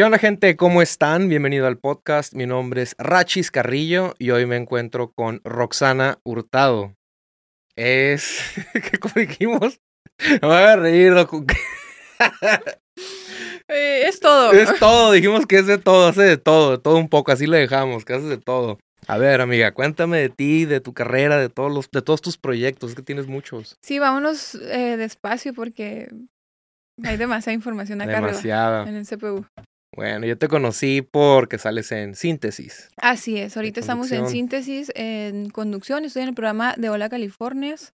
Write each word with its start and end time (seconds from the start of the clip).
¿Qué 0.00 0.04
onda 0.04 0.16
gente? 0.16 0.56
¿Cómo 0.56 0.80
están? 0.80 1.28
Bienvenido 1.28 1.66
al 1.66 1.76
podcast. 1.76 2.32
Mi 2.32 2.46
nombre 2.46 2.80
es 2.80 2.94
Rachis 2.96 3.50
Carrillo 3.50 4.14
y 4.18 4.30
hoy 4.30 4.46
me 4.46 4.56
encuentro 4.56 5.12
con 5.12 5.42
Roxana 5.44 6.20
Hurtado. 6.24 6.94
Es... 7.76 8.40
¿Qué 8.72 8.96
como 8.96 9.12
dijimos? 9.16 9.78
Me 10.26 10.38
voy 10.38 10.56
a 10.56 10.76
reír. 10.76 11.12
loco. 11.12 11.44
Eh, 13.68 14.08
es 14.08 14.20
todo. 14.20 14.52
Es 14.52 14.78
todo, 14.78 15.12
dijimos 15.12 15.46
que 15.46 15.58
es 15.58 15.66
de 15.66 15.76
todo, 15.76 16.08
hace 16.08 16.22
de 16.22 16.38
todo, 16.38 16.72
de 16.72 16.78
todo 16.78 16.96
un 16.96 17.10
poco, 17.10 17.30
así 17.30 17.46
le 17.46 17.58
dejamos, 17.58 18.06
que 18.06 18.14
haces 18.14 18.28
de 18.28 18.38
todo. 18.38 18.78
A 19.06 19.18
ver, 19.18 19.42
amiga, 19.42 19.72
cuéntame 19.72 20.18
de 20.18 20.28
ti, 20.30 20.64
de 20.64 20.80
tu 20.80 20.94
carrera, 20.94 21.38
de 21.38 21.50
todos 21.50 21.70
los, 21.70 21.90
de 21.90 22.00
todos 22.00 22.22
tus 22.22 22.38
proyectos, 22.38 22.90
es 22.90 22.96
que 22.96 23.02
tienes 23.02 23.26
muchos. 23.26 23.76
Sí, 23.82 23.98
vámonos 23.98 24.54
eh, 24.54 24.96
despacio 24.96 25.52
porque 25.54 26.08
hay 27.04 27.16
demasiada 27.16 27.54
información 27.54 28.00
acá 28.00 28.16
Demasiada. 28.16 28.82
arriba 28.82 28.90
en 28.90 28.96
el 28.96 29.06
CPU. 29.06 29.46
Bueno, 29.94 30.24
yo 30.26 30.38
te 30.38 30.48
conocí 30.48 31.02
porque 31.02 31.58
sales 31.58 31.90
en 31.90 32.14
Síntesis. 32.14 32.88
Así 32.96 33.38
es, 33.38 33.56
ahorita 33.56 33.80
estamos 33.80 34.12
en 34.12 34.28
síntesis, 34.28 34.92
en 34.94 35.50
conducción, 35.50 36.04
estoy 36.04 36.22
en 36.22 36.28
el 36.28 36.34
programa 36.34 36.74
de 36.76 36.90
Hola 36.90 37.08
Californias 37.08 37.92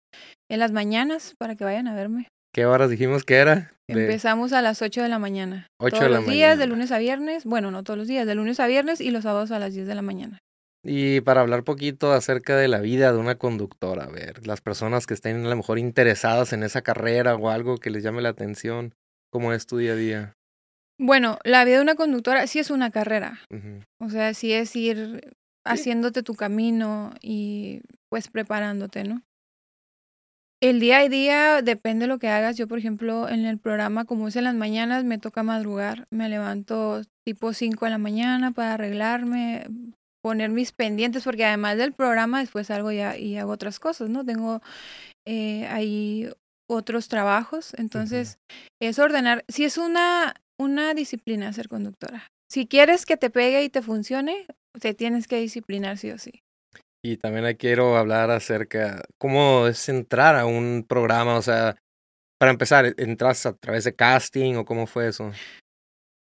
en 0.50 0.60
las 0.60 0.72
mañanas 0.72 1.36
para 1.38 1.56
que 1.56 1.64
vayan 1.64 1.88
a 1.88 1.96
verme. 1.96 2.28
¿Qué 2.54 2.66
horas 2.66 2.90
dijimos 2.90 3.24
que 3.24 3.36
era? 3.36 3.74
De 3.88 4.02
Empezamos 4.02 4.54
a 4.54 4.62
las 4.62 4.82
8 4.82 5.02
de 5.02 5.10
la 5.10 5.20
mañana. 5.20 5.68
8 5.80 5.90
todos 5.90 6.04
de 6.04 6.10
la 6.10 6.18
los 6.18 6.28
días, 6.28 6.58
de 6.58 6.68
lunes 6.68 6.92
a 6.92 7.00
viernes. 7.00 7.46
Bueno, 7.46 7.72
no 7.72 7.84
todos 7.84 7.98
los 7.98 8.08
días, 8.08 8.26
de 8.28 8.36
lunes 8.36 8.60
a 8.60 8.68
viernes 8.68 9.02
y 9.02 9.12
los 9.12 9.24
sábados 9.24 9.52
a 9.52 9.60
las 9.60 9.74
10 9.74 9.88
de 9.88 9.96
la 9.96 10.02
mañana. 10.02 10.40
Y 10.84 11.22
para 11.22 11.42
hablar 11.42 11.64
poquito 11.64 12.12
acerca 12.12 12.58
de 12.58 12.68
la 12.68 12.80
vida 12.80 13.12
de 13.12 13.18
una 13.18 13.36
conductora, 13.36 14.04
a 14.04 14.10
ver, 14.10 14.46
las 14.46 14.62
personas 14.62 15.08
que 15.08 15.14
estén 15.14 15.46
a 15.46 15.50
lo 15.50 15.56
mejor 15.56 15.80
interesadas 15.80 16.54
en 16.54 16.64
esa 16.64 16.82
carrera 16.82 17.36
o 17.36 17.50
algo 17.50 17.78
que 17.78 17.90
les 17.90 18.04
llame 18.04 18.22
la 18.22 18.30
atención, 18.30 18.94
¿cómo 19.32 19.54
es 19.54 19.66
tu 19.66 19.78
día 19.78 19.94
a 19.94 19.96
día? 19.96 20.34
Bueno, 21.00 21.40
la 21.44 21.66
vida 21.66 21.78
de 21.78 21.82
una 21.82 21.96
conductora 21.96 22.48
sí 22.48 22.60
es 22.60 22.70
una 22.70 22.92
carrera. 22.92 23.40
O 24.00 24.10
sea, 24.10 24.34
sí 24.34 24.54
es 24.54 24.76
ir 24.76 25.36
haciéndote 25.66 26.24
tu 26.24 26.36
camino 26.36 27.14
y 27.22 27.82
pues 28.10 28.28
preparándote, 28.28 29.04
¿no? 29.04 29.24
El 30.62 30.80
día 30.80 31.00
a 31.00 31.10
día 31.10 31.62
depende 31.62 32.04
de 32.04 32.08
lo 32.08 32.20
que 32.20 32.30
hagas. 32.30 32.56
Yo, 32.56 32.70
por 32.70 32.80
ejemplo, 32.80 33.28
en 33.28 33.46
el 33.46 33.58
programa, 33.60 34.06
como 34.06 34.30
es 34.30 34.36
en 34.38 34.46
las 34.46 34.56
mañanas, 34.56 35.04
me 35.04 35.18
toca 35.18 35.44
madrugar. 35.44 36.08
Me 36.10 36.30
levanto 36.30 37.02
tipo 37.26 37.52
5 37.52 37.84
de 37.84 37.92
la 37.92 37.98
mañana 37.98 38.52
para 38.52 38.76
arreglarme, 38.76 39.66
poner 40.22 40.52
mis 40.52 40.72
pendientes, 40.72 41.26
porque 41.26 41.44
además 41.44 41.78
del 41.78 41.92
programa 41.92 42.40
después 42.40 42.68
salgo 42.68 42.94
ya 42.94 43.18
y 43.18 43.36
hago 43.36 43.52
otras 43.52 43.78
cosas, 43.80 44.10
¿no? 44.10 44.24
Tengo 44.24 44.62
eh, 45.26 45.68
ahí 45.68 46.30
otros 46.70 47.10
trabajos. 47.10 47.74
Entonces, 47.78 48.40
es 48.82 49.00
ordenar. 49.00 49.44
Si 49.50 49.66
es 49.66 49.78
una, 49.78 50.34
una 50.58 50.94
disciplina 50.94 51.52
ser 51.54 51.68
conductora. 51.68 52.28
Si 52.50 52.68
quieres 52.68 53.06
que 53.06 53.18
te 53.18 53.30
pegue 53.30 53.64
y 53.64 53.70
te 53.70 53.82
funcione, 53.82 54.46
te 54.80 54.94
tienes 54.94 55.28
que 55.28 55.40
disciplinar 55.40 55.98
sí 55.98 56.12
o 56.12 56.18
sí. 56.18 56.42
Y 57.04 57.18
también 57.18 57.56
quiero 57.58 57.98
hablar 57.98 58.32
acerca 58.32 59.04
cómo 59.18 59.68
es 59.68 59.90
entrar 59.90 60.36
a 60.36 60.46
un 60.46 60.86
programa, 60.88 61.38
o 61.38 61.42
sea, 61.42 61.76
para 62.40 62.52
empezar, 62.52 62.94
¿entras 62.98 63.46
a 63.46 63.54
través 63.54 63.84
de 63.84 63.96
casting 63.96 64.56
o 64.56 64.66
cómo 64.66 64.88
fue 64.88 65.08
eso? 65.08 65.32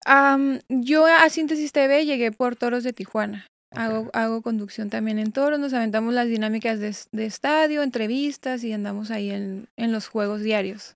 Am, 0.04 0.58
yo 0.68 1.06
a 1.06 1.28
Síntesis 1.28 1.72
TV 1.72 2.04
llegué 2.04 2.32
por 2.32 2.56
Toros 2.56 2.82
de 2.82 2.92
Tijuana. 2.92 3.46
Hago, 3.74 4.10
hago 4.12 4.42
conducción 4.42 4.90
también 4.90 5.18
en 5.18 5.32
toros, 5.32 5.58
nos 5.58 5.72
aventamos 5.72 6.12
las 6.12 6.28
dinámicas 6.28 6.78
de, 6.78 6.94
de 7.10 7.24
estadio, 7.24 7.82
entrevistas 7.82 8.64
y 8.64 8.72
andamos 8.72 9.10
ahí 9.10 9.30
en, 9.30 9.68
en 9.76 9.92
los 9.92 10.08
juegos 10.08 10.42
diarios. 10.42 10.94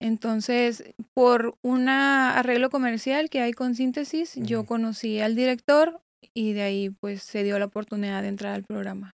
Entonces, 0.00 0.84
por 1.14 1.56
un 1.62 1.88
arreglo 1.88 2.70
comercial 2.70 3.30
que 3.30 3.40
hay 3.40 3.52
con 3.52 3.74
Síntesis, 3.74 4.34
yo 4.36 4.64
conocí 4.64 5.20
al 5.20 5.34
director 5.34 6.00
y 6.34 6.52
de 6.52 6.62
ahí 6.62 6.90
pues 6.90 7.22
se 7.22 7.42
dio 7.42 7.58
la 7.58 7.64
oportunidad 7.64 8.22
de 8.22 8.28
entrar 8.28 8.54
al 8.54 8.64
programa. 8.64 9.12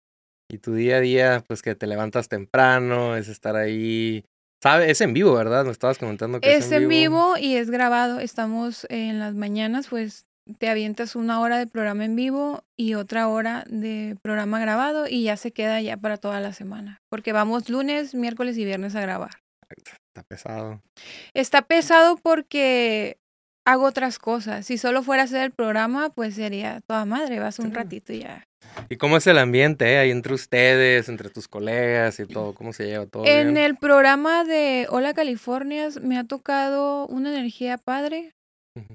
Y 0.51 0.57
tu 0.57 0.73
día 0.73 0.97
a 0.97 1.01
día, 1.01 1.43
pues 1.47 1.61
que 1.61 1.75
te 1.75 1.85
levantas 1.85 2.27
temprano, 2.27 3.15
es 3.15 3.27
estar 3.27 3.55
ahí, 3.55 4.23
¿sabes? 4.63 4.89
Es 4.89 5.01
en 5.01 5.13
vivo, 5.13 5.33
¿verdad? 5.33 5.65
Me 5.65 5.71
estabas 5.71 5.99
comentando 5.99 6.39
que 6.39 6.55
es, 6.55 6.65
Es 6.65 6.71
en 6.71 6.87
vivo 6.87 7.35
y 7.37 7.55
es 7.55 7.69
grabado. 7.69 8.19
Estamos 8.19 8.87
en 8.89 9.19
las 9.19 9.35
mañanas, 9.35 9.87
pues 9.89 10.25
te 10.57 10.69
avientas 10.69 11.15
una 11.15 11.41
hora 11.41 11.59
de 11.59 11.67
programa 11.67 12.05
en 12.05 12.15
vivo 12.15 12.63
y 12.75 12.95
otra 12.95 13.27
hora 13.27 13.63
de 13.69 14.17
programa 14.23 14.59
grabado 14.59 15.07
y 15.07 15.23
ya 15.23 15.37
se 15.37 15.51
queda 15.51 15.81
ya 15.81 15.97
para 15.97 16.17
toda 16.17 16.39
la 16.39 16.53
semana. 16.53 16.97
Porque 17.09 17.33
vamos 17.33 17.69
lunes, 17.69 18.15
miércoles 18.15 18.57
y 18.57 18.65
viernes 18.65 18.95
a 18.95 19.01
grabar. 19.01 19.31
Está 20.09 20.23
pesado. 20.23 20.81
Está 21.33 21.61
pesado 21.61 22.17
porque 22.17 23.17
hago 23.65 23.85
otras 23.85 24.17
cosas. 24.19 24.65
Si 24.65 24.77
solo 24.77 25.03
fuera 25.03 25.23
a 25.23 25.25
hacer 25.25 25.43
el 25.43 25.51
programa, 25.51 26.09
pues 26.09 26.35
sería 26.35 26.81
toda 26.87 27.05
madre. 27.05 27.39
Vas 27.39 27.59
un 27.59 27.73
ratito 27.73 28.13
y 28.13 28.19
ya. 28.21 28.43
¿Y 28.89 28.97
cómo 28.97 29.17
es 29.17 29.27
el 29.27 29.37
ambiente, 29.37 29.93
eh? 29.93 29.97
Ahí 29.99 30.11
entre 30.11 30.33
ustedes, 30.33 31.09
entre 31.09 31.29
tus 31.29 31.47
colegas 31.47 32.19
y 32.19 32.25
todo, 32.25 32.53
¿cómo 32.53 32.73
se 32.73 32.87
lleva 32.87 33.05
todo? 33.05 33.25
En 33.25 33.53
bien? 33.53 33.65
el 33.65 33.77
programa 33.77 34.43
de 34.43 34.87
Hola 34.89 35.13
Californias 35.13 36.01
me 36.01 36.17
ha 36.17 36.23
tocado 36.23 37.07
una 37.07 37.29
energía 37.29 37.77
padre. 37.77 38.33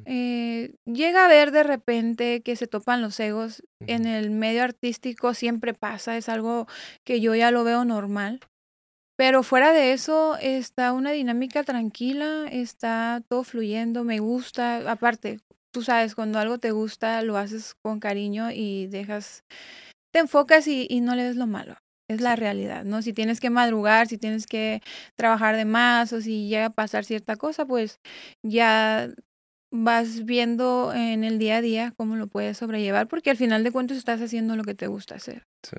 Eh, 0.07 0.77
llega 0.87 1.27
a 1.27 1.29
ver 1.29 1.51
de 1.51 1.63
repente 1.63 2.41
que 2.41 2.57
se 2.57 2.67
topan 2.67 3.03
los 3.03 3.21
egos. 3.21 3.63
En 3.87 4.07
el 4.07 4.31
medio 4.31 4.63
artístico 4.63 5.35
siempre 5.35 5.75
pasa, 5.75 6.17
es 6.17 6.29
algo 6.31 6.67
que 7.05 7.21
yo 7.21 7.35
ya 7.35 7.51
lo 7.51 7.65
veo 7.65 7.85
normal. 7.85 8.41
Pero 9.17 9.43
fuera 9.43 9.73
de 9.73 9.93
eso 9.93 10.37
está 10.41 10.93
una 10.93 11.13
dinámica 11.13 11.63
tranquila, 11.63 12.47
está 12.51 13.23
todo 13.29 13.45
fluyendo, 13.45 14.03
me 14.03 14.19
gusta. 14.19 14.91
Aparte, 14.91 15.39
tú 15.71 15.83
sabes, 15.83 16.15
cuando 16.15 16.39
algo 16.39 16.59
te 16.59 16.73
gusta, 16.73 17.23
lo 17.23 17.37
haces 17.37 17.75
con 17.83 18.01
cariño 18.01 18.51
y 18.51 18.87
dejas, 18.89 19.45
te 20.13 20.21
enfocas 20.21 20.67
y, 20.67 20.87
y 20.91 21.01
no 21.01 21.15
le 21.15 21.25
ves 21.25 21.37
lo 21.37 21.47
malo. 21.47 21.77
Es 22.09 22.21
la 22.21 22.37
realidad, 22.37 22.85
¿no? 22.85 23.01
Si 23.03 23.13
tienes 23.13 23.41
que 23.41 23.51
madrugar, 23.51 24.09
si 24.09 24.19
tienes 24.19 24.47
que 24.47 24.83
trabajar 25.17 25.57
de 25.57 25.65
más 25.65 26.13
o 26.13 26.21
si 26.21 26.49
llega 26.49 26.67
a 26.67 26.71
pasar 26.71 27.05
cierta 27.05 27.37
cosa, 27.37 27.65
pues 27.65 27.99
ya 28.43 29.09
vas 29.73 30.25
viendo 30.25 30.93
en 30.95 31.25
el 31.25 31.39
día 31.39 31.57
a 31.57 31.61
día 31.61 31.95
cómo 31.97 32.17
lo 32.17 32.27
puedes 32.27 32.59
sobrellevar, 32.59 33.09
porque 33.09 33.31
al 33.31 33.37
final 33.37 33.65
de 33.65 33.73
cuentas 33.73 33.97
estás 33.97 34.21
haciendo 34.21 34.55
lo 34.55 34.65
que 34.65 34.75
te 34.75 34.87
gusta 34.87 35.15
hacer. 35.15 35.45
Sí. 35.63 35.77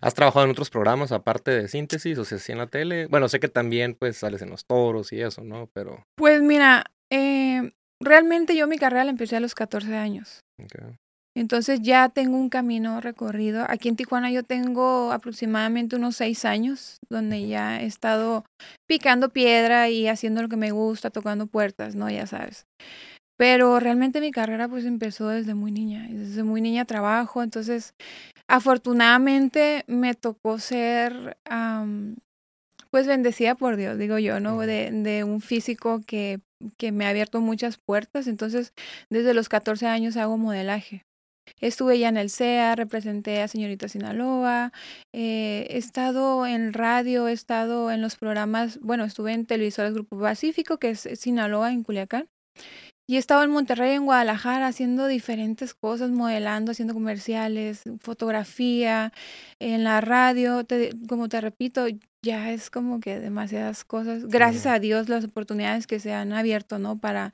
¿Has 0.00 0.14
trabajado 0.14 0.44
en 0.44 0.50
otros 0.50 0.70
programas 0.70 1.12
aparte 1.12 1.50
de 1.50 1.68
síntesis? 1.68 2.18
O 2.18 2.24
sea, 2.24 2.38
sí 2.38 2.52
en 2.52 2.58
la 2.58 2.66
tele. 2.66 3.06
Bueno, 3.06 3.28
sé 3.28 3.40
que 3.40 3.48
también 3.48 3.94
pues 3.94 4.16
sales 4.16 4.42
en 4.42 4.50
los 4.50 4.64
toros 4.64 5.12
y 5.12 5.20
eso, 5.20 5.42
¿no? 5.42 5.68
Pero. 5.72 6.04
Pues 6.16 6.42
mira, 6.42 6.84
eh, 7.10 7.72
realmente 8.00 8.56
yo 8.56 8.66
mi 8.66 8.78
carrera 8.78 9.04
la 9.04 9.10
empecé 9.10 9.36
a 9.36 9.40
los 9.40 9.54
14 9.54 9.96
años. 9.96 10.40
ok. 10.62 10.96
Entonces 11.38 11.80
ya 11.82 12.08
tengo 12.08 12.36
un 12.36 12.48
camino 12.48 13.00
recorrido. 13.00 13.64
Aquí 13.68 13.88
en 13.88 13.94
Tijuana 13.94 14.28
yo 14.32 14.42
tengo 14.42 15.12
aproximadamente 15.12 15.94
unos 15.94 16.16
seis 16.16 16.44
años 16.44 16.98
donde 17.08 17.46
ya 17.46 17.80
he 17.80 17.86
estado 17.86 18.44
picando 18.88 19.28
piedra 19.28 19.88
y 19.88 20.08
haciendo 20.08 20.42
lo 20.42 20.48
que 20.48 20.56
me 20.56 20.72
gusta, 20.72 21.10
tocando 21.10 21.46
puertas, 21.46 21.94
¿no? 21.94 22.10
Ya 22.10 22.26
sabes. 22.26 22.66
Pero 23.38 23.78
realmente 23.78 24.20
mi 24.20 24.32
carrera 24.32 24.68
pues 24.68 24.84
empezó 24.84 25.28
desde 25.28 25.54
muy 25.54 25.70
niña. 25.70 26.08
Desde 26.10 26.42
muy 26.42 26.60
niña 26.60 26.84
trabajo, 26.84 27.42
entonces 27.42 27.94
afortunadamente 28.48 29.84
me 29.86 30.14
tocó 30.14 30.58
ser 30.58 31.36
am, 31.44 32.16
pues 32.90 33.06
bendecida 33.06 33.54
por 33.54 33.76
Dios, 33.76 33.96
digo 33.98 34.18
yo, 34.18 34.40
¿no? 34.40 34.58
De, 34.60 34.90
de 34.90 35.24
un 35.24 35.40
físico 35.40 36.00
que, 36.06 36.40
que 36.78 36.90
me 36.92 37.06
ha 37.06 37.10
abierto 37.10 37.40
muchas 37.40 37.78
puertas. 37.78 38.26
Entonces 38.26 38.72
desde 39.08 39.34
los 39.34 39.48
14 39.48 39.86
años 39.86 40.16
hago 40.16 40.36
modelaje. 40.36 41.04
Estuve 41.60 41.98
ya 41.98 42.08
en 42.08 42.16
el 42.16 42.30
CEA, 42.30 42.74
representé 42.76 43.40
a 43.40 43.48
Señorita 43.48 43.88
Sinaloa, 43.88 44.72
eh, 45.14 45.66
he 45.70 45.78
estado 45.78 46.46
en 46.46 46.72
radio, 46.72 47.28
he 47.28 47.32
estado 47.32 47.90
en 47.90 48.02
los 48.02 48.16
programas, 48.16 48.78
bueno, 48.80 49.04
estuve 49.04 49.32
en 49.32 49.46
televisores 49.46 49.94
Grupo 49.94 50.18
Pacífico, 50.20 50.78
que 50.78 50.90
es 50.90 51.08
Sinaloa 51.14 51.72
en 51.72 51.84
Culiacán, 51.84 52.28
y 53.08 53.16
he 53.16 53.18
estado 53.18 53.42
en 53.42 53.50
Monterrey, 53.50 53.94
en 53.94 54.04
Guadalajara, 54.04 54.66
haciendo 54.66 55.06
diferentes 55.06 55.72
cosas, 55.74 56.10
modelando, 56.10 56.72
haciendo 56.72 56.92
comerciales, 56.94 57.84
fotografía, 58.00 59.12
en 59.58 59.82
la 59.82 60.00
radio, 60.02 60.64
te- 60.64 60.90
como 61.08 61.28
te 61.28 61.40
repito, 61.40 61.86
ya 62.22 62.52
es 62.52 62.68
como 62.70 63.00
que 63.00 63.18
demasiadas 63.18 63.84
cosas. 63.84 64.26
Gracias 64.26 64.66
a 64.66 64.78
Dios 64.78 65.08
las 65.08 65.24
oportunidades 65.24 65.86
que 65.86 66.00
se 66.00 66.12
han 66.12 66.32
abierto, 66.32 66.78
¿no? 66.78 66.98
Para 66.98 67.32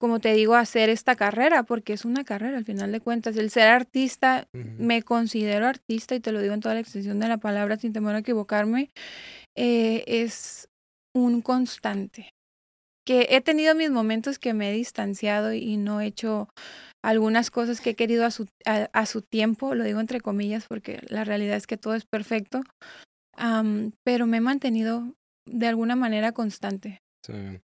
como 0.00 0.18
te 0.18 0.32
digo, 0.32 0.56
hacer 0.56 0.88
esta 0.88 1.14
carrera, 1.14 1.62
porque 1.62 1.92
es 1.92 2.04
una 2.04 2.24
carrera 2.24 2.58
al 2.58 2.64
final 2.64 2.90
de 2.90 3.00
cuentas. 3.00 3.36
El 3.36 3.50
ser 3.50 3.68
artista, 3.68 4.48
me 4.78 5.02
considero 5.02 5.68
artista 5.68 6.16
y 6.16 6.20
te 6.20 6.32
lo 6.32 6.40
digo 6.40 6.54
en 6.54 6.60
toda 6.60 6.74
la 6.74 6.80
extensión 6.80 7.20
de 7.20 7.28
la 7.28 7.36
palabra 7.38 7.76
sin 7.76 7.92
temor 7.92 8.16
a 8.16 8.18
equivocarme, 8.18 8.90
eh, 9.54 10.02
es 10.08 10.68
un 11.14 11.40
constante. 11.42 12.30
Que 13.04 13.28
he 13.30 13.40
tenido 13.40 13.74
mis 13.74 13.90
momentos 13.90 14.38
que 14.38 14.54
me 14.54 14.70
he 14.70 14.72
distanciado 14.72 15.52
y 15.52 15.76
no 15.76 16.00
he 16.00 16.06
hecho 16.06 16.48
algunas 17.04 17.50
cosas 17.50 17.80
que 17.80 17.90
he 17.90 17.94
querido 17.96 18.24
a 18.24 18.30
su, 18.30 18.46
a, 18.64 18.88
a 18.92 19.06
su 19.06 19.22
tiempo, 19.22 19.74
lo 19.74 19.82
digo 19.82 19.98
entre 19.98 20.20
comillas 20.20 20.66
porque 20.68 21.00
la 21.08 21.24
realidad 21.24 21.56
es 21.56 21.66
que 21.66 21.76
todo 21.76 21.94
es 21.94 22.04
perfecto, 22.04 22.60
pero 24.04 24.26
me 24.26 24.36
he 24.36 24.40
mantenido 24.40 25.14
de 25.50 25.66
alguna 25.66 25.96
manera 25.96 26.32
constante. 26.32 26.98
Sí. 27.26 27.60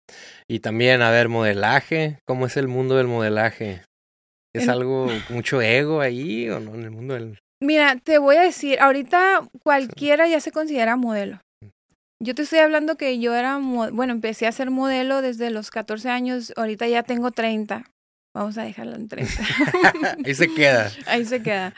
Y 0.49 0.59
también, 0.59 1.01
a 1.01 1.11
ver, 1.11 1.29
modelaje. 1.29 2.19
¿Cómo 2.25 2.45
es 2.45 2.57
el 2.57 2.67
mundo 2.67 2.95
del 2.97 3.07
modelaje? 3.07 3.83
¿Es 4.53 4.63
El- 4.63 4.69
algo, 4.69 5.07
mucho 5.29 5.61
ego 5.61 6.01
ahí 6.01 6.49
o 6.49 6.59
no? 6.59 6.75
En 6.75 6.83
el 6.83 6.91
mundo 6.91 7.13
del... 7.13 7.39
Mira, 7.61 7.95
te 8.03 8.17
voy 8.17 8.35
a 8.35 8.41
decir, 8.41 8.79
ahorita 8.79 9.47
cualquiera 9.63 10.27
ya 10.27 10.39
se 10.41 10.51
considera 10.51 10.97
modelo. 10.97 11.39
Yo 12.21 12.33
te 12.33 12.43
estoy 12.43 12.59
hablando 12.59 12.95
que 12.95 13.19
yo 13.19 13.35
era, 13.35 13.57
bueno, 13.57 14.13
empecé 14.13 14.47
a 14.47 14.51
ser 14.51 14.71
modelo 14.71 15.21
desde 15.21 15.49
los 15.49 15.69
14 15.69 16.09
años, 16.09 16.53
ahorita 16.55 16.87
ya 16.87 17.03
tengo 17.03 17.31
30. 17.31 17.83
Vamos 18.33 18.57
a 18.57 18.63
dejarlo 18.63 18.95
en 18.95 19.07
30. 19.07 19.33
ahí 20.25 20.33
se 20.35 20.53
queda. 20.53 20.91
Ahí 21.07 21.25
se 21.25 21.41
queda. 21.41 21.73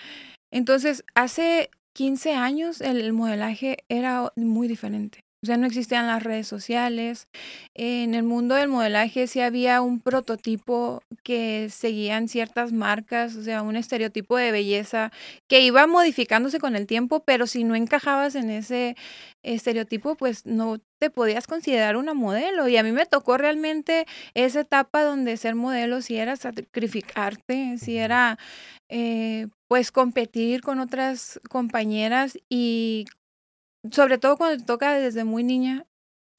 Entonces, 0.52 1.04
hace 1.16 1.70
15 1.94 2.34
años 2.34 2.82
el 2.82 3.14
modelaje 3.14 3.78
era 3.90 4.32
muy 4.36 4.68
diferente. 4.68 5.27
O 5.48 5.50
sea, 5.50 5.56
no 5.56 5.66
existían 5.66 6.08
las 6.08 6.24
redes 6.24 6.46
sociales. 6.46 7.30
En 7.74 8.16
el 8.16 8.24
mundo 8.24 8.56
del 8.56 8.68
modelaje 8.68 9.28
sí 9.28 9.40
había 9.40 9.80
un 9.80 10.02
prototipo 10.02 11.02
que 11.24 11.70
seguían 11.70 12.28
ciertas 12.28 12.74
marcas, 12.74 13.34
o 13.38 13.44
sea, 13.44 13.62
un 13.62 13.78
estereotipo 13.78 14.36
de 14.36 14.52
belleza 14.52 15.10
que 15.48 15.62
iba 15.62 15.88
modificándose 15.88 16.60
con 16.60 16.76
el 16.76 16.86
tiempo, 16.86 17.24
pero 17.24 17.48
si 17.48 17.64
no 17.64 17.76
encajabas 17.76 18.36
en 18.36 18.50
ese 18.50 18.98
estereotipo, 19.42 20.16
pues 20.16 20.46
no 20.46 20.80
te 21.00 21.10
podías 21.10 21.48
considerar 21.48 21.96
una 21.96 22.14
modelo. 22.14 22.68
Y 22.68 22.76
a 22.76 22.84
mí 22.84 22.92
me 22.92 23.06
tocó 23.06 23.38
realmente 23.38 24.06
esa 24.34 24.60
etapa 24.60 25.02
donde 25.04 25.38
ser 25.38 25.56
modelo 25.56 26.02
sí 26.02 26.18
era 26.18 26.36
sacrificarte, 26.36 27.76
Ujú. 27.76 27.92
era 27.92 28.38
eh, 28.90 29.48
pues 29.70 29.94
competir 29.94 30.60
con 30.62 30.80
otras 30.80 31.40
compañeras 31.50 32.38
y 32.50 33.06
sobre 33.92 34.18
todo 34.18 34.38
cuando 34.38 34.58
te 34.58 34.64
toca 34.66 34.94
desde 34.94 35.24
muy 35.24 35.44
niña 35.44 35.86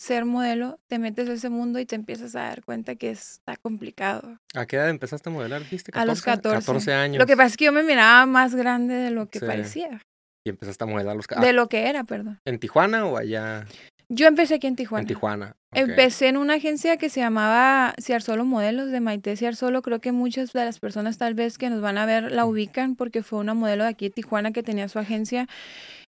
ser 0.00 0.24
modelo, 0.24 0.78
te 0.86 0.98
metes 0.98 1.28
a 1.28 1.32
ese 1.32 1.48
mundo 1.50 1.78
y 1.80 1.86
te 1.86 1.96
empiezas 1.96 2.36
a 2.36 2.40
dar 2.42 2.64
cuenta 2.64 2.94
que 2.94 3.10
está 3.10 3.56
complicado. 3.56 4.38
¿A 4.54 4.64
qué 4.66 4.76
edad 4.76 4.88
empezaste 4.90 5.28
a 5.28 5.32
modelar? 5.32 5.62
A 5.92 6.04
los 6.04 6.22
14. 6.22 6.58
14 6.60 6.92
años. 6.92 7.18
Lo 7.18 7.26
que 7.26 7.36
pasa 7.36 7.48
es 7.48 7.56
que 7.56 7.64
yo 7.64 7.72
me 7.72 7.82
miraba 7.82 8.24
más 8.26 8.54
grande 8.54 8.94
de 8.94 9.10
lo 9.10 9.28
que 9.28 9.40
Sí. 9.40 9.46
parecía, 9.46 10.00
Y 10.46 10.50
empezaste 10.50 10.84
a 10.84 10.86
modelar 10.86 11.12
a 11.12 11.16
los... 11.16 11.26
ca- 11.26 11.40
de 11.40 11.52
lo 11.52 11.68
que 11.68 11.88
era, 11.88 12.04
perdón. 12.04 12.38
¿En 12.44 12.58
Tijuana 12.60 13.04
o 13.06 13.16
allá? 13.16 13.66
Yo 14.08 14.26
empecé 14.28 14.54
aquí 14.54 14.66
en 14.68 14.76
Tijuana. 14.76 15.02
En 15.02 15.06
Tijuana. 15.08 15.56
Empecé 15.74 16.28
en 16.28 16.36
una 16.38 16.54
agencia 16.54 16.96
que 16.96 17.10
se 17.10 17.20
llamaba 17.20 17.94
Ciarsolo 18.00 18.44
Modelos 18.46 18.90
de 18.90 19.00
Maite 19.00 19.36
Ciarsolo. 19.36 19.82
Creo 19.82 20.00
que 20.00 20.12
muchas 20.12 20.52
de 20.54 20.64
las 20.64 20.78
personas 20.78 21.18
tal 21.18 21.34
vez 21.34 21.58
que 21.58 21.68
nos 21.68 21.82
van 21.82 21.98
a 21.98 22.06
ver 22.06 22.30
la 22.32 22.46
Mm. 22.46 22.48
ubican 22.48 22.94
porque 22.96 23.22
fue 23.22 23.40
una 23.40 23.52
modelo 23.52 23.82
de 23.82 23.90
aquí 23.90 24.06
de 24.06 24.10
Tijuana 24.14 24.52
que 24.52 24.62
tenía 24.62 24.88
su 24.88 24.98
agencia. 24.98 25.46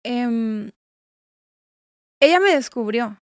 Em, 0.04 0.70
ella 2.22 2.40
me 2.40 2.54
descubrió. 2.54 3.18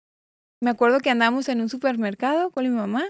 Me 0.61 0.69
acuerdo 0.69 0.99
que 0.99 1.09
andábamos 1.09 1.49
en 1.49 1.61
un 1.61 1.69
supermercado 1.69 2.51
con 2.51 2.63
mi 2.63 2.69
mamá 2.69 3.03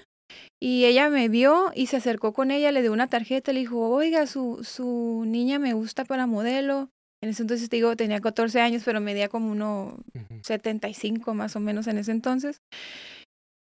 y 0.62 0.86
ella 0.86 1.10
me 1.10 1.30
vio 1.30 1.72
y 1.76 1.88
se 1.88 1.98
acercó 1.98 2.34
con 2.34 2.50
ella, 2.52 2.72
le 2.72 2.82
dio 2.82 2.92
una 2.94 3.08
tarjeta, 3.08 3.54
le 3.54 3.60
dijo, 3.60 3.80
oiga, 3.90 4.26
su, 4.26 4.64
su 4.64 5.24
niña 5.28 5.60
me 5.60 5.74
gusta 5.74 6.06
para 6.06 6.26
modelo. 6.26 6.90
En 7.22 7.30
ese 7.30 7.44
entonces, 7.44 7.70
te 7.70 7.76
digo, 7.78 7.96
tenía 7.96 8.20
14 8.22 8.60
años, 8.60 8.82
pero 8.84 9.00
medía 9.02 9.30
como 9.30 9.52
uno 9.52 9.98
Ujú. 10.16 10.42
75 10.44 11.34
más 11.34 11.56
o 11.56 11.60
menos 11.60 11.88
en 11.88 11.98
ese 11.98 12.12
entonces. 12.12 12.58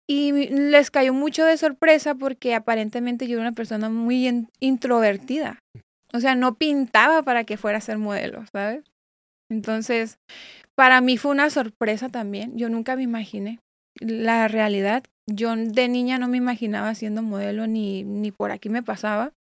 Y 0.08 0.32
les 0.50 0.90
cayó 0.92 1.14
mucho 1.14 1.46
de 1.46 1.58
sorpresa 1.58 2.16
porque 2.16 2.56
aparentemente 2.56 3.28
yo 3.28 3.34
era 3.34 3.42
una 3.42 3.52
persona 3.56 3.90
muy 3.90 4.28
in- 4.28 4.50
introvertida. 4.60 5.60
O 6.14 6.20
sea, 6.20 6.34
no 6.36 6.56
pintaba 6.56 7.22
para 7.24 7.44
que 7.44 7.58
fuera 7.58 7.78
a 7.78 7.82
ser 7.82 8.00
modelo, 8.00 8.44
¿sabes? 8.52 8.84
Entonces, 9.50 10.18
para 10.76 11.02
mí 11.02 11.18
fue 11.18 11.32
una 11.32 11.50
sorpresa 11.50 12.10
también. 12.10 12.58
Yo 12.58 12.70
nunca 12.70 12.96
me 12.96 13.04
imaginé. 13.04 13.60
La 14.00 14.48
realidad, 14.48 15.04
yo 15.28 15.56
de 15.56 15.88
niña 15.90 16.18
no 16.20 16.28
me 16.28 16.38
imaginaba 16.38 16.96
siendo 16.96 17.22
modelo 17.22 17.68
ni, 17.68 18.04
ni 18.04 18.32
por 18.32 18.52
aquí 18.52 18.70
me 18.70 18.84
pasaba. 18.84 19.34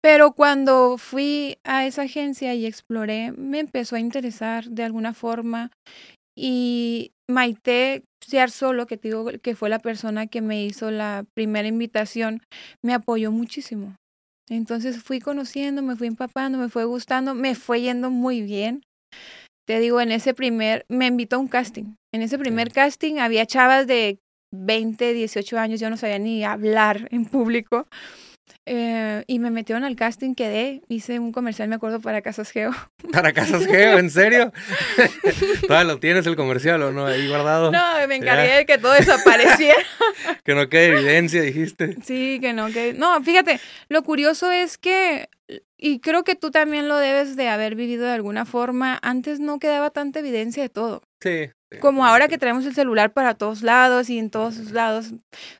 Pero 0.00 0.32
cuando 0.32 0.96
fui 0.96 1.58
a 1.64 1.86
esa 1.86 2.02
agencia 2.02 2.54
y 2.54 2.66
exploré, 2.66 3.32
me 3.32 3.58
empezó 3.58 3.96
a 3.96 4.00
interesar 4.00 4.64
de 4.64 4.84
alguna 4.84 5.12
forma. 5.12 5.70
Y 6.36 7.10
Maite 7.28 8.04
Ciarsolo, 8.24 8.86
que 8.86 8.96
te 8.96 9.08
digo 9.08 9.26
que 9.42 9.56
fue 9.56 9.68
la 9.68 9.80
persona 9.80 10.28
que 10.28 10.40
me 10.40 10.64
hizo 10.64 10.90
la 10.90 11.24
primera 11.34 11.68
invitación, 11.68 12.42
me 12.82 12.94
apoyó 12.94 13.32
muchísimo. 13.32 13.96
Entonces 14.56 15.02
fui 15.02 15.20
conociendo, 15.20 15.82
me 15.82 15.96
fui 15.96 16.06
empapando, 16.06 16.58
me 16.58 16.68
fue 16.68 16.84
gustando, 16.84 17.34
me 17.34 17.54
fue 17.54 17.82
yendo 17.82 18.10
muy 18.10 18.42
bien. 18.42 18.82
Te 19.66 19.80
digo, 19.80 20.00
en 20.00 20.12
ese 20.12 20.32
primer, 20.32 20.86
me 20.88 21.06
invitó 21.06 21.36
a 21.36 21.40
un 21.40 21.48
casting. 21.48 21.96
En 22.12 22.22
ese 22.22 22.38
primer 22.38 22.72
casting 22.72 23.18
había 23.18 23.44
chavas 23.44 23.86
de 23.86 24.18
20, 24.50 25.12
18 25.12 25.58
años, 25.58 25.80
yo 25.80 25.90
no 25.90 25.96
sabía 25.96 26.18
ni 26.18 26.42
hablar 26.42 27.08
en 27.10 27.26
público. 27.26 27.86
Eh, 28.70 29.24
y 29.26 29.38
me 29.38 29.50
metieron 29.50 29.82
al 29.84 29.96
casting, 29.96 30.34
quedé, 30.34 30.82
hice 30.88 31.18
un 31.18 31.32
comercial, 31.32 31.68
me 31.70 31.76
acuerdo, 31.76 32.00
para 32.00 32.20
Casas 32.20 32.50
Geo. 32.50 32.70
¿Para 33.12 33.32
Casas 33.32 33.64
Geo? 33.66 33.98
¿En 33.98 34.10
serio? 34.10 34.52
¿Todavía 35.66 35.90
lo 35.94 35.98
tienes 36.00 36.26
el 36.26 36.36
comercial 36.36 36.82
o 36.82 36.92
no? 36.92 37.06
Ahí 37.06 37.28
guardado. 37.28 37.72
No, 37.72 37.82
me 38.06 38.16
encargué 38.16 38.48
Ya. 38.48 38.56
de 38.56 38.66
que 38.66 38.76
todo 38.78 38.92
desapareciera. 38.92 39.78
Que 40.44 40.54
no 40.54 40.68
quede 40.68 40.88
evidencia, 40.88 41.40
dijiste. 41.42 41.96
Sí, 42.02 42.38
que 42.40 42.52
no, 42.52 42.68
que... 42.68 42.92
No, 42.94 43.22
fíjate, 43.22 43.60
lo 43.88 44.02
curioso 44.02 44.50
es 44.50 44.78
que, 44.78 45.28
y 45.76 46.00
creo 46.00 46.24
que 46.24 46.34
tú 46.34 46.50
también 46.50 46.88
lo 46.88 46.96
debes 46.96 47.36
de 47.36 47.48
haber 47.48 47.74
vivido 47.74 48.06
de 48.06 48.12
alguna 48.12 48.44
forma, 48.44 48.98
antes 49.02 49.40
no 49.40 49.58
quedaba 49.58 49.90
tanta 49.90 50.18
evidencia 50.20 50.62
de 50.62 50.68
todo. 50.68 51.02
Sí. 51.20 51.50
Como 51.80 52.06
ahora 52.06 52.28
que 52.28 52.38
traemos 52.38 52.64
el 52.64 52.74
celular 52.74 53.12
para 53.12 53.34
todos 53.34 53.62
lados 53.62 54.08
y 54.08 54.18
en 54.18 54.30
todos 54.30 54.72
lados 54.72 55.12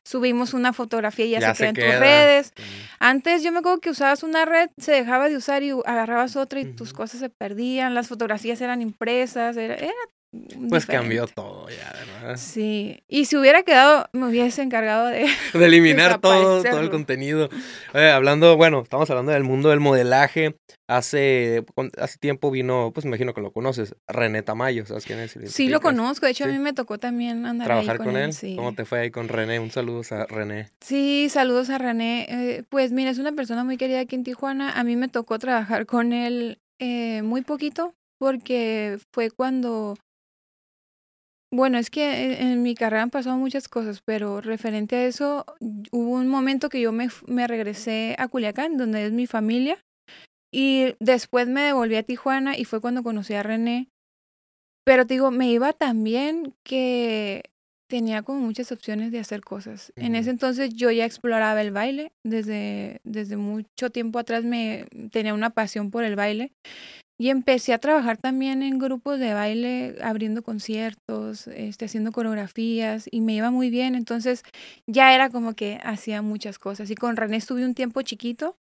subimos 0.03 0.55
una 0.55 0.73
fotografía 0.73 1.25
y 1.25 1.29
ya, 1.31 1.53
se 1.53 1.57
queda 1.57 1.69
en 1.69 1.75
tus 1.75 1.99
redes. 1.99 2.53
Sí. 2.55 2.63
Antes 2.99 3.43
yo 3.43 3.51
me 3.51 3.59
acuerdo 3.59 3.79
que 3.79 3.91
usabas 3.91 4.23
una 4.23 4.45
red, 4.45 4.69
se 4.77 4.91
dejaba 4.91 5.29
de 5.29 5.37
usar 5.37 5.61
y 5.61 5.69
agarrabas 5.69 6.35
otra 6.35 6.61
y 6.61 6.65
tus 6.65 6.93
cosas 6.93 7.19
se 7.19 7.29
perdían, 7.29 7.93
las 7.93 8.07
fotografías 8.07 8.59
eran 8.61 8.81
impresas, 8.81 9.55
era, 9.55 9.75
era 9.75 9.93
Pues 10.31 10.83
diferente. 10.83 10.93
cambió 10.93 11.27
todo 11.27 11.67
ya, 11.69 11.91
¿verdad? 11.91 12.37
Sí, 12.37 13.03
y 13.07 13.25
si 13.25 13.35
hubiera 13.35 13.63
quedado, 13.63 14.07
me 14.13 14.27
hubiese 14.27 14.61
encargado 14.61 15.07
de... 15.07 15.25
De 15.53 15.65
eliminar 15.65 16.21
todo, 16.21 16.61
todo 16.61 16.79
el 16.79 16.91
contenido. 16.91 17.49
Hablando, 17.93 18.55
bueno, 18.55 18.81
estamos 18.81 19.09
hablando 19.09 19.31
del 19.31 19.43
mundo 19.43 19.69
del 19.69 19.79
modelaje. 19.79 20.55
Hace, 20.87 21.65
hace 21.97 22.17
tiempo 22.19 22.51
vino, 22.51 22.91
pues 22.93 23.05
me 23.05 23.09
imagino 23.09 23.33
que 23.33 23.41
lo 23.41 23.51
conoces, 23.51 23.95
René 24.07 24.41
Tamayo, 24.41 24.85
¿sabes 24.85 25.05
quién 25.05 25.19
es? 25.19 25.37
Sí, 25.45 25.67
lo 25.67 25.81
conozco, 25.81 26.25
de 26.25 26.31
hecho 26.31 26.45
Sí. 26.45 26.49
a 26.49 26.53
mí 26.53 26.59
me 26.59 26.73
tocó 26.73 26.97
también 26.97 27.45
andar 27.45 27.65
¿Trabajar 27.67 27.91
ahí 27.93 27.97
con, 27.97 28.07
con, 28.07 28.17
él? 28.17 28.33
Sí. 28.33 28.55
¿Cómo 28.55 28.73
te 28.73 28.85
fue 28.85 28.99
ahí 29.01 29.11
con 29.11 29.27
René? 29.27 29.59
Un 29.59 29.71
saludo 29.71 30.01
a 30.11 30.25
René. 30.25 30.69
Sí, 30.81 31.27
saludos 31.29 31.69
a 31.69 31.77
René. 31.77 32.27
Eh, 32.29 32.63
pues 32.69 32.91
mira, 32.91 33.09
es 33.11 33.19
una 33.19 33.33
persona 33.33 33.63
muy 33.63 33.77
querida 33.77 33.99
aquí 33.99 34.15
en 34.15 34.23
Tijuana. 34.23 34.71
A 34.79 34.83
mí 34.83 34.95
me 34.95 35.07
tocó 35.07 35.37
trabajar 35.39 35.85
con 35.85 36.13
él 36.13 36.59
eh, 36.79 37.21
muy 37.23 37.41
poquito 37.41 37.93
porque 38.19 38.99
fue 39.11 39.31
cuando... 39.31 39.95
Bueno, 41.51 41.79
es 41.79 41.89
que 41.89 42.25
en, 42.41 42.47
en 42.47 42.61
mi 42.61 42.75
carrera 42.75 43.03
han 43.03 43.09
pasado 43.09 43.37
muchas 43.37 43.67
cosas, 43.67 44.01
pero 44.05 44.39
referente 44.39 44.95
a 44.95 45.05
eso, 45.05 45.45
hubo 45.91 46.11
un 46.11 46.27
momento 46.27 46.69
que 46.69 46.79
yo 46.79 46.91
me, 46.91 47.09
me 47.27 47.47
regresé 47.47 48.15
a 48.19 48.27
Culiacán, 48.27 48.77
donde 48.77 49.05
es 49.05 49.11
mi 49.11 49.25
familia, 49.25 49.83
y 50.53 50.95
después 50.99 51.47
me 51.47 51.61
devolví 51.61 51.95
a 51.95 52.03
Tijuana 52.03 52.57
y 52.57 52.65
fue 52.65 52.81
cuando 52.81 53.03
conocí 53.03 53.33
a 53.33 53.43
René. 53.43 53.89
Pero 54.85 55.05
te 55.05 55.15
digo, 55.15 55.31
me 55.31 55.49
iba 55.51 55.73
tan 55.73 56.03
bien 56.03 56.53
que 56.63 57.43
tenía 57.89 58.21
como 58.21 58.39
muchas 58.39 58.71
opciones 58.71 59.11
de 59.11 59.19
hacer 59.19 59.41
cosas. 59.41 59.91
En 59.95 60.15
ese 60.15 60.29
entonces 60.29 60.73
yo 60.75 60.91
ya 60.91 61.05
exploraba 61.05 61.61
el 61.61 61.71
baile, 61.71 62.11
desde, 62.23 63.01
desde 63.03 63.37
mucho 63.37 63.89
tiempo 63.91 64.19
atrás 64.19 64.43
me 64.43 64.85
tenía 65.11 65.33
una 65.33 65.49
pasión 65.49 65.89
por 65.89 66.03
el 66.03 66.15
baile 66.15 66.53
y 67.21 67.29
empecé 67.29 67.73
a 67.73 67.77
trabajar 67.79 68.17
también 68.17 68.63
en 68.63 68.79
grupos 68.79 69.19
de 69.19 69.33
baile, 69.33 69.95
abriendo 70.01 70.41
conciertos, 70.41 71.47
este, 71.47 71.85
haciendo 71.85 72.13
coreografías 72.13 73.07
y 73.11 73.19
me 73.19 73.33
iba 73.33 73.51
muy 73.51 73.69
bien, 73.69 73.93
entonces 73.95 74.43
ya 74.87 75.13
era 75.13 75.29
como 75.29 75.53
que 75.53 75.79
hacía 75.83 76.21
muchas 76.21 76.57
cosas 76.57 76.89
y 76.89 76.95
con 76.95 77.17
René 77.17 77.37
estuve 77.37 77.65
un 77.65 77.73
tiempo 77.75 78.01
chiquito, 78.03 78.55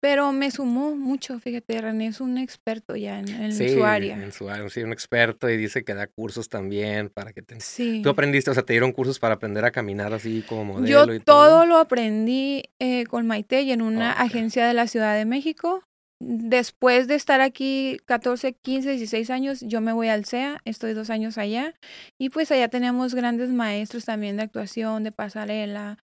pero 0.00 0.32
me 0.32 0.50
sumó 0.50 0.96
mucho, 0.96 1.38
fíjate, 1.38 1.80
René 1.82 2.06
es 2.06 2.20
un 2.22 2.38
experto 2.38 2.96
ya 2.96 3.18
en, 3.18 3.28
en 3.28 3.52
Sí, 3.52 3.68
su 3.68 3.84
área. 3.84 4.14
en 4.22 4.32
su 4.32 4.48
área, 4.48 4.68
sí, 4.70 4.82
un 4.82 4.92
experto 4.92 5.50
y 5.50 5.56
dice 5.58 5.84
que 5.84 5.92
da 5.94 6.06
cursos 6.06 6.48
también 6.48 7.10
para 7.10 7.32
que 7.34 7.42
te... 7.42 7.60
Sí. 7.60 8.00
Tú 8.02 8.08
aprendiste, 8.08 8.50
o 8.50 8.54
sea, 8.54 8.62
te 8.62 8.72
dieron 8.72 8.92
cursos 8.92 9.18
para 9.18 9.34
aprender 9.34 9.64
a 9.66 9.70
caminar 9.70 10.14
así 10.14 10.42
como 10.48 10.64
modelo 10.64 11.06
Yo 11.06 11.14
y 11.14 11.20
todo 11.20 11.48
todo. 11.48 11.66
lo 11.66 11.76
aprendí 11.76 12.62
eh, 12.78 13.04
con 13.06 13.26
Maite 13.26 13.60
y 13.62 13.72
en 13.72 13.82
una 13.82 14.12
agencia 14.12 14.66
de 14.66 14.72
la 14.72 14.86
Ciudad 14.86 15.14
de 15.14 15.26
México. 15.26 15.82
Después 16.20 17.06
de 17.06 17.14
estar 17.14 17.40
aquí 17.40 17.98
14, 18.06 18.54
15, 18.54 18.90
16 18.90 19.30
años, 19.30 19.60
yo 19.60 19.80
me 19.80 19.92
voy 19.92 20.08
al 20.08 20.24
CEA, 20.24 20.60
estoy 20.64 20.92
dos 20.92 21.10
años 21.10 21.38
allá 21.38 21.74
y 22.20 22.30
pues 22.30 22.50
allá 22.50 22.68
tenemos 22.68 23.14
grandes 23.14 23.50
maestros 23.50 24.04
también 24.04 24.36
de 24.36 24.42
actuación, 24.42 25.04
de 25.04 25.12
pasarela, 25.12 25.98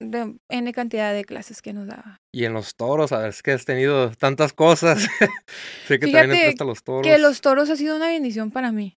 de 0.00 0.36
N 0.48 0.72
cantidad 0.72 1.12
de 1.12 1.24
clases 1.24 1.60
que 1.60 1.72
nos 1.72 1.88
daba. 1.88 2.18
Y 2.32 2.44
en 2.44 2.52
los 2.52 2.76
toros, 2.76 3.10
a 3.10 3.18
ver, 3.18 3.30
es 3.30 3.42
que 3.42 3.50
has 3.50 3.64
tenido 3.64 4.12
tantas 4.12 4.52
cosas. 4.52 5.00
sé 5.88 5.98
que 5.98 6.06
también 6.06 6.30
Fíjate 6.30 6.38
entraste 6.38 6.62
a 6.62 6.66
los 6.66 6.82
toros. 6.84 7.06
Que 7.06 7.18
los 7.18 7.40
toros 7.40 7.68
ha 7.68 7.76
sido 7.76 7.96
una 7.96 8.06
bendición 8.06 8.52
para 8.52 8.70
mí. 8.70 8.94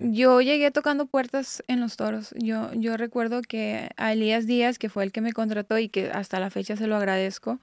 Yo 0.00 0.40
llegué 0.40 0.70
tocando 0.70 1.06
puertas 1.06 1.62
en 1.68 1.80
los 1.80 1.96
toros. 1.96 2.34
Yo, 2.36 2.70
yo 2.74 2.96
recuerdo 2.96 3.40
que 3.40 3.90
a 3.96 4.12
Elías 4.12 4.46
Díaz, 4.46 4.78
que 4.78 4.88
fue 4.88 5.04
el 5.04 5.12
que 5.12 5.20
me 5.20 5.32
contrató 5.32 5.78
y 5.78 5.88
que 5.88 6.10
hasta 6.10 6.40
la 6.40 6.50
fecha 6.50 6.76
se 6.76 6.86
lo 6.86 6.96
agradezco, 6.96 7.60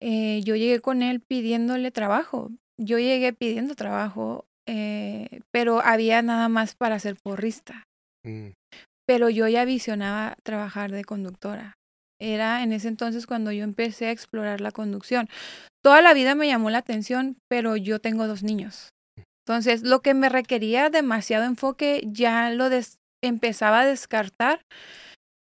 eh, 0.00 0.40
yo 0.44 0.56
llegué 0.56 0.80
con 0.80 1.02
él 1.02 1.20
pidiéndole 1.20 1.90
trabajo. 1.90 2.50
Yo 2.78 2.98
llegué 2.98 3.32
pidiendo 3.32 3.74
trabajo, 3.74 4.46
eh, 4.66 5.40
pero 5.50 5.80
había 5.80 6.22
nada 6.22 6.48
más 6.48 6.74
para 6.74 6.98
ser 6.98 7.16
porrista. 7.22 7.84
Mm. 8.24 8.50
Pero 9.06 9.28
yo 9.28 9.46
ya 9.48 9.64
visionaba 9.64 10.36
trabajar 10.42 10.90
de 10.90 11.04
conductora. 11.04 11.74
Era 12.20 12.62
en 12.62 12.72
ese 12.72 12.88
entonces 12.88 13.26
cuando 13.26 13.50
yo 13.52 13.64
empecé 13.64 14.06
a 14.06 14.10
explorar 14.10 14.60
la 14.60 14.72
conducción. 14.72 15.28
Toda 15.82 16.02
la 16.02 16.14
vida 16.14 16.34
me 16.34 16.46
llamó 16.46 16.70
la 16.70 16.78
atención, 16.78 17.36
pero 17.48 17.76
yo 17.76 17.98
tengo 17.98 18.26
dos 18.26 18.42
niños. 18.42 18.90
Entonces, 19.46 19.82
lo 19.82 20.00
que 20.00 20.14
me 20.14 20.28
requería 20.28 20.90
demasiado 20.90 21.44
enfoque 21.44 22.02
ya 22.06 22.50
lo 22.50 22.68
empezaba 23.22 23.80
a 23.80 23.86
descartar. 23.86 24.60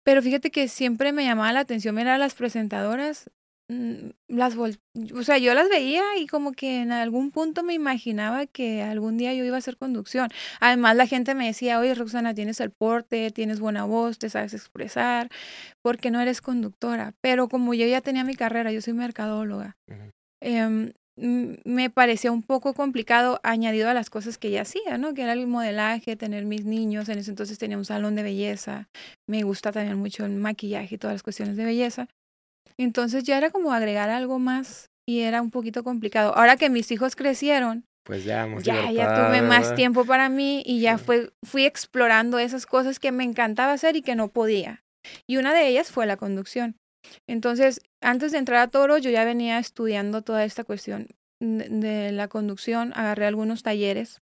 Pero 0.04 0.20
fíjate 0.20 0.50
que 0.50 0.68
siempre 0.68 1.12
me 1.12 1.24
llamaba 1.24 1.52
la 1.52 1.60
atención 1.60 1.94
ver 1.94 2.08
a 2.08 2.18
las 2.18 2.34
presentadoras 2.34 3.30
Mm, 3.68 4.10
las 4.28 4.54
o 4.56 5.22
sea, 5.22 5.38
yo 5.38 5.54
las 5.54 5.70
veía 5.70 6.02
y 6.18 6.26
como 6.26 6.52
que 6.52 6.82
en 6.82 6.92
algún 6.92 7.30
punto 7.30 7.62
me 7.62 7.72
imaginaba 7.72 8.44
que 8.46 8.82
algún 8.82 9.16
día 9.16 9.32
yo 9.32 9.42
iba 9.44 9.56
a 9.56 9.58
hacer 9.58 9.78
conducción. 9.78 10.28
Además, 10.60 10.96
la 10.96 11.06
gente 11.06 11.34
me 11.34 11.46
decía, 11.46 11.78
oye, 11.80 11.94
Roxana, 11.94 12.34
tienes 12.34 12.60
el 12.60 12.70
porte, 12.70 13.30
tienes 13.30 13.60
buena 13.60 13.84
voz, 13.84 14.18
te 14.18 14.28
sabes 14.28 14.52
expresar, 14.52 15.30
porque 15.82 16.10
no 16.10 16.20
eres 16.20 16.42
conductora. 16.42 17.14
Pero 17.22 17.48
como 17.48 17.72
yo 17.74 17.86
ya 17.86 18.02
tenía 18.02 18.24
mi 18.24 18.34
carrera, 18.34 18.70
yo 18.70 18.82
soy 18.82 18.92
mercadóloga, 18.92 19.76
em, 20.42 20.92
me 21.16 21.90
parecía 21.90 22.32
un 22.32 22.42
poco 22.42 22.74
complicado 22.74 23.40
añadido 23.44 23.88
a 23.88 23.94
las 23.94 24.10
cosas 24.10 24.36
que 24.36 24.50
ya 24.50 24.62
hacía, 24.62 24.98
¿no? 24.98 25.14
Que 25.14 25.22
era 25.22 25.32
el 25.32 25.46
modelaje, 25.46 26.16
tener 26.16 26.44
mis 26.44 26.64
niños, 26.64 27.08
en 27.08 27.18
ese 27.18 27.30
entonces 27.30 27.58
tenía 27.58 27.78
un 27.78 27.84
salón 27.84 28.14
de 28.16 28.24
belleza, 28.24 28.88
me 29.28 29.42
gusta 29.44 29.72
también 29.72 29.96
mucho 29.98 30.24
el 30.26 30.32
maquillaje 30.32 30.96
y 30.96 30.98
todas 30.98 31.14
las 31.14 31.22
cuestiones 31.22 31.56
de 31.56 31.64
belleza. 31.64 32.08
Entonces 32.78 33.24
ya 33.24 33.38
era 33.38 33.50
como 33.50 33.72
agregar 33.72 34.10
algo 34.10 34.38
más 34.38 34.90
y 35.06 35.20
era 35.20 35.42
un 35.42 35.50
poquito 35.50 35.84
complicado. 35.84 36.36
Ahora 36.36 36.56
que 36.56 36.70
mis 36.70 36.90
hijos 36.90 37.16
crecieron, 37.16 37.84
pues 38.04 38.24
ya, 38.24 38.46
ya, 38.62 38.90
ya 38.90 39.14
tuve 39.14 39.40
más 39.40 39.74
tiempo 39.74 40.04
para 40.04 40.28
mí 40.28 40.62
y 40.66 40.80
ya 40.80 40.98
fue, 40.98 41.32
fui 41.42 41.64
explorando 41.64 42.38
esas 42.38 42.66
cosas 42.66 42.98
que 42.98 43.12
me 43.12 43.24
encantaba 43.24 43.72
hacer 43.72 43.96
y 43.96 44.02
que 44.02 44.14
no 44.14 44.28
podía. 44.28 44.84
Y 45.26 45.38
una 45.38 45.54
de 45.54 45.68
ellas 45.68 45.90
fue 45.90 46.06
la 46.06 46.16
conducción. 46.16 46.76
Entonces, 47.26 47.80
antes 48.00 48.32
de 48.32 48.38
entrar 48.38 48.60
a 48.60 48.68
Toro, 48.68 48.98
yo 48.98 49.10
ya 49.10 49.24
venía 49.24 49.58
estudiando 49.58 50.22
toda 50.22 50.44
esta 50.44 50.64
cuestión 50.64 51.08
de 51.40 52.12
la 52.12 52.28
conducción, 52.28 52.92
agarré 52.94 53.26
algunos 53.26 53.62
talleres. 53.62 54.20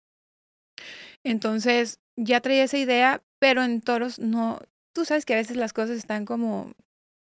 Entonces, 1.23 1.99
ya 2.15 2.41
traía 2.41 2.63
esa 2.63 2.77
idea, 2.77 3.21
pero 3.39 3.63
en 3.63 3.81
toros 3.81 4.19
no, 4.19 4.59
tú 4.93 5.05
sabes 5.05 5.25
que 5.25 5.33
a 5.33 5.37
veces 5.37 5.57
las 5.57 5.73
cosas 5.73 5.97
están 5.97 6.25
como 6.25 6.73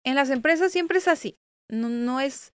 en 0.05 0.15
las 0.15 0.29
empresas 0.29 0.71
siempre 0.71 0.97
es 0.97 1.07
así. 1.07 1.37
No, 1.71 1.87
no, 1.87 2.19
es, 2.19 2.51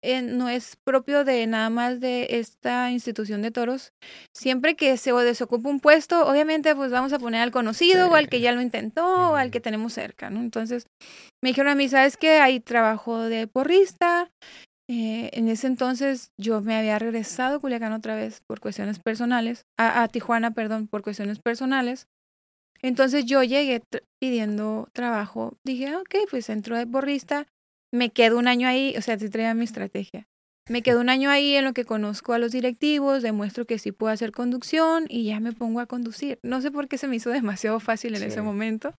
eh, 0.00 0.22
no 0.22 0.48
es 0.48 0.76
propio 0.84 1.24
de 1.24 1.44
nada 1.48 1.70
más 1.70 1.98
de 1.98 2.28
esta 2.38 2.90
institución 2.92 3.42
de 3.42 3.50
toros. 3.50 3.92
Siempre 4.32 4.76
que 4.76 4.96
se 4.96 5.12
desocupa 5.12 5.68
un 5.68 5.80
puesto, 5.80 6.24
obviamente 6.24 6.76
pues 6.76 6.92
vamos 6.92 7.12
a 7.12 7.18
poner 7.18 7.40
al 7.40 7.50
conocido 7.50 8.08
o 8.08 8.14
al 8.14 8.28
que 8.28 8.40
ya 8.40 8.52
lo 8.52 8.62
intentó 8.62 9.32
o 9.32 9.34
al 9.34 9.50
que 9.50 9.60
tenemos 9.60 9.92
cerca, 9.92 10.30
¿no? 10.30 10.38
Entonces 10.38 10.86
me 11.42 11.50
dijeron 11.50 11.72
a 11.72 11.74
mí, 11.74 11.88
¿sabes 11.88 12.16
qué? 12.16 12.38
Hay 12.38 12.60
trabajo 12.60 13.18
de 13.18 13.48
porrista. 13.48 14.30
Eh, 14.88 15.30
en 15.32 15.48
ese 15.48 15.66
entonces 15.66 16.30
yo 16.36 16.60
me 16.60 16.76
había 16.76 16.98
regresado 16.98 17.56
a 17.56 17.60
Culiacán 17.60 17.92
otra 17.92 18.14
vez 18.14 18.40
por 18.46 18.60
cuestiones 18.60 18.98
personales, 18.98 19.64
a, 19.78 20.02
a 20.02 20.08
Tijuana, 20.08 20.52
perdón, 20.52 20.86
por 20.86 21.02
cuestiones 21.02 21.40
personales. 21.40 22.06
Entonces 22.82 23.26
yo 23.26 23.42
llegué 23.42 23.82
pidiendo 24.20 24.88
trabajo, 24.92 25.58
dije, 25.64 25.88
ah, 25.88 25.98
ok, 25.98 26.28
pues 26.30 26.48
entro 26.48 26.76
de 26.76 26.84
borrista, 26.84 27.46
me 27.92 28.10
quedo 28.10 28.38
un 28.38 28.48
año 28.48 28.68
ahí, 28.68 28.94
o 28.96 29.02
sea, 29.02 29.16
te 29.16 29.28
traía 29.28 29.54
mi 29.54 29.64
estrategia. 29.64 30.26
Me 30.68 30.82
quedo 30.82 31.00
un 31.00 31.08
año 31.08 31.30
ahí 31.30 31.56
en 31.56 31.64
lo 31.64 31.72
que 31.72 31.84
conozco 31.84 32.32
a 32.32 32.38
los 32.38 32.52
directivos, 32.52 33.22
demuestro 33.22 33.64
que 33.64 33.78
sí 33.78 33.90
puedo 33.90 34.12
hacer 34.12 34.30
conducción 34.30 35.06
y 35.08 35.24
ya 35.24 35.40
me 35.40 35.52
pongo 35.52 35.80
a 35.80 35.86
conducir. 35.86 36.38
No 36.44 36.60
sé 36.60 36.70
por 36.70 36.86
qué 36.86 36.96
se 36.96 37.08
me 37.08 37.16
hizo 37.16 37.30
demasiado 37.30 37.80
fácil 37.80 38.14
en 38.14 38.22
ese 38.22 38.40
momento. 38.40 38.94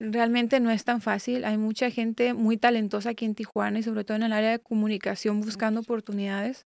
Realmente 0.00 0.58
no 0.58 0.70
es 0.70 0.84
tan 0.84 1.00
fácil. 1.00 1.44
Hay 1.44 1.56
mucha 1.56 1.90
gente 1.90 2.34
muy 2.34 2.56
talentosa 2.56 3.10
aquí 3.10 3.24
en 3.24 3.36
Tijuana 3.36 3.78
y 3.78 3.82
sobre 3.84 4.04
todo 4.04 4.16
en 4.16 4.24
el 4.24 4.32
área 4.32 4.50
de 4.50 4.58
comunicación 4.58 5.40
buscando 5.40 5.80
oportunidades. 5.80 6.66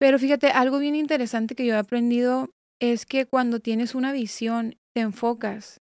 Pero 0.00 0.18
fíjate, 0.18 0.48
algo 0.48 0.78
bien 0.78 0.94
interesante 0.94 1.54
que 1.54 1.66
yo 1.66 1.74
he 1.74 1.78
aprendido 1.78 2.50
es 2.80 3.06
que 3.06 3.26
cuando 3.26 3.60
tienes 3.60 3.94
una 3.94 4.12
visión 4.12 4.76
te 4.94 5.02
enfocas 5.02 5.80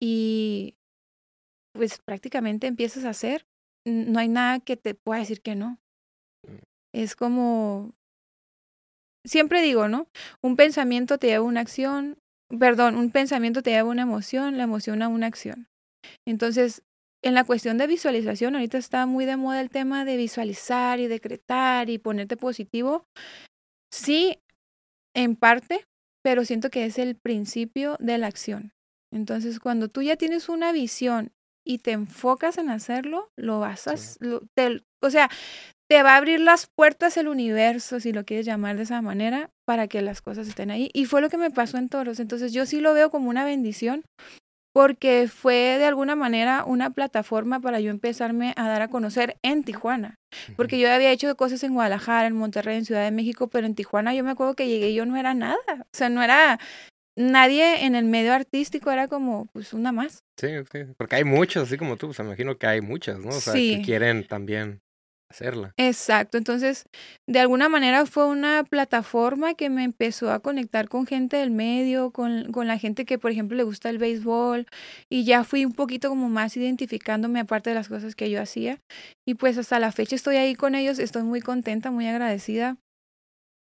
y 0.00 0.76
pues 1.74 1.98
prácticamente 2.04 2.66
empiezas 2.66 3.04
a 3.04 3.10
hacer, 3.10 3.46
no 3.86 4.18
hay 4.18 4.28
nada 4.28 4.60
que 4.60 4.76
te 4.76 4.94
pueda 4.94 5.20
decir 5.20 5.40
que 5.40 5.54
no. 5.54 5.78
Mm. 6.46 6.58
Es 6.94 7.16
como, 7.16 7.94
siempre 9.24 9.62
digo, 9.62 9.88
¿no? 9.88 10.08
Un 10.42 10.56
pensamiento 10.56 11.18
te 11.18 11.28
lleva 11.28 11.44
a 11.44 11.48
una 11.48 11.60
acción, 11.60 12.18
perdón, 12.58 12.96
un 12.96 13.10
pensamiento 13.10 13.62
te 13.62 13.70
lleva 13.70 13.88
a 13.88 13.92
una 13.92 14.02
emoción, 14.02 14.58
la 14.58 14.64
emoción 14.64 15.02
a 15.02 15.08
una 15.08 15.26
acción. 15.26 15.68
Entonces, 16.26 16.82
en 17.22 17.34
la 17.34 17.44
cuestión 17.44 17.78
de 17.78 17.86
visualización, 17.86 18.54
ahorita 18.54 18.78
está 18.78 19.06
muy 19.06 19.24
de 19.24 19.36
moda 19.36 19.60
el 19.60 19.70
tema 19.70 20.04
de 20.04 20.16
visualizar 20.16 20.98
y 20.98 21.06
decretar 21.06 21.88
y 21.88 21.98
ponerte 21.98 22.36
positivo. 22.36 23.06
Sí, 23.92 24.38
en 25.14 25.36
parte, 25.36 25.86
pero 26.22 26.44
siento 26.44 26.70
que 26.70 26.84
es 26.84 26.98
el 26.98 27.16
principio 27.16 27.96
de 28.00 28.18
la 28.18 28.28
acción. 28.28 28.72
Entonces, 29.12 29.60
cuando 29.60 29.88
tú 29.88 30.02
ya 30.02 30.16
tienes 30.16 30.48
una 30.48 30.72
visión 30.72 31.32
y 31.64 31.78
te 31.78 31.92
enfocas 31.92 32.58
en 32.58 32.70
hacerlo, 32.70 33.30
lo 33.36 33.60
vas 33.60 33.86
a... 33.86 33.94
o 33.94 35.10
sea, 35.10 35.28
te 35.88 36.02
va 36.02 36.14
a 36.14 36.16
abrir 36.16 36.40
las 36.40 36.66
puertas 36.74 37.16
el 37.18 37.28
universo, 37.28 38.00
si 38.00 38.12
lo 38.12 38.24
quieres 38.24 38.46
llamar 38.46 38.76
de 38.76 38.84
esa 38.84 39.02
manera, 39.02 39.50
para 39.66 39.88
que 39.88 40.00
las 40.00 40.22
cosas 40.22 40.48
estén 40.48 40.70
ahí. 40.70 40.90
Y 40.94 41.04
fue 41.04 41.20
lo 41.20 41.28
que 41.28 41.36
me 41.36 41.50
pasó 41.50 41.76
en 41.76 41.90
Toros. 41.90 42.18
Entonces, 42.18 42.52
yo 42.52 42.64
sí 42.64 42.80
lo 42.80 42.94
veo 42.94 43.10
como 43.10 43.28
una 43.28 43.44
bendición 43.44 44.04
porque 44.72 45.28
fue 45.28 45.76
de 45.78 45.84
alguna 45.84 46.16
manera 46.16 46.64
una 46.64 46.90
plataforma 46.90 47.60
para 47.60 47.80
yo 47.80 47.90
empezarme 47.90 48.54
a 48.56 48.68
dar 48.68 48.82
a 48.82 48.88
conocer 48.88 49.36
en 49.42 49.64
Tijuana. 49.64 50.18
Porque 50.56 50.78
yo 50.78 50.90
había 50.90 51.10
hecho 51.10 51.34
cosas 51.36 51.62
en 51.62 51.74
Guadalajara, 51.74 52.26
en 52.26 52.36
Monterrey, 52.36 52.78
en 52.78 52.84
Ciudad 52.84 53.04
de 53.04 53.10
México, 53.10 53.48
pero 53.48 53.66
en 53.66 53.74
Tijuana 53.74 54.14
yo 54.14 54.24
me 54.24 54.30
acuerdo 54.30 54.54
que 54.54 54.68
llegué 54.68 54.90
y 54.90 54.94
yo 54.94 55.04
no 55.04 55.16
era 55.16 55.34
nada. 55.34 55.58
O 55.78 55.96
sea, 55.96 56.08
no 56.08 56.22
era 56.22 56.58
nadie 57.16 57.84
en 57.84 57.94
el 57.94 58.06
medio 58.06 58.32
artístico, 58.32 58.90
era 58.90 59.08
como 59.08 59.46
pues 59.52 59.74
una 59.74 59.92
más. 59.92 60.24
Sí, 60.38 60.48
sí, 60.72 60.84
porque 60.96 61.16
hay 61.16 61.24
muchas, 61.24 61.64
así 61.64 61.76
como 61.76 61.96
tú, 61.96 62.08
pues 62.08 62.18
imagino 62.18 62.56
que 62.56 62.66
hay 62.66 62.80
muchas, 62.80 63.18
¿no? 63.18 63.28
O 63.28 63.40
sea, 63.40 63.54
que 63.54 63.82
quieren 63.84 64.26
también 64.26 64.80
hacerla. 65.32 65.72
Exacto, 65.76 66.38
entonces 66.38 66.84
de 67.26 67.40
alguna 67.40 67.68
manera 67.68 68.06
fue 68.06 68.26
una 68.26 68.64
plataforma 68.64 69.54
que 69.54 69.70
me 69.70 69.84
empezó 69.84 70.30
a 70.30 70.40
conectar 70.40 70.88
con 70.88 71.06
gente 71.06 71.36
del 71.36 71.50
medio, 71.50 72.10
con, 72.10 72.52
con 72.52 72.66
la 72.68 72.78
gente 72.78 73.04
que 73.04 73.18
por 73.18 73.30
ejemplo 73.30 73.56
le 73.56 73.64
gusta 73.64 73.90
el 73.90 73.98
béisbol 73.98 74.66
y 75.10 75.24
ya 75.24 75.44
fui 75.44 75.64
un 75.64 75.72
poquito 75.72 76.08
como 76.08 76.28
más 76.28 76.56
identificándome 76.56 77.40
aparte 77.40 77.70
de 77.70 77.74
las 77.74 77.88
cosas 77.88 78.14
que 78.14 78.30
yo 78.30 78.40
hacía 78.40 78.78
y 79.26 79.34
pues 79.34 79.58
hasta 79.58 79.78
la 79.78 79.92
fecha 79.92 80.14
estoy 80.14 80.36
ahí 80.36 80.54
con 80.54 80.74
ellos, 80.74 80.98
estoy 80.98 81.22
muy 81.22 81.40
contenta, 81.40 81.90
muy 81.90 82.06
agradecida 82.06 82.76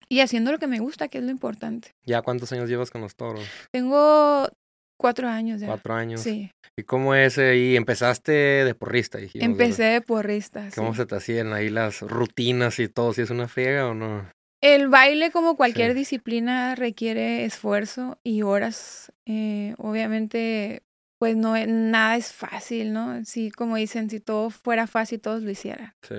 y 0.10 0.22
haciendo 0.22 0.52
lo 0.52 0.58
que 0.58 0.68
me 0.68 0.80
gusta, 0.80 1.08
que 1.08 1.20
es 1.20 1.24
lo 1.24 1.30
importante. 1.30 1.92
¿Ya 2.04 2.22
cuántos 2.24 2.52
años 2.52 2.68
llevas 2.68 2.90
con 2.90 3.02
los 3.02 3.16
toros? 3.16 3.48
Tengo 3.72 4.50
Cuatro 5.00 5.30
años 5.30 5.62
ya. 5.62 5.68
Cuatro 5.68 5.94
años. 5.94 6.20
Sí. 6.20 6.52
¿Y 6.78 6.84
cómo 6.84 7.16
es 7.16 7.38
ahí? 7.38 7.78
Empezaste 7.78 8.32
de 8.32 8.76
porrista, 8.76 9.18
dijimos. 9.18 9.46
Empecé 9.46 9.84
de 9.84 10.02
porrista, 10.02 10.68
¿Cómo 10.76 10.94
se 10.94 11.06
te 11.06 11.16
hacían 11.16 11.54
ahí 11.54 11.70
las 11.70 12.02
rutinas 12.02 12.80
y 12.80 12.90
todo? 12.90 13.14
¿Si 13.14 13.22
es 13.22 13.30
una 13.30 13.48
friega 13.48 13.88
o 13.88 13.94
no? 13.94 14.30
El 14.62 14.90
baile, 14.90 15.32
como 15.32 15.56
cualquier 15.56 15.94
disciplina, 15.94 16.76
requiere 16.76 17.46
esfuerzo 17.46 18.20
y 18.26 18.42
horas. 18.42 19.14
Eh, 19.26 19.74
obviamente, 19.78 20.84
pues 21.18 21.38
no, 21.38 21.56
nada 21.66 22.18
es 22.18 22.34
fácil, 22.34 22.92
¿no? 22.92 23.24
Sí, 23.24 23.52
como 23.52 23.78
dicen, 23.78 24.10
si 24.10 24.20
todo 24.20 24.50
fuera 24.50 24.86
fácil, 24.86 25.22
todos 25.22 25.44
lo 25.44 25.50
hicieran. 25.50 25.94
Sí. 26.06 26.16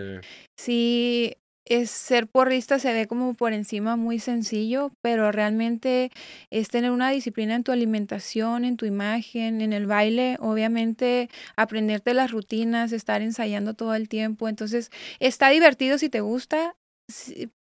Sí, 0.58 1.36
es 1.70 1.90
ser 1.90 2.26
porrista 2.26 2.80
se 2.80 2.92
ve 2.92 3.06
como 3.06 3.34
por 3.34 3.52
encima 3.52 3.94
muy 3.94 4.18
sencillo, 4.18 4.90
pero 5.02 5.30
realmente 5.30 6.10
es 6.50 6.68
tener 6.68 6.90
una 6.90 7.10
disciplina 7.10 7.54
en 7.54 7.62
tu 7.62 7.70
alimentación, 7.70 8.64
en 8.64 8.76
tu 8.76 8.86
imagen, 8.86 9.60
en 9.60 9.72
el 9.72 9.86
baile, 9.86 10.36
obviamente 10.40 11.30
aprenderte 11.56 12.12
las 12.12 12.32
rutinas, 12.32 12.90
estar 12.90 13.22
ensayando 13.22 13.74
todo 13.74 13.94
el 13.94 14.08
tiempo. 14.08 14.48
Entonces, 14.48 14.90
está 15.20 15.48
divertido 15.50 15.96
si 15.96 16.08
te 16.08 16.20
gusta, 16.20 16.74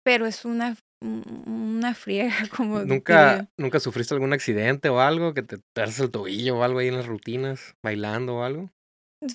pero 0.03 0.25
es 0.25 0.45
una 0.45 0.75
una 1.03 1.95
friega 1.95 2.35
como 2.55 2.81
nunca 2.81 3.49
nunca 3.57 3.79
sufriste 3.79 4.13
algún 4.13 4.33
accidente 4.33 4.87
o 4.89 4.99
algo 4.99 5.33
que 5.33 5.41
te 5.41 5.57
torces 5.73 5.99
el 5.99 6.11
tobillo 6.11 6.57
o 6.57 6.63
algo 6.63 6.77
ahí 6.77 6.89
en 6.89 6.95
las 6.95 7.07
rutinas 7.07 7.75
bailando 7.81 8.35
o 8.35 8.43
algo 8.43 8.69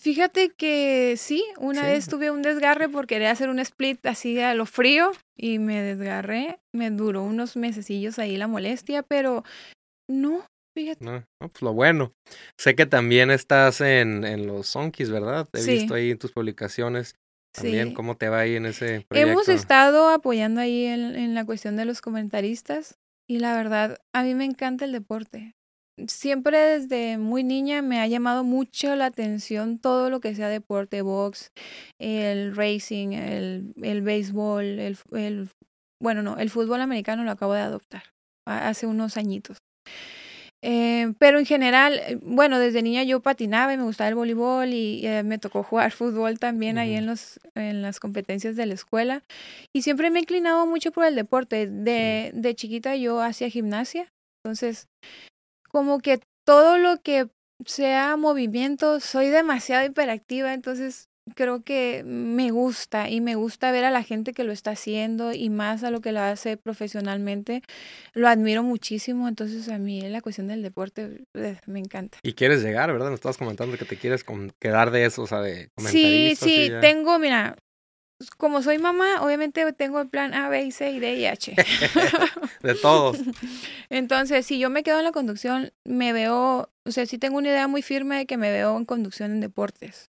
Fíjate 0.01 0.51
que 0.51 1.15
sí, 1.17 1.45
una 1.59 1.83
vez 1.87 2.09
tuve 2.09 2.31
un 2.33 2.43
desgarre 2.43 2.89
por 2.89 3.07
querer 3.07 3.29
hacer 3.29 3.49
un 3.49 3.61
split 3.61 4.05
así 4.07 4.41
a 4.41 4.55
lo 4.55 4.67
frío 4.67 5.13
y 5.37 5.59
me 5.61 5.81
desgarré. 5.81 6.59
Me 6.73 6.91
duró 6.91 7.23
unos 7.23 7.57
mesecillos 7.57 8.19
ahí 8.19 8.37
la 8.37 8.49
molestia, 8.49 9.05
pero 9.05 9.45
no, 10.11 10.45
fíjate. 10.75 11.05
No, 11.05 11.13
no, 11.41 11.49
pues 11.49 11.63
lo 11.63 11.73
bueno. 11.73 12.11
Sé 12.59 12.75
que 12.75 12.87
también 12.87 13.31
estás 13.31 13.81
en, 13.81 14.25
en 14.25 14.47
los 14.49 14.67
Sonkis, 14.69 15.11
¿verdad? 15.11 15.49
He 15.53 15.59
Sí. 15.61 15.71
visto 15.73 15.95
ahí 15.95 16.11
en 16.11 16.19
tus 16.19 16.33
publicaciones. 16.33 17.15
También, 17.55 17.89
Sí. 17.91 17.95
¿cómo 17.95 18.17
te 18.17 18.29
va 18.29 18.41
ahí 18.41 18.57
en 18.57 18.67
ese 18.67 19.05
proyecto? 19.09 19.15
Hemos 19.31 19.49
estado 19.49 20.11
apoyando 20.11 20.61
ahí 20.61 20.85
en, 20.87 21.15
en 21.15 21.35
la 21.35 21.47
cuestión 21.47 21.77
de 21.77 21.85
los 21.85 22.01
comentaristas 22.01 22.99
y 23.29 23.39
la 23.39 23.57
verdad, 23.57 23.99
a 24.13 24.25
mí 24.25 24.35
me 24.35 24.45
encanta 24.45 24.85
el 24.85 24.93
deporte. 24.93 25.55
Siempre 26.09 26.59
desde 26.59 27.17
muy 27.17 27.43
niña 27.43 27.81
me 27.81 28.01
ha 28.01 28.07
llamado 28.07 28.45
mucho 28.45 28.95
la 28.97 29.07
atención 29.07 29.79
todo 29.79 30.11
lo 30.11 30.21
que 30.21 30.35
sea 30.35 30.49
deporte, 30.49 31.01
box, 31.01 31.53
el 31.99 32.55
racing, 32.55 33.13
el, 33.13 33.73
el 33.83 34.03
béisbol, 34.03 34.65
el, 34.65 34.99
el, 35.13 35.49
bueno, 36.03 36.23
no, 36.23 36.37
el 36.37 36.51
fútbol 36.51 36.83
americano 36.83 37.25
lo 37.25 37.31
acabo 37.31 37.55
de 37.55 37.61
adoptar 37.61 38.03
hace 38.47 38.87
unos 38.87 39.17
añitos. 39.17 39.59
Eh, 40.63 41.13
pero 41.19 41.39
en 41.39 41.47
general, 41.47 41.99
eh, 41.99 42.19
bueno, 42.23 42.59
desde 42.59 42.83
niña 42.83 43.03
yo 43.05 43.21
patinaba 43.21 43.73
y 43.73 43.77
me 43.77 43.85
gustaba 43.85 44.09
el 44.09 44.15
voleibol 44.15 44.73
y 44.73 45.07
eh, 45.07 45.23
me 45.23 45.39
tocó 45.39 45.63
jugar 45.63 45.93
fútbol 45.93 46.39
también 46.39 46.77
ahí 46.79 46.95
en, 46.95 47.07
los, 47.07 47.39
en 47.55 47.83
las 47.83 48.01
competencias 48.01 48.57
de 48.57 48.67
la 48.67 48.75
escuela. 48.75 49.23
Y 49.73 49.83
siempre 49.83 50.11
me 50.11 50.19
he 50.19 50.23
inclinado 50.23 50.67
mucho 50.67 50.93
por 50.93 51.05
el 51.05 51.15
deporte. 51.15 51.67
De, 51.67 52.33
de 52.35 52.55
chiquita 52.55 52.97
yo 52.97 53.21
hacía 53.21 53.49
gimnasia, 53.49 54.13
entonces 54.45 54.89
como 55.69 55.99
que 56.01 56.21
todo 56.45 56.79
lo 56.79 57.01
que 57.01 57.29
sea 57.65 58.17
movimiento, 58.17 59.01
soy 59.01 59.29
demasiado 59.29 59.87
hiperactiva, 59.87 60.53
entonces 60.55 61.09
creo 61.35 61.63
que 61.65 62.05
me 62.05 62.51
gusta 62.51 63.11
y 63.11 63.21
me 63.21 63.35
gusta 63.35 63.73
ver 63.73 63.85
a 63.85 63.91
la 63.91 64.03
gente 64.03 64.33
que 64.33 64.45
lo 64.45 64.53
está 64.53 64.73
haciendo 64.73 65.33
y 65.33 65.51
más 65.51 65.83
a 65.83 65.91
lo 65.91 66.01
que 66.01 66.13
lo 66.13 66.21
hace 66.21 66.57
profesionalmente. 66.57 67.63
Lo 68.15 68.29
admiro 68.29 68.63
muchísimo, 68.63 69.27
entonces 69.27 69.69
a 69.69 69.79
mí 69.79 70.01
la 70.03 70.21
cuestión 70.21 70.47
del 70.47 70.63
deporte 70.63 71.25
eh, 71.35 71.59
me 71.67 71.81
encanta. 71.81 72.19
Y 72.23 72.35
quieres 72.35 72.63
llegar, 72.63 72.93
¿verdad? 72.93 73.11
Nos 73.11 73.17
estabas 73.17 73.39
comentando 73.39 73.77
que 73.77 73.85
te 73.85 73.97
quieres 73.97 74.25
quedar 74.61 74.91
de 74.91 75.07
eso, 75.07 75.23
o 75.23 75.27
sea, 75.27 75.41
de 75.41 75.71
Sí, 75.79 76.35
sí, 76.37 76.71
tengo, 76.81 77.19
mira, 77.19 77.57
como 78.37 78.63
soy 78.63 78.79
mamá, 78.79 79.23
obviamente 79.23 79.73
tengo 79.73 80.01
el 80.01 80.09
plan 80.09 80.35
A, 80.35 80.49
B, 80.49 80.65
y 80.65 80.73
C, 80.73 80.93
y 80.93 81.01
D 81.01 81.17
y 81.17 81.27
H. 81.27 81.55
De 82.63 82.75
todos. 82.75 83.19
Entonces, 83.91 84.47
si 84.47 84.59
yo 84.59 84.71
me 84.71 84.83
quedo 84.83 84.99
en 84.99 85.05
la 85.05 85.13
conducción, 85.13 85.73
me 85.85 86.13
veo, 86.13 86.71
o 86.85 86.91
sea, 86.91 87.07
sí 87.07 87.19
tengo 87.19 87.39
una 87.39 87.49
idea 87.49 87.69
muy 87.69 87.83
firme 87.83 88.17
de 88.17 88.27
que 88.27 88.37
me 88.37 88.51
veo 88.51 88.77
en 88.77 88.85
conducción 88.85 89.33
en 89.33 89.41
deportes. 89.41 90.11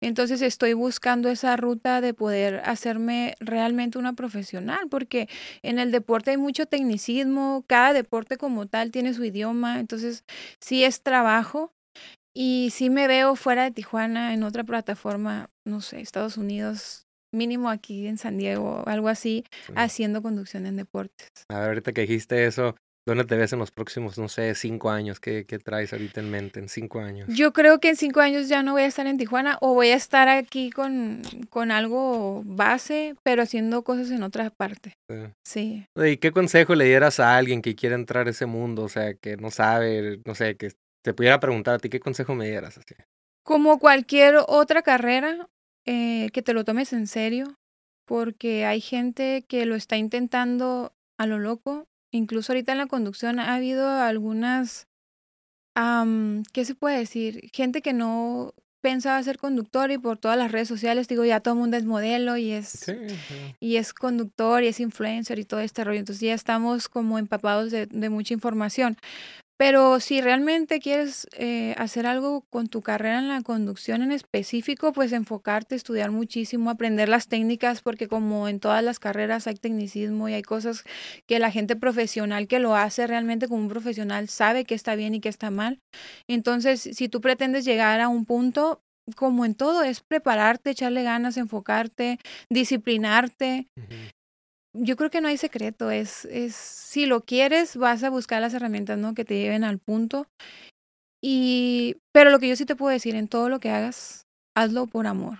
Entonces 0.00 0.40
estoy 0.42 0.72
buscando 0.72 1.28
esa 1.28 1.56
ruta 1.56 2.00
de 2.00 2.14
poder 2.14 2.62
hacerme 2.64 3.34
realmente 3.40 3.98
una 3.98 4.12
profesional, 4.12 4.86
porque 4.88 5.28
en 5.62 5.78
el 5.78 5.90
deporte 5.90 6.30
hay 6.30 6.36
mucho 6.36 6.66
tecnicismo, 6.66 7.64
cada 7.66 7.92
deporte 7.92 8.36
como 8.36 8.66
tal 8.66 8.92
tiene 8.92 9.14
su 9.14 9.24
idioma, 9.24 9.80
entonces 9.80 10.24
sí 10.60 10.84
es 10.84 11.02
trabajo 11.02 11.72
y 12.32 12.70
sí 12.72 12.90
me 12.90 13.08
veo 13.08 13.36
fuera 13.36 13.64
de 13.64 13.70
Tijuana 13.70 14.34
en 14.34 14.42
otra 14.42 14.64
plataforma, 14.64 15.50
no 15.64 15.80
sé, 15.80 16.00
Estados 16.00 16.36
Unidos, 16.36 17.03
mínimo 17.34 17.68
aquí 17.70 18.06
en 18.06 18.16
San 18.18 18.38
Diego, 18.38 18.82
algo 18.86 19.08
así, 19.08 19.44
Sí. 19.66 19.72
haciendo 19.76 20.22
conducción 20.22 20.66
en 20.66 20.76
deportes. 20.76 21.28
A 21.50 21.58
ver, 21.58 21.68
ahorita 21.68 21.92
que 21.92 22.02
dijiste 22.02 22.46
eso, 22.46 22.76
¿dónde 23.06 23.24
te 23.24 23.36
ves 23.36 23.52
en 23.52 23.58
los 23.58 23.70
próximos, 23.70 24.16
no 24.18 24.28
sé, 24.28 24.54
cinco 24.54 24.90
años? 24.90 25.20
¿Qué, 25.20 25.44
qué 25.46 25.58
traes 25.58 25.92
ahorita 25.92 26.20
en 26.20 26.30
mente 26.30 26.60
en 26.60 26.68
cinco 26.70 27.00
años? 27.00 27.28
Yo 27.28 27.52
creo 27.52 27.78
que 27.80 27.90
en 27.90 27.96
cinco 27.96 28.20
años 28.20 28.48
ya 28.48 28.62
no 28.62 28.72
voy 28.72 28.82
a 28.82 28.86
estar 28.86 29.06
en 29.06 29.18
Tijuana 29.18 29.58
o 29.60 29.74
voy 29.74 29.88
a 29.88 29.94
estar 29.96 30.28
aquí 30.28 30.70
con, 30.70 31.20
con 31.50 31.70
algo 31.70 32.42
base, 32.46 33.14
pero 33.22 33.42
haciendo 33.42 33.82
cosas 33.84 34.10
en 34.10 34.22
otra 34.22 34.48
parte. 34.50 34.94
Sí. 35.10 35.16
Sí. 35.44 35.86
¿Y 36.12 36.16
qué 36.16 36.32
consejo 36.32 36.74
le 36.74 36.86
dieras 36.86 37.20
a 37.20 37.36
alguien 37.36 37.60
que 37.60 37.74
quiere 37.74 37.94
entrar 37.94 38.26
a 38.26 38.30
ese 38.30 38.46
mundo? 38.46 38.84
O 38.84 38.88
sea, 38.88 39.12
que 39.14 39.36
no 39.36 39.50
sabe, 39.50 40.20
no 40.24 40.34
sé, 40.34 40.56
que 40.56 40.72
te 41.04 41.12
pudiera 41.12 41.38
preguntar 41.40 41.74
a 41.74 41.78
ti, 41.78 41.90
¿qué 41.90 42.00
consejo 42.00 42.34
me 42.34 42.48
dieras? 42.48 42.78
Así. 42.78 42.94
Como 43.44 43.78
cualquier 43.78 44.36
otra 44.48 44.80
carrera, 44.80 45.46
eh, 45.86 46.30
que 46.32 46.42
te 46.42 46.52
lo 46.54 46.64
tomes 46.64 46.92
en 46.92 47.06
serio, 47.06 47.56
porque 48.06 48.64
hay 48.66 48.80
gente 48.80 49.44
que 49.48 49.66
lo 49.66 49.74
está 49.74 49.96
intentando 49.96 50.92
a 51.18 51.26
lo 51.26 51.38
loco. 51.38 51.86
Incluso 52.12 52.52
ahorita 52.52 52.72
en 52.72 52.78
la 52.78 52.86
conducción 52.86 53.38
ha 53.40 53.54
habido 53.54 53.88
algunas, 53.88 54.86
am, 55.74 56.42
¿qué 56.52 56.64
se 56.64 56.74
puede 56.74 56.98
decir? 56.98 57.50
Gente 57.52 57.82
que 57.82 57.92
no 57.92 58.54
pensaba 58.80 59.22
ser 59.22 59.38
conductor 59.38 59.90
y 59.90 59.96
por 59.98 60.18
todas 60.18 60.36
las 60.36 60.52
redes 60.52 60.68
sociales, 60.68 61.08
digo, 61.08 61.24
ya 61.24 61.40
todo 61.40 61.54
el 61.54 61.60
mundo 61.60 61.76
es 61.78 61.86
modelo 61.86 62.36
y 62.36 62.50
es 62.50 62.68
Sí, 62.68 62.92
sí. 63.08 63.54
y 63.58 63.76
es 63.76 63.94
conductor 63.94 64.62
y 64.62 64.66
es 64.68 64.78
influencer 64.78 65.38
y 65.38 65.44
todo 65.44 65.60
este 65.60 65.84
rollo. 65.84 65.98
Entonces 66.00 66.20
ya 66.20 66.34
estamos 66.34 66.88
como 66.90 67.18
empapados 67.18 67.70
de, 67.70 67.86
de 67.86 68.10
mucha 68.10 68.34
información. 68.34 68.98
Pero 69.66 69.98
si 69.98 70.20
realmente 70.20 70.78
quieres 70.78 71.26
eh, 71.32 71.74
hacer 71.78 72.06
algo 72.06 72.42
con 72.50 72.66
tu 72.66 72.82
carrera 72.82 73.18
en 73.18 73.28
la 73.28 73.40
conducción 73.40 74.02
en 74.02 74.12
específico, 74.12 74.92
pues 74.92 75.10
enfocarte, 75.12 75.74
estudiar 75.74 76.10
muchísimo, 76.10 76.68
aprender 76.68 77.08
las 77.08 77.28
técnicas, 77.28 77.80
porque 77.80 78.06
como 78.06 78.46
en 78.46 78.60
todas 78.60 78.84
las 78.84 78.98
carreras 78.98 79.46
hay 79.46 79.54
tecnicismo 79.54 80.28
y 80.28 80.34
hay 80.34 80.42
cosas 80.42 80.84
que 81.26 81.38
la 81.38 81.50
gente 81.50 81.76
profesional 81.76 82.46
que 82.46 82.58
lo 82.58 82.76
hace 82.76 83.06
realmente 83.06 83.48
como 83.48 83.62
un 83.62 83.70
profesional 83.70 84.28
sabe 84.28 84.66
que 84.66 84.74
está 84.74 84.96
bien 84.96 85.14
y 85.14 85.20
que 85.20 85.30
está 85.30 85.50
mal. 85.50 85.80
Entonces, 86.28 86.82
si 86.82 87.08
tú 87.08 87.22
pretendes 87.22 87.64
llegar 87.64 88.02
a 88.02 88.08
un 88.08 88.26
punto, 88.26 88.82
como 89.16 89.46
en 89.46 89.54
todo, 89.54 89.82
es 89.82 90.00
prepararte, 90.00 90.72
echarle 90.72 91.04
ganas, 91.04 91.38
enfocarte, 91.38 92.18
disciplinarte. 92.50 93.68
Yo 94.76 94.96
creo 94.96 95.08
que 95.10 95.20
no 95.20 95.28
hay 95.28 95.36
secreto, 95.36 95.90
es, 95.90 96.24
es, 96.26 96.54
si 96.54 97.06
lo 97.06 97.20
quieres, 97.22 97.76
vas 97.76 98.02
a 98.02 98.10
buscar 98.10 98.40
las 98.40 98.54
herramientas, 98.54 98.98
¿no? 98.98 99.14
Que 99.14 99.24
te 99.24 99.38
lleven 99.38 99.62
al 99.62 99.78
punto. 99.78 100.26
Y, 101.22 101.96
pero 102.12 102.30
lo 102.30 102.38
que 102.38 102.48
yo 102.48 102.56
sí 102.56 102.66
te 102.66 102.76
puedo 102.76 102.90
decir, 102.92 103.14
en 103.14 103.28
todo 103.28 103.48
lo 103.48 103.60
que 103.60 103.70
hagas, 103.70 104.26
hazlo 104.56 104.86
por 104.86 105.06
amor. 105.06 105.38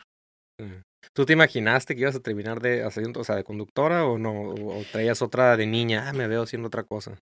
¿Tú 1.12 1.27
te 1.27 1.33
imaginaste 1.33 1.94
que 1.94 2.03
ibas 2.03 2.16
a 2.16 2.20
terminar 2.20 2.61
de 2.61 2.85
o 2.85 2.90
sea, 3.25 3.35
de 3.37 3.44
conductora 3.44 4.07
o 4.07 4.18
no? 4.18 4.33
¿O, 4.33 4.79
o 4.81 4.85
traías 4.90 5.20
otra 5.20 5.57
de 5.57 5.66
niña? 5.66 6.09
Ah, 6.09 6.12
me 6.12 6.27
veo 6.29 6.42
haciendo 6.42 6.68
otra 6.68 6.85
cosa. 6.85 7.18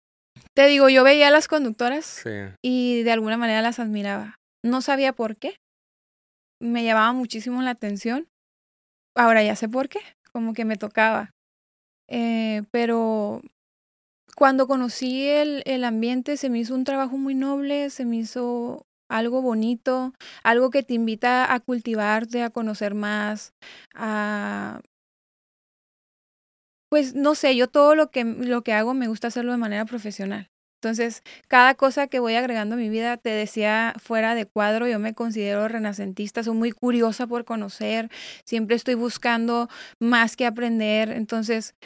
Te 0.54 0.66
digo, 0.66 0.88
yo 0.88 1.02
veía 1.04 1.28
a 1.28 1.30
las 1.30 1.48
conductoras 1.48 2.04
Sí. 2.04 2.30
y 2.62 3.02
de 3.02 3.10
alguna 3.12 3.36
manera 3.36 3.62
las 3.62 3.78
admiraba. 3.78 4.36
No 4.64 4.82
sabía 4.82 5.12
por 5.12 5.36
qué. 5.36 5.56
Me 6.60 6.84
llamaba 6.84 7.12
muchísimo 7.12 7.60
la 7.62 7.70
atención. 7.70 8.28
Ahora 9.16 9.42
ya 9.42 9.56
sé 9.56 9.68
por 9.68 9.88
qué, 9.88 10.00
como 10.32 10.54
que 10.54 10.64
me 10.64 10.76
tocaba. 10.76 11.30
Eh, 12.14 12.64
pero 12.70 13.40
cuando 14.36 14.66
conocí 14.68 15.28
el, 15.28 15.62
el 15.66 15.84
ambiente 15.84 16.36
se 16.36 16.50
me 16.50 16.58
hizo 16.60 16.74
un 16.74 16.84
trabajo 16.84 17.18
muy 17.18 17.34
noble, 17.34 17.90
se 17.90 18.04
me 18.06 18.16
hizo 18.18 18.86
algo 19.08 19.42
bonito, 19.42 20.14
algo 20.44 20.70
que 20.70 20.82
te 20.84 20.94
invita 20.94 21.52
a 21.54 21.60
cultivarte, 21.60 22.42
a 22.42 22.50
conocer 22.50 22.94
más, 22.94 23.54
a... 23.94 24.80
Pues 26.88 27.14
no 27.16 27.34
sé, 27.34 27.56
yo 27.56 27.66
todo 27.68 27.94
lo 27.96 28.10
que, 28.10 28.22
lo 28.24 28.62
que 28.62 28.72
hago 28.74 28.94
me 28.94 29.08
gusta 29.08 29.26
hacerlo 29.28 29.50
de 29.52 29.58
manera 29.58 29.84
profesional. 29.86 30.51
Entonces, 30.82 31.22
cada 31.46 31.76
cosa 31.76 32.08
que 32.08 32.18
voy 32.18 32.34
agregando 32.34 32.74
a 32.74 32.78
mi 32.78 32.88
vida, 32.88 33.16
te 33.16 33.30
decía 33.30 33.94
fuera 34.02 34.34
de 34.34 34.46
cuadro, 34.46 34.88
yo 34.88 34.98
me 34.98 35.14
considero 35.14 35.68
renacentista, 35.68 36.42
soy 36.42 36.54
muy 36.56 36.72
curiosa 36.72 37.28
por 37.28 37.44
conocer, 37.44 38.10
siempre 38.44 38.74
estoy 38.74 38.94
buscando 38.94 39.68
más 40.00 40.34
que 40.36 40.44
aprender. 40.44 41.10
Entonces, 41.10 41.76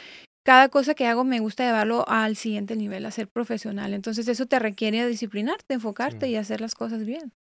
cada 0.43 0.69
cosa 0.69 0.95
que 0.95 1.05
hago 1.05 1.23
me 1.23 1.39
gusta 1.39 1.63
llevarlo 1.63 2.09
al 2.09 2.35
siguiente 2.35 2.75
nivel, 2.75 3.05
a 3.05 3.11
ser 3.11 3.27
profesional. 3.27 3.93
Entonces, 3.93 4.27
eso 4.27 4.47
te 4.47 4.57
requiere 4.57 5.05
disciplinarte, 5.05 5.75
enfocarte 5.75 6.25
Sí. 6.25 6.31
y 6.31 6.35
hacer 6.37 6.59
las 6.59 6.73
cosas 6.73 7.05
bien. 7.05 7.33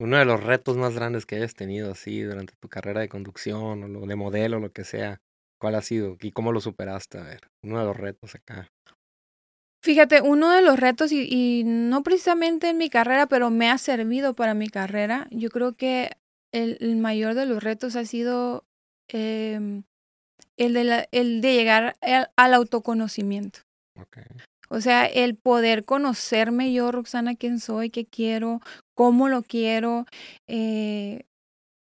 Uno 0.00 0.16
de 0.16 0.24
los 0.24 0.42
retos 0.42 0.76
más 0.76 0.96
grandes 0.96 1.26
que 1.26 1.36
hayas 1.36 1.54
tenido 1.54 1.92
así 1.92 2.22
durante 2.22 2.54
tu 2.58 2.68
carrera 2.68 3.00
de 3.02 3.08
conducción 3.08 3.94
o 3.94 4.06
de 4.06 4.16
modelo, 4.16 4.58
lo 4.58 4.72
que 4.72 4.82
sea, 4.82 5.20
¿cuál 5.60 5.76
ha 5.76 5.82
sido? 5.82 6.16
¿Y 6.20 6.32
cómo 6.32 6.50
lo 6.50 6.60
superaste? 6.60 7.18
A 7.18 7.22
ver, 7.22 7.42
uno 7.62 7.78
de 7.78 7.84
los 7.84 7.96
retos 7.96 8.34
acá. 8.34 8.68
Fíjate, 9.84 10.22
uno 10.22 10.50
de 10.50 10.62
los 10.62 10.80
retos, 10.80 11.12
y, 11.12 11.28
y 11.30 11.62
no 11.62 12.02
precisamente 12.02 12.70
en 12.70 12.78
mi 12.78 12.88
carrera, 12.88 13.26
pero 13.26 13.50
me 13.50 13.68
ha 13.68 13.76
servido 13.76 14.32
para 14.34 14.54
mi 14.54 14.70
carrera, 14.70 15.28
yo 15.30 15.50
creo 15.50 15.74
que 15.74 16.10
el, 16.54 16.78
el 16.80 16.96
mayor 16.96 17.34
de 17.34 17.44
los 17.44 17.62
retos 17.62 17.94
ha 17.94 18.06
sido 18.06 18.64
em, 19.08 19.82
el, 20.56 20.72
de 20.72 20.84
la- 20.84 21.06
el 21.12 21.42
de 21.42 21.52
llegar 21.52 21.96
al, 22.00 22.30
al 22.34 22.54
autoconocimiento. 22.54 23.58
Ok. 24.00 24.20
O 24.70 24.80
sea, 24.80 25.04
el 25.04 25.36
poder 25.36 25.84
conocerme 25.84 26.72
yo, 26.72 26.90
Roxana, 26.90 27.34
quién 27.34 27.60
soy, 27.60 27.90
qué 27.90 28.06
quiero, 28.06 28.60
cómo 28.94 29.28
lo 29.28 29.42
quiero, 29.42 30.06
eh, 30.48 31.24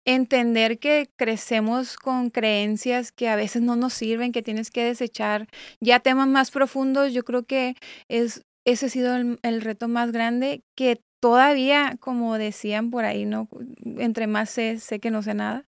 entender 0.07 0.79
que 0.79 1.11
crecemos 1.17 1.97
con 1.97 2.31
creencias 2.31 3.13
que 3.13 3.29
a 3.29 3.37
veces 3.37 3.61
no 3.63 3.77
nos 3.77 3.93
sirven, 3.93 4.33
que 4.33 4.43
tienes 4.43 4.71
que 4.71 4.85
desechar. 4.85 5.49
Ya 5.81 6.01
temas 6.01 6.29
más 6.29 6.51
profundos, 6.51 7.13
yo 7.13 7.25
creo 7.25 7.45
que 7.45 7.75
es, 8.09 8.45
ese 8.65 8.87
ha 8.87 8.89
sido 8.89 9.17
el, 9.17 9.61
reto 9.61 9.89
más 9.89 10.13
grande, 10.13 10.63
que 10.77 11.01
todavía, 11.21 11.97
como 12.01 12.39
decían 12.39 12.91
por 12.91 13.05
ahí, 13.05 13.25
¿no? 13.27 13.49
Entre 13.85 14.27
más 14.27 14.51
sé, 14.51 14.79
sé 14.79 15.01
que 15.01 15.11
no 15.11 15.23
sé 15.23 15.35
nada. 15.35 15.65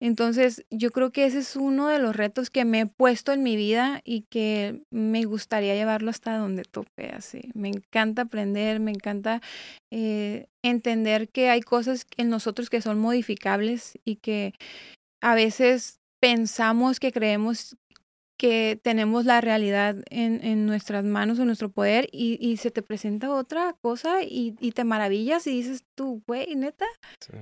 Entonces, 0.00 0.64
yo 0.70 0.90
creo 0.90 1.12
que 1.12 1.26
ese 1.26 1.40
es 1.40 1.56
uno 1.56 1.88
de 1.88 1.98
los 1.98 2.16
retos 2.16 2.48
que 2.48 2.64
me 2.64 2.80
he 2.80 2.86
puesto 2.86 3.32
en 3.32 3.42
mi 3.42 3.54
vida 3.54 4.00
y 4.02 4.22
que 4.22 4.82
me 4.90 5.24
gustaría 5.24 5.74
llevarlo 5.74 6.10
hasta 6.10 6.38
donde 6.38 6.64
tope, 6.64 7.10
así. 7.10 7.50
Me 7.54 7.68
encanta 7.68 8.22
aprender, 8.22 8.80
me 8.80 8.90
encanta 8.90 9.42
eh, 9.90 10.46
entender 10.62 11.28
que 11.28 11.50
hay 11.50 11.60
cosas 11.60 12.06
en 12.16 12.30
nosotros 12.30 12.70
que 12.70 12.80
son 12.80 12.98
modificables 12.98 13.98
y 14.04 14.16
que 14.16 14.54
a 15.20 15.34
veces 15.34 16.00
pensamos 16.18 16.98
que 16.98 17.12
creemos 17.12 17.76
que 18.40 18.80
tenemos 18.82 19.26
la 19.26 19.42
realidad 19.42 19.96
en, 20.08 20.42
en 20.42 20.64
nuestras 20.64 21.04
manos, 21.04 21.38
en 21.38 21.44
nuestro 21.44 21.70
poder, 21.70 22.08
y, 22.10 22.38
y, 22.40 22.56
se 22.56 22.70
te 22.70 22.80
presenta 22.80 23.30
otra 23.30 23.76
cosa 23.82 24.22
y, 24.22 24.56
y 24.60 24.72
te 24.72 24.82
maravillas 24.82 25.46
y 25.46 25.50
dices 25.50 25.84
tú, 25.94 26.22
güey, 26.26 26.56
neta. 26.56 26.86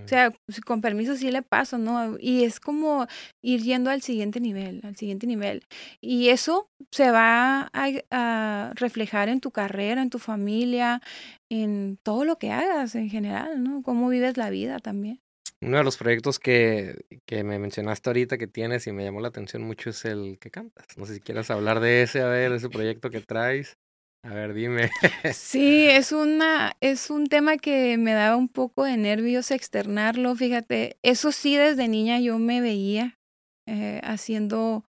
O 0.05 0.09
sea, 0.09 0.33
pues, 0.45 0.61
con 0.61 0.81
permiso 0.81 1.15
sí 1.15 1.31
le 1.31 1.43
paso, 1.43 1.79
¿no? 1.79 2.17
Y 2.19 2.43
es 2.43 2.59
como 2.59 3.07
ir 3.43 3.63
yendo 3.63 3.91
al 3.91 4.03
siguiente 4.03 4.41
nivel, 4.41 4.81
al 4.83 4.97
siguiente 4.97 5.29
nivel. 5.29 5.63
Y 6.01 6.31
eso 6.31 6.69
se 6.91 7.13
va 7.13 7.71
a, 7.73 7.91
a 8.11 8.73
reflejar 8.75 9.29
en 9.29 9.39
tu 9.39 9.53
carrera, 9.53 10.03
en 10.03 10.11
tu 10.11 10.19
familia, 10.19 11.01
en 11.49 12.01
todo 12.03 12.25
lo 12.25 12.39
que 12.39 12.51
hagas 12.51 12.97
en 12.97 13.09
general, 13.09 13.63
¿no? 13.63 13.85
Cómo 13.85 14.09
vives 14.09 14.37
la 14.37 14.51
vida 14.51 14.81
también. 14.81 15.21
Uno 15.61 15.79
de 15.79 15.85
los 15.85 15.97
proyectos 15.97 16.39
que, 16.39 17.05
que, 17.27 17.43
me 17.43 17.59
mencionaste 17.59 18.11
ahorita 18.11 18.39
que 18.39 18.47
tienes 18.47 18.87
y 18.87 18.93
me 18.93 19.05
llamó 19.05 19.21
la 19.21 19.29
atención 19.29 19.63
mucho 19.63 19.91
es 19.91 20.05
el 20.05 20.39
que 20.39 20.51
cantas. 20.51 20.87
No 20.97 21.05
sé 21.05 21.15
si 21.15 21.21
quieras 21.21 21.51
hablar 21.51 21.81
de 21.81 22.03
ese, 22.03 22.23
a 22.23 22.29
ver, 22.29 22.53
ese 22.53 22.69
proyecto 22.69 23.11
que 23.11 23.21
traes. 23.21 23.77
A 24.23 24.35
ver, 24.35 24.55
dime. 24.55 24.91
Sí, 25.33 25.87
es 25.91 26.13
una, 26.13 26.77
es 26.81 27.11
un 27.11 27.27
tema 27.27 27.57
que 27.57 27.97
me 27.99 28.13
daba 28.13 28.37
un 28.37 28.49
poco 28.49 28.85
de 28.85 28.97
nervios 28.97 29.51
externarlo. 29.51 30.37
Fíjate, 30.37 30.97
eso 31.03 31.33
sí, 31.33 31.57
desde 31.57 31.89
niña 31.89 32.21
yo 32.21 32.39
me 32.39 32.61
veía 32.61 33.19
eh, 33.67 34.01
haciendo, 34.05 34.85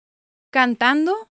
cantando, 0.52 1.30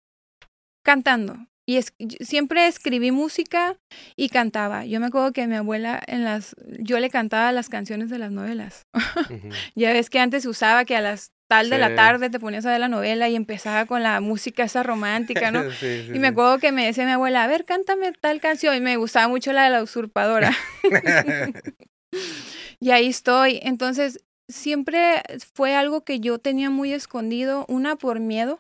cantando. 0.84 1.48
Y 1.72 1.78
es, 1.78 1.94
siempre 2.20 2.68
escribí 2.68 3.12
música 3.12 3.78
y 4.18 4.28
cantaba. 4.28 4.86
Yo 4.86 5.00
me 5.00 5.06
acuerdo 5.06 5.32
que 5.32 5.48
mi 5.48 5.56
abuela 5.56 6.04
en 6.06 6.26
las, 6.26 6.54
yo 6.80 7.00
le 7.00 7.10
cantaba 7.10 7.54
las 7.54 7.70
canciones 7.70 8.10
de 8.10 8.20
las 8.20 8.34
novelas. 8.34 8.88
Uh 9.22 9.34
-huh. 9.34 9.54
ya 9.76 9.94
ves 9.94 10.10
que 10.10 10.20
antes 10.20 10.44
se 10.44 10.50
usaba 10.50 10.84
que 10.84 10.96
a 10.96 11.02
las 11.02 11.32
tal 11.48 11.70
de 11.70 11.76
sí. 11.76 11.80
la 11.80 11.96
tarde 11.96 12.30
te 12.30 12.40
ponías 12.40 12.66
a 12.66 12.72
ver 12.72 12.80
la 12.80 12.88
novela 12.88 13.30
y 13.30 13.36
empezaba 13.36 13.86
con 13.86 14.04
la 14.04 14.20
música 14.20 14.64
esa 14.64 14.84
romántica, 14.84 15.52
¿no? 15.52 15.64
sí, 15.72 16.04
sí, 16.08 16.12
y 16.14 16.20
me 16.20 16.30
acuerdo 16.30 16.60
que 16.60 16.72
me 16.72 16.86
decía 16.86 17.06
mi 17.06 17.12
abuela, 17.12 17.44
a 17.44 17.48
ver, 17.48 17.64
cántame 17.64 18.12
tal 18.12 18.42
canción. 18.42 18.76
Y 18.76 18.82
me 18.82 18.98
gustaba 18.98 19.30
mucho 19.30 19.54
la 19.54 19.64
de 19.64 19.70
la 19.70 19.84
usurpadora. 19.84 20.52
y 22.82 22.92
ahí 22.92 23.08
estoy. 23.08 23.60
Entonces, 23.64 24.20
siempre 24.50 25.22
fue 25.54 25.76
algo 25.76 26.02
que 26.02 26.20
yo 26.20 26.40
tenía 26.40 26.70
muy 26.70 26.92
escondido, 26.92 27.66
una 27.70 27.96
por 27.96 28.20
miedo, 28.20 28.60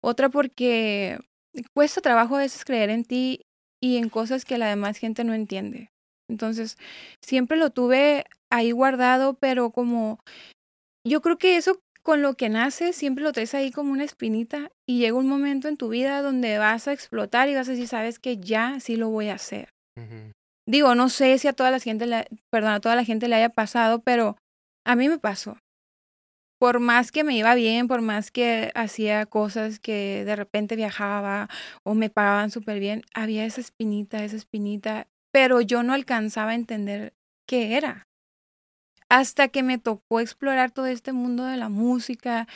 otra 0.00 0.28
porque 0.28 1.18
cuesta 1.74 2.00
trabajo 2.00 2.36
a 2.36 2.40
veces 2.40 2.64
creer 2.64 2.90
en 2.90 3.04
ti 3.04 3.42
y 3.82 3.96
en 3.96 4.08
cosas 4.08 4.44
que 4.44 4.58
la 4.58 4.68
demás 4.68 4.98
gente 4.98 5.24
no 5.24 5.34
entiende. 5.34 5.90
Entonces, 6.30 6.76
siempre 7.24 7.56
lo 7.56 7.70
tuve 7.70 8.24
ahí 8.50 8.72
guardado, 8.72 9.34
pero 9.34 9.70
como 9.70 10.20
yo 11.06 11.22
creo 11.22 11.38
que 11.38 11.56
eso 11.56 11.80
con 12.02 12.22
lo 12.22 12.34
que 12.34 12.48
naces 12.48 12.96
siempre 12.96 13.24
lo 13.24 13.32
traes 13.32 13.54
ahí 13.54 13.70
como 13.70 13.92
una 13.92 14.04
espinita 14.04 14.70
y 14.86 14.98
llega 14.98 15.16
un 15.16 15.28
momento 15.28 15.68
en 15.68 15.76
tu 15.76 15.88
vida 15.88 16.22
donde 16.22 16.58
vas 16.58 16.88
a 16.88 16.92
explotar 16.92 17.48
y 17.48 17.54
vas 17.54 17.68
a 17.68 17.72
decir, 17.72 17.88
sabes 17.88 18.18
que 18.18 18.38
ya 18.38 18.80
sí 18.80 18.96
lo 18.96 19.10
voy 19.10 19.28
a 19.28 19.34
hacer. 19.34 19.68
Uh 19.98 20.02
-huh. 20.02 20.32
Digo, 20.66 20.94
no 20.94 21.08
sé 21.08 21.38
si 21.38 21.48
a 21.48 21.52
toda 21.52 21.70
la 21.70 21.80
gente, 21.80 22.06
le, 22.06 22.26
perdón, 22.50 22.72
a 22.72 22.80
toda 22.80 22.94
la 22.94 23.04
gente 23.04 23.28
le 23.28 23.36
haya 23.36 23.48
pasado, 23.48 24.00
pero 24.00 24.36
a 24.86 24.96
mí 24.96 25.08
me 25.08 25.18
pasó 25.18 25.58
por 26.58 26.80
más 26.80 27.12
que 27.12 27.24
me 27.24 27.36
iba 27.36 27.54
bien, 27.54 27.88
por 27.88 28.00
más 28.02 28.30
que 28.30 28.70
hacía 28.74 29.26
cosas 29.26 29.78
que 29.78 30.24
de 30.24 30.36
repente 30.36 30.76
viajaba 30.76 31.48
o 31.84 31.94
me 31.94 32.10
pagaban 32.10 32.50
súper 32.50 32.80
bien, 32.80 33.02
había 33.14 33.44
esa 33.44 33.60
espinita, 33.60 34.24
esa 34.24 34.36
espinita, 34.36 35.06
pero 35.32 35.60
yo 35.60 35.82
no 35.82 35.92
alcanzaba 35.92 36.50
a 36.50 36.56
entender 36.56 37.14
qué 37.46 37.76
era. 37.76 38.06
Hasta 39.08 39.48
que 39.48 39.62
me 39.62 39.78
tocó 39.78 40.20
explorar 40.20 40.70
todo 40.70 40.86
este 40.86 41.12
mundo 41.12 41.44
de 41.44 41.56
la 41.56 41.70
música 41.70 42.46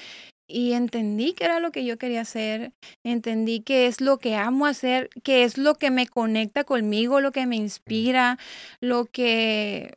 y 0.46 0.72
entendí 0.72 1.32
que 1.32 1.44
era 1.44 1.60
lo 1.60 1.72
que 1.72 1.84
yo 1.84 1.96
quería 1.96 2.20
hacer, 2.20 2.72
entendí 3.04 3.60
que 3.60 3.86
es 3.86 4.02
lo 4.02 4.18
que 4.18 4.36
amo 4.36 4.66
hacer, 4.66 5.08
que 5.22 5.44
es 5.44 5.56
lo 5.56 5.76
que 5.76 5.90
me 5.90 6.06
conecta 6.06 6.64
conmigo, 6.64 7.20
lo 7.20 7.32
que 7.32 7.46
me 7.46 7.56
inspira, 7.56 8.38
lo 8.80 9.06
que 9.06 9.94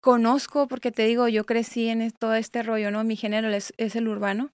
conozco, 0.00 0.68
porque 0.68 0.92
te 0.92 1.06
digo, 1.06 1.28
yo 1.28 1.44
crecí 1.44 1.88
en 1.88 2.10
todo 2.12 2.34
este 2.34 2.62
rollo, 2.62 2.90
¿no? 2.90 3.04
Mi 3.04 3.16
género 3.16 3.48
es, 3.48 3.72
es, 3.76 3.96
el 3.96 4.08
urbano. 4.08 4.50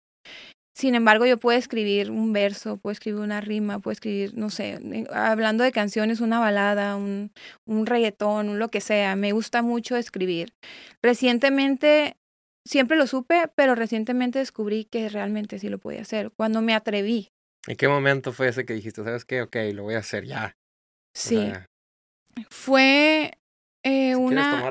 Sin 0.74 0.94
embargo, 0.94 1.26
yo 1.26 1.38
puedo 1.38 1.58
escribir 1.58 2.10
un 2.10 2.32
verso, 2.32 2.78
puedo 2.78 2.92
escribir 2.92 3.20
una 3.20 3.42
rima, 3.42 3.78
puedo 3.78 3.92
escribir, 3.92 4.34
no 4.34 4.48
sé, 4.48 5.06
hablando 5.12 5.64
de 5.64 5.72
canciones, 5.72 6.20
una 6.20 6.40
balada, 6.40 6.96
un, 6.96 7.30
un 7.66 7.84
reggaetón, 7.84 8.48
un 8.48 8.58
lo 8.58 8.68
que 8.68 8.80
sea. 8.80 9.14
Me 9.14 9.32
gusta 9.32 9.60
mucho 9.60 9.96
escribir. 9.96 10.54
Recientemente, 11.02 12.16
siempre 12.66 12.96
lo 12.96 13.06
supe, 13.06 13.50
pero 13.54 13.74
recientemente 13.74 14.38
descubrí 14.38 14.86
que 14.86 15.10
realmente 15.10 15.58
sí 15.58 15.68
lo 15.68 15.78
podía 15.78 16.00
hacer. 16.00 16.30
Cuando 16.36 16.62
me 16.62 16.74
atreví. 16.74 17.28
¿En 17.66 17.76
qué 17.76 17.88
momento 17.88 18.32
fue 18.32 18.48
ese 18.48 18.64
que 18.64 18.72
dijiste, 18.72 19.04
sabes 19.04 19.26
qué? 19.26 19.42
Ok, 19.42 19.56
lo 19.74 19.82
voy 19.82 19.94
a 19.94 19.98
hacer 19.98 20.24
ya. 20.24 20.56
Sí. 21.14 21.36
O 21.36 21.40
sea, 21.40 21.66
fue 22.48 23.24
eh, 23.24 23.31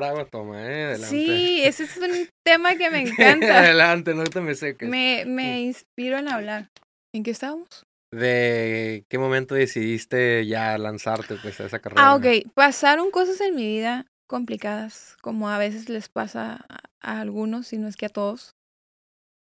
agua, 0.04 0.26
toma, 0.26 0.62
¿eh? 0.62 0.84
Adelante. 0.84 1.08
Sí, 1.08 1.62
ese 1.64 1.84
es 1.84 1.96
un 1.96 2.28
tema 2.44 2.76
que 2.76 2.90
me 2.90 3.00
encanta. 3.00 3.60
Adelante, 3.60 4.14
no 4.14 4.24
te 4.24 4.40
me 4.40 4.54
seques. 4.54 4.88
Me, 4.88 5.24
me 5.26 5.62
inspiro 5.62 6.18
en 6.18 6.28
hablar. 6.28 6.70
¿En 7.14 7.22
qué 7.22 7.30
estábamos? 7.30 7.84
¿De 8.12 9.04
qué 9.08 9.18
momento 9.18 9.54
decidiste 9.54 10.46
ya 10.46 10.76
lanzarte 10.76 11.36
pues, 11.36 11.60
a 11.60 11.66
esa 11.66 11.78
carrera? 11.78 12.10
Ah, 12.10 12.16
ok. 12.16 12.52
Pasaron 12.54 13.10
cosas 13.10 13.40
en 13.40 13.54
mi 13.54 13.66
vida 13.66 14.06
complicadas, 14.26 15.16
como 15.22 15.48
a 15.48 15.58
veces 15.58 15.88
les 15.88 16.08
pasa 16.08 16.64
a, 17.00 17.20
algunos, 17.20 17.68
si 17.68 17.78
no 17.78 17.88
es 17.88 17.96
que 17.96 18.06
a 18.06 18.10
todos, 18.10 18.54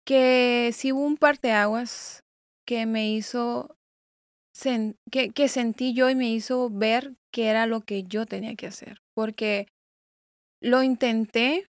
que 0.05 0.71
sí 0.73 0.91
hubo 0.91 1.01
un 1.01 1.17
parteaguas 1.17 2.23
que 2.65 2.85
me 2.85 3.11
hizo, 3.11 3.75
sen 4.55 4.95
que, 5.11 5.29
que 5.29 5.47
sentí 5.47 5.93
yo 5.93 6.09
y 6.09 6.15
me 6.15 6.29
hizo 6.29 6.69
ver 6.69 7.13
que 7.31 7.49
era 7.49 7.65
lo 7.65 7.81
que 7.81 8.03
yo 8.03 8.25
tenía 8.25 8.55
que 8.55 8.67
hacer 8.67 9.01
porque 9.19 9.67
lo 10.61 10.83
intenté 10.83 11.67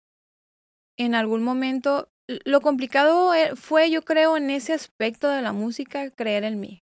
en 0.98 1.14
algún 1.14 1.42
momento. 1.42 2.08
Lo 2.44 2.60
complicado 2.60 3.34
e, 3.34 3.56
fue, 3.56 3.90
yo 3.90 4.02
creo, 4.02 4.36
en 4.36 4.50
ese 4.50 4.72
aspecto 4.72 5.28
de 5.28 5.42
la 5.42 5.52
música, 5.52 6.10
creer 6.10 6.44
en 6.44 6.60
mí. 6.60 6.82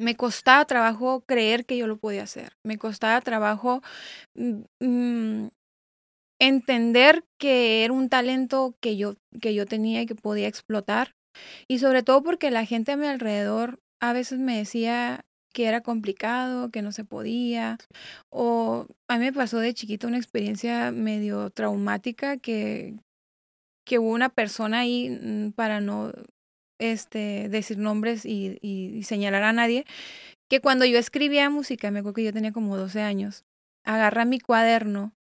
Me 0.00 0.16
costaba 0.16 0.64
trabajo 0.64 1.22
creer 1.26 1.64
que 1.64 1.76
yo 1.76 1.86
lo 1.86 1.98
podía 1.98 2.24
hacer. 2.24 2.56
Me 2.64 2.76
costaba 2.78 3.20
trabajo 3.20 3.82
mmm, 4.34 5.46
entender 6.40 7.24
que 7.38 7.84
era 7.84 7.92
un 7.92 8.08
talento 8.08 8.74
que 8.80 8.96
yo, 8.96 9.14
que 9.40 9.54
yo 9.54 9.66
tenía 9.66 10.02
y 10.02 10.06
que 10.06 10.16
podía 10.16 10.48
explotar. 10.48 11.14
Y 11.68 11.78
sobre 11.78 12.02
todo 12.02 12.22
porque 12.22 12.50
la 12.50 12.66
gente 12.66 12.92
a 12.92 12.96
mi 12.96 13.06
alrededor 13.06 13.80
a 14.00 14.12
veces 14.12 14.40
me 14.40 14.58
decía, 14.58 15.24
que 15.52 15.66
era 15.66 15.82
complicado, 15.82 16.70
que 16.70 16.82
no 16.82 16.92
se 16.92 17.04
podía. 17.04 17.78
O 18.30 18.86
a 19.08 19.18
mí 19.18 19.24
me 19.26 19.32
pasó 19.32 19.58
de 19.58 19.74
chiquito 19.74 20.08
una 20.08 20.18
experiencia 20.18 20.92
medio 20.92 21.50
traumática 21.50 22.36
que, 22.38 22.96
que 23.84 23.98
hubo 23.98 24.10
una 24.12 24.30
persona 24.30 24.80
ahí, 24.80 25.10
mm, 25.10 25.52
para 25.52 25.80
no 25.80 26.12
este, 26.78 27.48
decir 27.48 27.78
nombres 27.78 28.24
y, 28.26 28.58
y, 28.62 28.96
y 28.96 29.02
señalar 29.04 29.44
a 29.44 29.52
nadie, 29.52 29.84
que 30.48 30.60
cuando 30.60 30.84
yo 30.84 30.98
escribía 30.98 31.50
música, 31.50 31.90
me 31.90 32.00
acuerdo 32.00 32.14
que 32.16 32.24
yo 32.24 32.32
tenía 32.32 32.52
como 32.52 32.76
12 32.76 33.02
años, 33.02 33.44
agarra 33.84 34.24
mi 34.24 34.40
cuaderno 34.40 35.12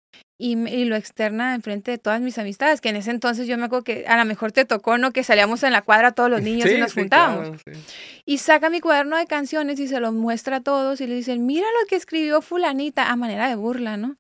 y, 0.40 0.53
y, 0.68 0.87
lo 0.87 0.96
externa 0.96 1.55
enfrente 1.55 1.90
de 1.90 1.98
todas 1.98 2.22
mis 2.22 2.38
amistades, 2.38 2.81
que 2.81 2.88
en 2.88 2.96
ese 2.96 3.11
entonces 3.11 3.46
yo 3.46 3.59
me 3.59 3.66
acuerdo 3.66 3.85
que 3.85 4.07
a 4.07 4.16
lo 4.16 4.24
mejor 4.24 4.53
te 4.53 4.64
tocó, 4.64 4.96
¿no? 4.96 5.12
Que 5.12 5.22
salíamos 5.22 5.62
en 5.62 5.72
la 5.72 5.83
cuadra 5.83 6.12
todos 6.12 6.31
los 6.31 6.40
niños 6.40 6.68
sí, 6.68 6.76
y 6.76 6.81
nos 6.81 6.92
sí, 6.92 7.00
juntábamos. 7.00 7.62
Claro, 7.62 7.79
sí. 7.85 8.22
Y 8.24 8.38
saca 8.38 8.70
mi 8.70 8.81
cuaderno 8.81 9.18
de 9.18 9.26
canciones 9.26 9.79
y 9.79 9.87
se 9.87 10.00
los 10.00 10.14
muestra 10.14 10.57
a 10.57 10.61
todos 10.62 11.00
y 11.03 11.07
le 11.07 11.14
dicen, 11.14 11.44
mira 11.44 11.66
lo 11.81 11.87
que 11.88 11.96
escribió 11.96 12.40
fulanita, 12.40 13.11
a 13.11 13.16
manera 13.16 13.48
de 13.48 13.55
burla, 13.57 13.98
¿no? 13.98 14.16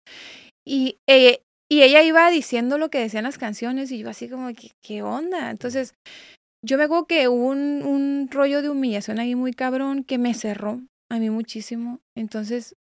Y, 0.62 0.98
eh, 1.08 1.40
y 1.70 1.82
ella 1.82 2.02
iba 2.02 2.28
diciendo 2.30 2.76
lo 2.76 2.90
que 2.90 2.98
decían 2.98 3.24
las 3.24 3.38
canciones 3.38 3.90
y 3.90 3.98
yo 3.98 4.10
así 4.10 4.28
como, 4.28 4.48
¿qué, 4.48 4.72
qué 4.82 5.02
onda? 5.02 5.50
Entonces, 5.50 5.94
yo 6.62 6.76
me 6.76 6.84
acuerdo 6.84 7.06
que 7.06 7.28
hubo 7.28 7.46
un, 7.46 7.82
un 7.82 8.28
rollo 8.30 8.60
de 8.60 8.68
humillación 8.68 9.20
ahí 9.20 9.34
muy 9.34 9.54
cabrón 9.54 10.04
que 10.04 10.18
me 10.18 10.34
cerró 10.34 10.82
a 11.10 11.18
mí 11.18 11.30
muchísimo. 11.30 12.00
Entonces, 12.14 12.76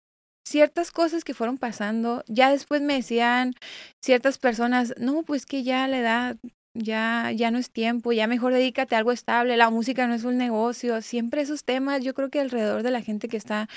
ciertas 0.50 0.92
cosas 0.92 1.24
que 1.24 1.36
fueron 1.36 1.58
pasando, 1.58 2.24
ya 2.28 2.50
después 2.50 2.82
me 2.82 2.96
decían 2.96 3.54
ciertas 4.02 4.40
personas, 4.40 4.96
no, 4.98 5.22
pues 5.24 5.46
que 5.46 5.64
ya 5.64 5.88
la 5.88 6.00
edad, 6.00 6.38
ya, 6.74 7.32
ya 7.32 7.52
no 7.52 7.60
es 7.60 7.70
tiempo, 7.70 8.12
ya 8.14 8.26
mejor 8.26 8.54
dedícate 8.54 8.96
a 8.96 8.98
algo 8.98 9.12
estable, 9.12 9.58
la 9.58 9.70
música 9.70 10.08
no 10.08 10.16
es 10.16 10.24
un 10.24 10.38
negocio, 10.38 11.02
siempre 11.04 11.42
esos 11.42 11.64
temas, 11.64 12.04
yo 12.04 12.16
creo 12.16 12.30
que 12.30 12.40
alrededor 12.40 12.82
de 12.82 12.90
la 12.90 13.02
gente 13.02 13.28
que 13.28 13.38
está 13.38 13.70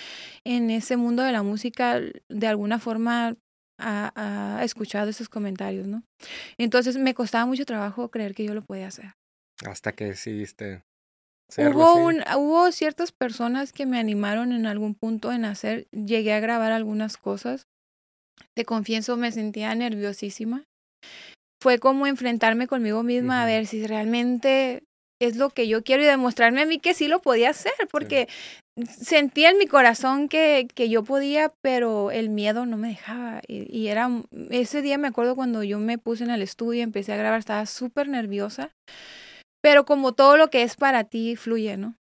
en 0.44 0.70
ese 0.70 0.96
mundo 0.96 1.22
de 1.22 1.32
la 1.32 1.42
música, 1.42 2.00
de 2.28 2.46
alguna 2.46 2.78
forma 2.78 3.36
ha, 3.78 4.12
ha 4.58 4.64
escuchado 4.64 5.10
esos 5.10 5.28
comentarios, 5.28 5.86
¿no? 5.86 6.04
Entonces 6.56 6.96
me 6.96 7.12
costaba 7.12 7.44
mucho 7.44 7.66
trabajo 7.66 8.10
creer 8.10 8.34
que 8.34 8.44
yo 8.44 8.54
lo 8.54 8.62
podía 8.62 8.86
hacer. 8.86 9.14
Hasta 9.66 9.92
que 9.92 10.06
decidiste. 10.06 10.82
Hubo, 11.58 11.94
un, 11.96 12.22
hubo 12.36 12.72
ciertas 12.72 13.12
personas 13.12 13.72
que 13.72 13.86
me 13.86 13.98
animaron 13.98 14.52
en 14.52 14.66
algún 14.66 14.94
punto 14.94 15.32
en 15.32 15.44
hacer, 15.44 15.86
llegué 15.90 16.32
a 16.32 16.40
grabar 16.40 16.72
algunas 16.72 17.16
cosas. 17.16 17.66
Te 18.54 18.64
confieso, 18.64 19.16
me 19.16 19.32
sentía 19.32 19.74
nerviosísima. 19.74 20.64
Fue 21.62 21.78
como 21.78 22.06
enfrentarme 22.06 22.66
conmigo 22.66 23.02
misma 23.02 23.42
a 23.42 23.46
ver 23.46 23.66
si 23.66 23.86
realmente 23.86 24.82
es 25.20 25.36
lo 25.36 25.50
que 25.50 25.68
yo 25.68 25.84
quiero 25.84 26.02
y 26.02 26.06
demostrarme 26.06 26.62
a 26.62 26.66
mí 26.66 26.80
que 26.80 26.94
sí 26.94 27.06
lo 27.06 27.20
podía 27.20 27.50
hacer, 27.50 27.72
porque 27.90 28.28
sentía 28.86 29.50
en 29.50 29.58
mi 29.58 29.66
corazón 29.66 30.28
que, 30.28 30.66
que, 30.74 30.88
yo 30.88 31.04
podía, 31.04 31.52
pero 31.60 32.10
el 32.10 32.28
miedo 32.28 32.66
no 32.66 32.76
me 32.76 32.88
dejaba. 32.88 33.40
Y, 33.46 33.74
y, 33.74 33.88
era, 33.88 34.10
ese 34.50 34.82
día 34.82 34.98
me 34.98 35.08
acuerdo 35.08 35.36
cuando 35.36 35.62
yo 35.62 35.78
me 35.78 35.98
puse 35.98 36.24
en 36.24 36.30
el 36.30 36.42
estudio 36.42 36.80
y 36.80 36.82
empecé 36.82 37.12
a 37.12 37.16
grabar, 37.16 37.38
estaba 37.38 37.66
súper 37.66 38.08
nerviosa, 38.08 38.72
pero 39.62 39.84
como 39.84 40.12
todo 40.12 40.36
lo 40.36 40.50
que 40.50 40.62
es 40.62 40.76
para 40.76 41.04
ti 41.04 41.36
fluye, 41.36 41.76
¿no? 41.76 41.96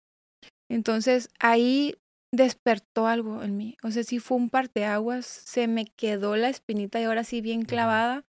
Entonces 0.70 1.28
ahí 1.38 1.94
despertó 2.32 3.06
algo 3.06 3.42
en 3.42 3.56
mí. 3.56 3.76
O 3.82 3.90
sea, 3.90 4.04
sí 4.04 4.18
fue 4.18 4.36
un 4.36 4.50
parteaguas, 4.50 5.26
se 5.26 5.66
me 5.66 5.86
quedó 5.86 6.36
la 6.36 6.48
espinita 6.48 7.00
y 7.00 7.04
ahora 7.04 7.24
sí 7.24 7.40
bien 7.40 7.62
clavada. 7.62 8.24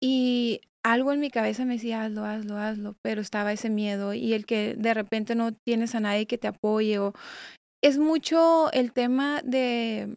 Y 0.00 0.60
algo 0.84 1.12
en 1.12 1.20
mi 1.20 1.30
cabeza 1.30 1.64
me 1.64 1.74
decía, 1.74 2.04
hazlo, 2.04 2.24
hazlo, 2.24 2.56
hazlo, 2.56 2.96
pero 3.02 3.20
estaba 3.20 3.52
ese 3.52 3.68
miedo 3.70 4.14
y 4.14 4.32
el 4.34 4.46
que 4.46 4.74
de 4.76 4.94
repente 4.94 5.34
no 5.34 5.52
tienes 5.52 5.94
a 5.94 6.00
nadie 6.00 6.26
que 6.26 6.38
te 6.38 6.48
apoye 6.48 6.98
o 6.98 7.12
es 7.82 7.98
mucho 7.98 8.70
el 8.72 8.92
tema 8.92 9.42
de 9.44 10.16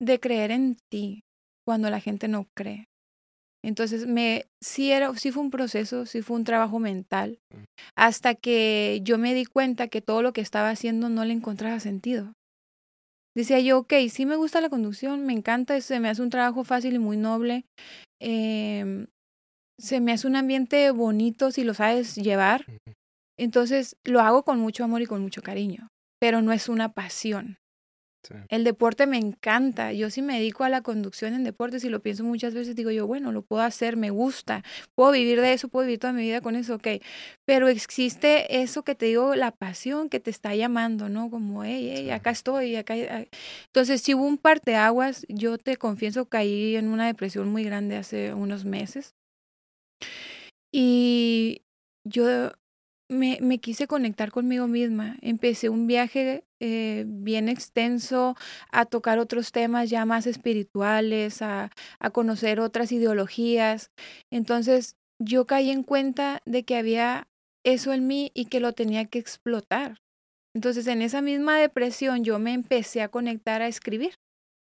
de 0.00 0.18
creer 0.18 0.50
en 0.50 0.76
ti 0.90 1.22
cuando 1.64 1.88
la 1.88 2.00
gente 2.00 2.26
no 2.26 2.48
cree. 2.56 2.88
Entonces 3.64 4.06
me 4.06 4.46
sí 4.60 4.90
era 4.90 5.14
sí 5.14 5.30
fue 5.30 5.42
un 5.42 5.50
proceso, 5.50 6.06
sí 6.06 6.22
fue 6.22 6.36
un 6.36 6.44
trabajo 6.44 6.78
mental 6.78 7.38
hasta 7.96 8.34
que 8.34 9.00
yo 9.02 9.18
me 9.18 9.34
di 9.34 9.44
cuenta 9.44 9.88
que 9.88 10.00
todo 10.00 10.22
lo 10.22 10.32
que 10.32 10.40
estaba 10.40 10.70
haciendo 10.70 11.08
no 11.08 11.24
le 11.24 11.32
encontraba 11.32 11.80
sentido. 11.80 12.32
Decía 13.34 13.60
yo, 13.60 13.78
ok, 13.78 13.94
sí 14.10 14.26
me 14.26 14.36
gusta 14.36 14.60
la 14.60 14.68
conducción, 14.68 15.24
me 15.24 15.32
encanta, 15.32 15.80
se 15.80 16.00
me 16.00 16.08
hace 16.08 16.22
un 16.22 16.30
trabajo 16.30 16.64
fácil 16.64 16.94
y 16.94 16.98
muy 16.98 17.16
noble. 17.16 17.64
Eh, 18.20 19.06
se 19.78 20.00
me 20.00 20.12
hace 20.12 20.26
un 20.26 20.36
ambiente 20.36 20.90
bonito 20.90 21.50
si 21.50 21.64
lo 21.64 21.74
sabes 21.74 22.14
llevar. 22.16 22.66
Entonces 23.38 23.96
lo 24.04 24.20
hago 24.20 24.44
con 24.44 24.58
mucho 24.58 24.84
amor 24.84 25.02
y 25.02 25.06
con 25.06 25.22
mucho 25.22 25.42
cariño, 25.42 25.88
pero 26.20 26.42
no 26.42 26.52
es 26.52 26.68
una 26.68 26.92
pasión. 26.92 27.56
El 28.48 28.64
deporte 28.64 29.06
me 29.06 29.18
encanta. 29.18 29.92
Yo 29.92 30.10
sí 30.10 30.22
me 30.22 30.34
dedico 30.38 30.64
a 30.64 30.68
la 30.68 30.82
conducción 30.82 31.34
en 31.34 31.44
deportes 31.44 31.84
y 31.84 31.88
lo 31.88 32.00
pienso 32.00 32.24
muchas 32.24 32.54
veces, 32.54 32.76
digo 32.76 32.90
yo, 32.90 33.06
bueno, 33.06 33.32
lo 33.32 33.42
puedo 33.42 33.62
hacer, 33.62 33.96
me 33.96 34.10
gusta, 34.10 34.62
puedo 34.94 35.12
vivir 35.12 35.40
de 35.40 35.52
eso, 35.52 35.68
puedo 35.68 35.86
vivir 35.86 35.98
toda 35.98 36.12
mi 36.12 36.22
vida 36.22 36.40
con 36.40 36.56
eso, 36.56 36.76
ok. 36.76 36.88
Pero 37.44 37.68
existe 37.68 38.62
eso 38.62 38.84
que 38.84 38.94
te 38.94 39.06
digo, 39.06 39.34
la 39.34 39.50
pasión 39.50 40.08
que 40.08 40.20
te 40.20 40.30
está 40.30 40.54
llamando, 40.54 41.08
¿no? 41.08 41.30
Como, 41.30 41.64
hey, 41.64 41.92
hey, 41.94 42.10
acá 42.10 42.30
estoy, 42.30 42.76
acá. 42.76 42.94
Entonces, 43.66 44.00
si 44.02 44.14
hubo 44.14 44.24
un 44.24 44.38
parteaguas, 44.38 45.26
yo 45.28 45.58
te 45.58 45.76
confieso, 45.76 46.26
caí 46.26 46.76
en 46.76 46.88
una 46.88 47.06
depresión 47.06 47.48
muy 47.48 47.64
grande 47.64 47.96
hace 47.96 48.34
unos 48.34 48.64
meses. 48.64 49.14
Y 50.72 51.62
yo 52.04 52.52
me, 53.08 53.38
me, 53.42 53.58
quise 53.58 53.86
conectar 53.86 54.30
conmigo 54.30 54.66
misma. 54.68 55.16
Empecé 55.20 55.68
un 55.68 55.86
viaje 55.86 56.44
eh, 56.64 57.04
bien 57.08 57.48
extenso 57.48 58.36
a 58.70 58.86
tocar 58.86 59.18
otros 59.18 59.50
temas 59.50 59.90
ya 59.90 60.06
más 60.06 60.28
espirituales, 60.28 61.42
a, 61.42 61.70
a 61.98 62.10
conocer 62.10 62.60
otras 62.60 62.92
ideologías. 62.92 63.90
Entonces 64.30 64.96
yo 65.18 65.44
caí 65.46 65.70
en 65.70 65.82
cuenta 65.82 66.40
de 66.46 66.64
que 66.64 66.76
había 66.76 67.26
eso 67.64 67.92
en 67.92 68.06
mí 68.06 68.30
y 68.32 68.46
que 68.46 68.60
lo 68.60 68.74
tenía 68.74 69.06
que 69.06 69.18
explotar. 69.18 69.98
Entonces 70.54 70.86
en 70.86 71.02
esa 71.02 71.20
misma 71.20 71.58
depresión 71.58 72.22
yo 72.22 72.38
me 72.38 72.52
empecé 72.52 73.02
a 73.02 73.08
conectar 73.08 73.60
a 73.60 73.66
escribir. 73.66 74.14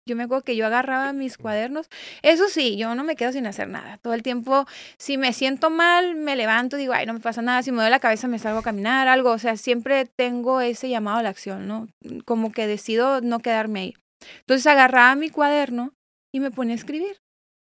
Yo 0.07 0.15
me 0.15 0.23
acuerdo 0.23 0.43
que 0.43 0.55
yo 0.55 0.65
agarraba 0.65 1.13
mis 1.13 1.37
cuadernos. 1.37 1.87
Eso 2.23 2.49
sí, 2.49 2.75
yo 2.75 2.95
no 2.95 3.03
me 3.03 3.15
quedo 3.15 3.31
sin 3.31 3.45
hacer 3.45 3.67
nada. 3.67 3.97
Todo 3.97 4.13
el 4.13 4.23
tiempo, 4.23 4.65
si 4.97 5.17
me 5.17 5.31
siento 5.31 5.69
mal, 5.69 6.15
me 6.15 6.35
levanto, 6.35 6.75
digo, 6.77 6.93
ay, 6.93 7.05
no 7.05 7.13
me 7.13 7.19
pasa 7.19 7.41
nada. 7.41 7.61
Si 7.61 7.71
me 7.71 7.77
duele 7.77 7.91
la 7.91 7.99
cabeza, 7.99 8.27
me 8.27 8.39
salgo 8.39 8.59
a 8.59 8.63
caminar, 8.63 9.07
algo. 9.07 9.31
O 9.31 9.37
sea, 9.37 9.57
siempre 9.57 10.05
tengo 10.05 10.59
ese 10.61 10.89
llamado 10.89 11.19
a 11.19 11.23
la 11.23 11.29
acción, 11.29 11.67
¿no? 11.67 11.87
Como 12.25 12.51
que 12.51 12.65
decido 12.65 13.21
no 13.21 13.39
quedarme 13.39 13.79
ahí. 13.81 13.93
Entonces 14.39 14.65
agarraba 14.67 15.15
mi 15.15 15.29
cuaderno 15.29 15.93
y 16.33 16.39
me 16.39 16.51
ponía 16.51 16.73
a 16.73 16.77
escribir. 16.77 17.17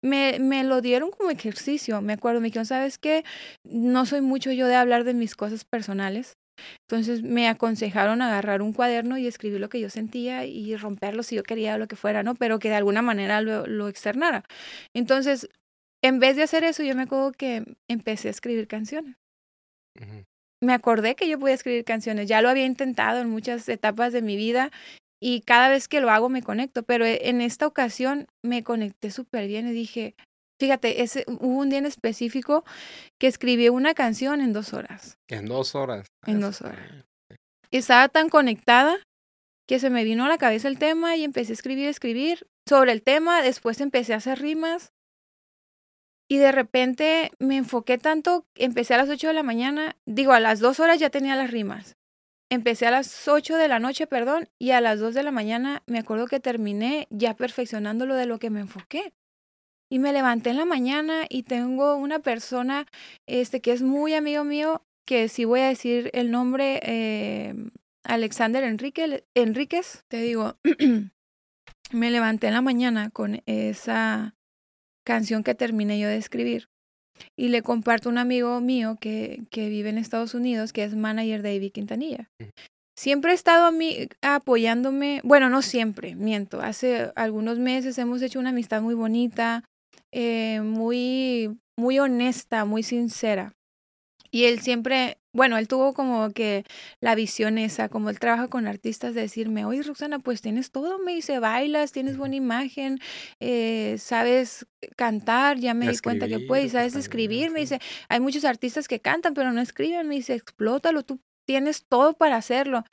Me, 0.03 0.39
me 0.41 0.65
lo 0.65 0.81
dieron 0.81 1.11
como 1.11 1.31
ejercicio, 1.31 2.03
me 2.03 2.15
acuerdo. 2.15 2.41
Me 2.41 2.49
dijeron, 2.49 2.67
¿sabes 2.67 2.99
qué? 2.99 3.25
No 3.63 4.07
soy 4.07 4.23
mucho 4.23 4.51
yo 4.51 4.67
de 4.67 4.75
hablar 4.75 5.05
de 5.05 5.15
mis 5.15 5.37
cosas 5.37 5.65
personales. 5.65 6.37
Entonces 6.89 7.23
me 7.23 7.49
aconsejaron 7.49 8.23
agarrar 8.23 8.63
un 8.63 8.73
cuaderno 8.73 9.19
y 9.19 9.27
escribir 9.27 9.61
lo 9.61 9.69
que 9.69 9.81
yo 9.81 9.91
sentía 9.91 10.45
y 10.45 10.77
romperlo 10.77 11.23
si 11.23 11.37
yo 11.37 11.43
quería 11.43 11.79
lo 11.79 11.89
que 11.89 11.97
fuera, 11.97 12.23
¿no? 12.23 12.35
Pero 12.35 12.59
que 12.59 12.69
de 12.69 12.77
alguna 12.77 13.03
manera 13.03 13.41
lo, 13.41 13.67
lo 13.67 13.89
externara. 13.89 14.45
Entonces, 14.95 15.49
en 16.03 16.19
vez 16.19 16.37
de 16.37 16.43
hacer 16.43 16.65
eso, 16.65 16.83
yo 16.83 16.95
me 16.95 17.03
acuerdo 17.03 17.33
que 17.33 17.65
empecé 17.89 18.29
a 18.29 18.33
escribir 18.33 18.69
canciones. 18.69 19.17
Me 20.61 20.73
acordé 20.73 21.15
que 21.15 21.29
yo 21.29 21.39
podía 21.39 21.55
escribir 21.55 21.85
canciones. 21.85 22.29
Ya 22.29 22.43
lo 22.43 22.49
había 22.49 22.67
intentado 22.67 23.21
en 23.21 23.31
muchas 23.31 23.69
etapas 23.69 24.13
de 24.13 24.23
mi 24.23 24.37
vida 24.37 24.71
y 25.21 25.41
cada 25.41 25.71
vez 25.71 25.89
que 25.89 26.01
lo 26.01 26.11
hago 26.11 26.29
me 26.29 26.43
conecto, 26.43 26.83
pero 26.83 27.07
en 27.07 27.41
esta 27.41 27.67
ocasión 27.67 28.27
me 28.43 28.63
conecté 28.63 29.11
súper 29.11 29.47
bien 29.47 29.67
y 29.67 29.73
dije, 29.73 30.15
Fíjate, 30.65 31.03
ese, 31.03 31.27
hubo 31.27 31.59
un 31.59 31.69
día 31.69 31.79
en 31.79 31.85
específico 31.85 32.65
que 33.21 33.27
escribí 33.27 33.69
una 33.69 33.93
canción 33.93 34.41
en 34.41 34.55
dos 34.55 34.73
horas. 34.73 35.19
En 35.29 35.45
dos 35.45 35.75
horas. 35.75 36.07
En 36.27 36.41
dos 36.41 36.63
horas. 36.63 37.05
Estaba 37.71 38.09
tan 38.09 38.31
conectada 38.31 38.97
que 39.69 39.79
se 39.79 39.91
me 39.91 40.05
vino 40.05 40.25
a 40.25 40.29
la 40.29 40.39
cabeza 40.39 40.69
el 40.69 40.79
tema 40.79 41.17
y 41.17 41.25
empecé 41.25 41.53
a 41.53 41.57
escribir, 41.57 41.87
escribir 41.87 42.47
sobre 42.67 42.93
el 42.93 43.03
tema. 43.03 43.43
Después 43.43 43.83
empecé 43.83 44.15
a 44.15 44.17
hacer 44.17 44.39
rimas. 44.39 44.95
Y 46.31 46.39
de 46.39 46.51
repente 46.51 47.31
me 47.39 47.59
enfoqué 47.59 47.99
tanto, 47.99 48.47
empecé 48.55 48.95
a 48.95 48.97
las 48.97 49.11
8 49.11 49.29
de 49.29 49.35
la 49.35 49.43
mañana, 49.43 49.97
digo, 50.07 50.33
a 50.33 50.41
las 50.41 50.61
dos 50.61 50.81
horas 50.81 50.99
ya 50.99 51.11
tenía 51.11 51.37
las 51.37 51.51
rimas. 51.51 51.99
Empecé 52.51 52.87
a 52.87 52.91
las 52.91 53.29
8 53.29 53.59
de 53.59 53.69
la 53.69 53.81
noche, 53.81 54.07
perdón, 54.07 54.49
y 54.59 54.71
a 54.71 54.81
las 54.81 54.99
2 54.99 55.13
de 55.13 55.25
la 55.25 55.31
mañana 55.31 55.83
me 55.85 55.99
acuerdo 55.99 56.27
que 56.27 56.41
terminé 56.41 57.07
ya 57.11 57.37
perfeccionando 57.37 58.07
lo 58.07 58.15
de 58.15 58.25
lo 58.25 58.39
que 58.39 58.49
me 58.49 58.61
enfoqué. 58.61 59.13
Y 59.95 60.01
me 60.01 60.13
levanté 60.13 60.51
en 60.51 60.57
la 60.57 60.65
mañana 60.65 61.25
y 61.29 61.45
tengo 61.45 61.95
una 61.95 62.19
persona 62.19 62.85
este, 63.29 63.61
que 63.61 63.71
es 63.71 63.81
muy 63.81 64.13
amigo 64.15 64.43
mío, 64.43 64.83
que 65.07 65.29
si 65.29 65.45
voy 65.45 65.61
a 65.61 65.69
decir 65.69 66.11
el 66.15 66.33
nombre, 66.33 66.81
eh, 66.83 67.55
Alexander 68.03 68.65
Enrique, 68.65 69.25
Enríquez, 69.37 70.03
te 70.09 70.17
digo, 70.17 70.57
me 71.93 72.11
levanté 72.11 72.49
en 72.49 72.55
la 72.55 72.61
mañana 72.61 73.11
con 73.11 73.41
esa 73.47 74.35
canción 75.07 75.45
que 75.45 75.55
terminé 75.55 76.01
yo 76.01 76.09
de 76.09 76.17
escribir 76.17 76.71
y 77.37 77.51
le 77.51 77.63
comparto 77.63 78.09
a 78.09 78.13
un 78.13 78.19
amigo 78.19 78.61
mío 78.61 78.97
que, 79.01 79.45
que 79.53 79.69
vive 79.69 79.91
en 79.91 79.99
Estados 79.99 80.35
Unidos, 80.35 80.73
que 80.73 80.83
es 80.83 80.97
manager 80.97 81.41
de 81.43 81.55
Ivy 81.55 81.71
Quintanilla. 81.71 82.33
Siempre 82.99 83.31
he 83.31 83.35
estado 83.37 83.67
a 83.67 83.71
mí 83.71 84.09
apoyándome, 84.23 85.21
bueno, 85.23 85.51
no 85.51 85.63
siempre, 85.63 86.17
miento, 86.17 86.61
hace 86.61 87.13
algunos 87.15 87.61
meses 87.61 87.97
hemos 87.99 88.23
hecho 88.23 88.41
una 88.41 88.51
amistad 88.51 88.83
muy 88.83 88.95
bonita, 88.95 89.63
eh, 90.17 90.61
muy, 90.61 91.59
muy 91.77 91.99
honesta, 91.99 92.65
muy 92.65 92.85
sincera. 92.85 93.53
Y 94.31 94.45
él 94.45 94.61
siempre, 94.61 95.19
bueno, 95.33 95.59
él 95.59 95.67
tuvo 95.67 95.93
como 95.93 96.31
que 96.31 96.65
la 97.01 97.17
visión 97.17 97.59
esa, 97.59 97.89
como 97.89 98.11
él 98.11 98.21
trabaja 98.21 98.49
con 98.49 98.67
artistas, 98.69 99.15
de 99.15 99.23
decirme, 99.23 99.65
oye 99.65 99.83
Roxana, 99.83 100.21
pues 100.21 100.41
tienes 100.41 100.71
todo, 100.71 100.99
me 101.01 101.15
dice, 101.15 101.41
bailas, 101.41 101.93
tienes 101.93 102.17
buena 102.17 102.37
imagen, 102.37 102.99
eh, 103.41 103.97
sabes 103.99 104.67
cantar, 104.97 105.59
ya 105.59 105.75
me 105.75 105.89
di 105.89 105.99
cuenta 105.99 106.29
que 106.29 106.41
puedes, 106.41 106.73
sabes 106.73 106.95
escribir, 106.95 107.51
me 107.51 107.61
dice, 107.61 107.81
hay 108.09 108.21
muchos 108.21 108.45
artistas 108.45 108.87
que 108.87 109.01
cantan, 109.01 109.35
pero 109.35 109.53
no 109.53 109.61
escriben, 109.61 110.09
me 110.09 110.17
dice, 110.17 110.35
explótalo, 110.35 111.03
tú 111.03 111.21
tienes 111.47 111.85
todo 111.89 112.15
para 112.15 112.37
hacerlo. 112.37 112.85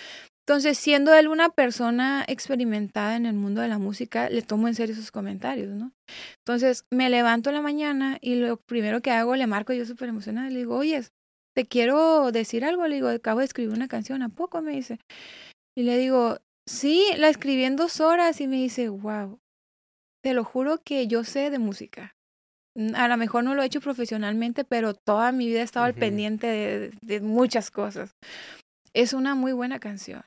Entonces, 0.47 0.77
siendo 0.77 1.13
él 1.13 1.27
una 1.27 1.49
persona 1.49 2.25
experimentada 2.27 3.15
en 3.15 3.25
el 3.25 3.33
mundo 3.33 3.61
de 3.61 3.67
la 3.67 3.77
música, 3.77 4.29
le 4.29 4.41
tomo 4.41 4.67
en 4.67 4.75
serio 4.75 4.95
sus 4.95 5.11
comentarios, 5.11 5.69
¿no? 5.69 5.93
Entonces, 6.39 6.85
me 6.91 7.09
levanto 7.09 7.49
en 7.49 7.55
la 7.55 7.61
mañana 7.61 8.17
y 8.21 8.35
lo 8.35 8.57
primero 8.57 9.01
que 9.01 9.11
hago, 9.11 9.35
le 9.35 9.47
marco 9.47 9.71
yo 9.73 9.85
súper 9.85 10.09
emocionada, 10.09 10.49
le 10.49 10.59
digo, 10.59 10.77
oye, 10.77 11.03
te 11.55 11.65
quiero 11.65 12.31
decir 12.31 12.65
algo, 12.65 12.87
le 12.87 12.95
digo, 12.95 13.09
acabo 13.09 13.39
de 13.39 13.45
escribir 13.45 13.73
una 13.73 13.87
canción, 13.87 14.23
¿a 14.23 14.29
poco? 14.29 14.61
Me 14.61 14.71
dice. 14.71 14.99
Y 15.77 15.83
le 15.83 15.97
digo, 15.97 16.39
sí, 16.67 17.05
la 17.17 17.29
escribí 17.29 17.63
en 17.63 17.75
dos 17.75 17.99
horas 18.01 18.41
y 18.41 18.47
me 18.47 18.57
dice, 18.57 18.89
wow, 18.89 19.39
te 20.23 20.33
lo 20.33 20.43
juro 20.43 20.79
que 20.83 21.07
yo 21.07 21.23
sé 21.23 21.49
de 21.49 21.59
música. 21.59 22.15
A 22.95 23.07
lo 23.07 23.17
mejor 23.17 23.43
no 23.43 23.53
lo 23.53 23.61
he 23.61 23.65
hecho 23.65 23.81
profesionalmente, 23.81 24.63
pero 24.63 24.93
toda 24.93 25.31
mi 25.31 25.47
vida 25.47 25.59
he 25.59 25.63
estado 25.63 25.85
al 25.85 25.93
pendiente 25.93 26.47
de, 26.47 26.91
de 27.01 27.19
muchas 27.19 27.69
cosas. 27.69 28.15
Es 28.93 29.13
una 29.13 29.35
muy 29.35 29.51
buena 29.51 29.79
canción. 29.79 30.23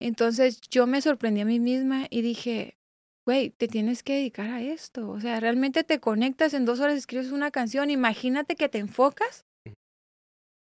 Entonces 0.00 0.60
yo 0.70 0.86
me 0.86 1.00
sorprendí 1.00 1.40
a 1.40 1.46
mí 1.46 1.60
misma 1.60 2.06
y 2.10 2.22
dije, 2.22 2.76
güey, 3.24 3.50
te 3.50 3.68
tienes 3.68 4.02
que 4.02 4.14
dedicar 4.14 4.50
a 4.50 4.62
esto. 4.62 5.08
O 5.08 5.20
sea, 5.20 5.40
realmente 5.40 5.84
te 5.84 6.00
conectas 6.00 6.54
en 6.54 6.64
dos 6.64 6.80
horas, 6.80 6.96
escribes 6.96 7.32
una 7.32 7.50
canción, 7.50 7.90
imagínate 7.90 8.56
que 8.56 8.68
te 8.68 8.78
enfocas 8.78 9.46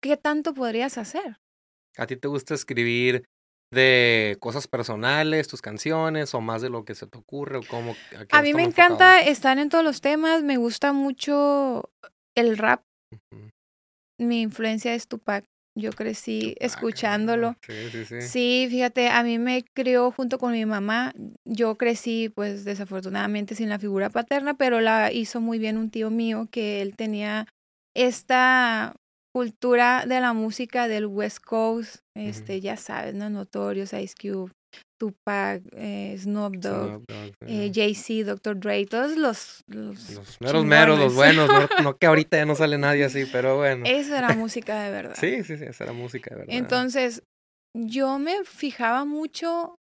¿qué 0.07 0.17
tanto 0.17 0.55
podrías 0.55 0.99
hacer? 0.99 1.39
¿A 1.97 2.07
ti 2.07 2.17
te 2.17 2.29
gusta 2.29 2.55
escribir 2.55 3.25
de 3.73 4.37
cosas 4.41 4.69
personales, 4.69 5.49
tus 5.49 5.63
canciones, 5.63 6.35
o 6.35 6.41
más 6.41 6.63
de 6.63 6.71
lo 6.71 6.85
que 6.85 6.95
se 6.95 7.07
te 7.07 7.19
ocurre? 7.19 7.59
O 7.59 7.63
cómo, 7.69 7.97
a, 8.31 8.43
mí 8.43 8.55
me 8.55 8.63
encanta 8.63 9.21
estar 9.21 9.59
en 9.59 9.69
todos 9.69 9.85
los 9.85 10.01
temas, 10.01 10.43
me 10.43 10.57
gusta 10.57 10.93
mucho 10.93 11.91
el 12.37 12.57
rap. 12.59 12.83
Mi 14.19 14.43
influencia 14.43 14.95
es 14.95 15.09
Tupac. 15.09 15.45
Yo 15.77 15.93
crecí 15.93 16.57
escuchándolo. 16.59 17.55
Sí, 17.61 17.73
sí, 17.93 18.05
sí. 18.07 18.21
Sí, 18.23 18.67
fíjate, 18.71 19.09
a 19.11 19.23
mí 19.23 19.39
me 19.39 19.63
crió 19.75 20.11
junto 20.11 20.39
con 20.39 20.53
mi 20.53 20.65
mamá. 20.65 21.13
Yo 21.45 21.77
crecí, 21.77 22.31
pues 22.35 22.65
desafortunadamente, 22.65 23.55
sin 23.55 23.69
la 23.69 23.79
figura 23.79 24.09
paterna, 24.09 24.55
pero 24.55 24.81
la 24.81 25.13
hizo 25.13 25.41
muy 25.41 25.59
bien 25.59 25.77
un 25.77 25.91
tío 25.91 26.11
mío 26.11 26.49
que 26.51 26.81
él 26.81 26.97
tenía 26.97 27.47
esta 27.95 28.97
cultura 29.35 30.07
de 30.07 30.19
la 30.21 30.33
música 30.33 30.89
del 30.89 31.05
West 31.05 31.41
Coast, 31.45 31.97
este, 32.15 32.63
ya 32.63 32.79
sabes, 32.79 33.15
¿no? 33.15 33.29
Notorious, 33.29 33.93
Ice 33.93 34.15
Cube, 34.19 34.51
Tupac, 34.99 35.63
eh, 35.73 36.17
Snoop 36.19 36.57
Dogg, 36.57 37.05
eh, 37.47 37.71
Jay-Z, 37.75 38.25
Dr. 38.25 38.59
Dre, 38.59 38.87
todos 38.87 39.17
los... 39.17 39.63
Los, 39.67 40.11
los 40.11 40.41
meros 40.41 40.65
meros, 40.65 40.99
los 40.99 41.15
buenos, 41.15 41.49
no, 41.83 41.97
que 41.97 42.07
ahorita 42.07 42.37
ya 42.37 42.47
no 42.47 42.55
sale 42.55 42.79
nadie 42.79 43.05
así, 43.05 43.27
pero 43.31 43.57
bueno. 43.57 43.85
Esa 43.87 44.19
era 44.19 44.29
música 44.37 44.83
de 44.83 44.91
verdad. 44.91 45.17
sí, 45.19 45.45
sí, 45.45 45.57
sí, 45.59 45.65
esa 45.65 45.85
era 45.85 45.93
música 45.93 46.31
de 46.31 46.41
verdad. 46.41 46.55
Entonces, 46.55 47.23
yo 47.75 48.19
me 48.19 48.45
fijaba 48.45 49.05
mucho 49.05 49.77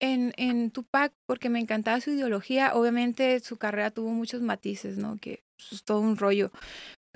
en, 0.00 0.32
en 0.36 0.70
Tupac 0.70 1.12
porque 1.26 1.50
me 1.50 1.60
encantaba 1.60 2.00
su 2.00 2.10
ideología. 2.10 2.74
Obviamente 2.74 3.40
su 3.40 3.56
carrera 3.56 3.90
tuvo 3.90 4.10
muchos 4.10 4.40
matices, 4.40 4.96
¿no? 4.96 5.16
Que 5.18 5.40
es 5.70 5.84
todo 5.84 6.00
un 6.00 6.16
rollo 6.16 6.50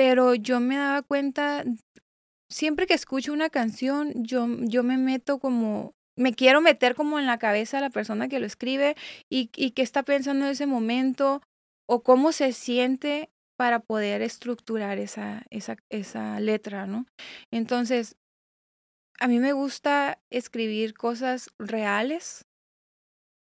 pero 0.01 0.35
yo 0.35 0.61
me 0.61 0.79
daba 0.79 1.03
cuenta, 1.03 1.63
siempre 2.51 2.87
que 2.87 2.95
escucho 2.95 3.35
una 3.35 3.51
canción, 3.51 4.25
yo, 4.25 4.47
yo 4.61 4.83
me 4.83 4.97
meto 4.97 5.39
como, 5.39 5.93
me 6.17 6.35
quiero 6.35 6.61
meter 6.61 6.95
como 6.95 7.19
en 7.19 7.27
la 7.27 7.39
cabeza 7.39 7.79
de 7.79 7.83
la 7.83 7.91
persona 7.91 8.29
que 8.29 8.41
lo 8.41 8.47
escribe 8.47 8.97
y, 9.29 9.51
y 9.57 9.73
qué 9.73 9.83
está 9.83 10.03
pensando 10.03 10.45
en 10.45 10.53
ese 10.53 10.67
momento 10.67 11.43
o 11.89 12.03
cómo 12.03 12.33
se 12.33 12.53
siente 12.53 13.31
para 13.57 13.81
poder 13.81 14.23
estructurar 14.23 14.99
esa, 14.99 15.45
esa, 15.51 15.77
esa 15.91 16.41
letra, 16.41 16.87
¿no? 16.87 17.07
Entonces, 17.51 18.17
a 19.19 19.29
mí 19.29 19.39
me 19.39 19.53
gusta 19.53 20.19
escribir 20.31 20.95
cosas 20.95 21.51
reales, 21.59 22.47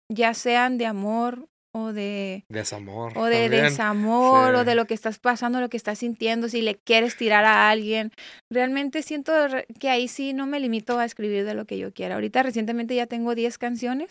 ya 0.10 0.34
sean 0.34 0.80
de 0.80 0.88
amor 0.88 1.50
o 1.74 1.94
de 1.94 2.46
desamor 2.50 3.18
o 3.18 3.26
de 3.26 3.50
desamor 3.50 4.56
o 4.56 4.64
de 4.64 4.76
lo 4.76 4.86
que 4.86 4.94
estás 4.94 5.20
pasando, 5.20 5.62
lo 5.62 5.70
que 5.70 5.78
estás 5.78 6.00
sintiendo, 6.00 6.50
si 6.50 6.62
le 6.62 6.76
quieres 6.76 7.18
tirar 7.18 7.46
a 7.46 7.70
alguien. 7.70 8.12
Realmente 8.52 9.04
siento 9.04 9.34
que 9.80 9.90
ahí 9.90 10.08
sí 10.08 10.34
no 10.34 10.48
me 10.48 10.60
limito 10.60 11.00
a 11.00 11.06
escribir 11.06 11.46
de 11.46 11.54
lo 11.54 11.66
que 11.66 11.78
yo 11.78 11.94
quiera. 11.94 12.16
Ahorita 12.16 12.44
recientemente 12.44 12.96
ya 12.96 13.08
tengo 13.08 13.36
10 13.36 13.58
canciones. 13.58 14.10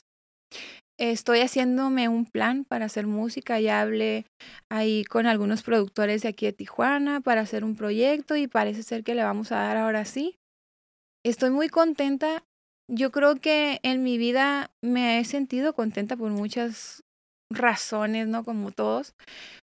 Estoy 0.98 1.40
haciéndome 1.40 2.08
un 2.08 2.24
plan 2.24 2.64
para 2.64 2.86
hacer 2.86 3.06
música, 3.06 3.60
ya 3.60 3.82
hablé 3.82 4.24
ahí 4.70 5.04
con 5.04 5.26
algunos 5.26 5.62
productores 5.62 6.22
de 6.22 6.28
aquí 6.28 6.46
de 6.46 6.54
Tijuana 6.54 7.20
para 7.20 7.42
hacer 7.42 7.64
un 7.64 7.76
proyecto 7.76 8.34
y 8.34 8.46
parece 8.46 8.82
ser 8.82 9.04
que 9.04 9.14
le 9.14 9.22
vamos 9.22 9.52
a 9.52 9.56
dar 9.56 9.76
ahora 9.76 10.06
sí. 10.06 10.38
Estoy 11.22 11.50
muy 11.50 11.68
contenta. 11.68 12.44
Yo 12.88 13.10
creo 13.10 13.36
que 13.36 13.78
en 13.82 14.04
mi 14.04 14.16
vida 14.16 14.70
me 14.80 15.18
he 15.18 15.24
sentido 15.24 15.74
contenta 15.74 16.16
por 16.16 16.30
muchas 16.30 17.02
razones, 17.50 18.28
¿no? 18.28 18.44
Como 18.44 18.70
todos. 18.72 19.14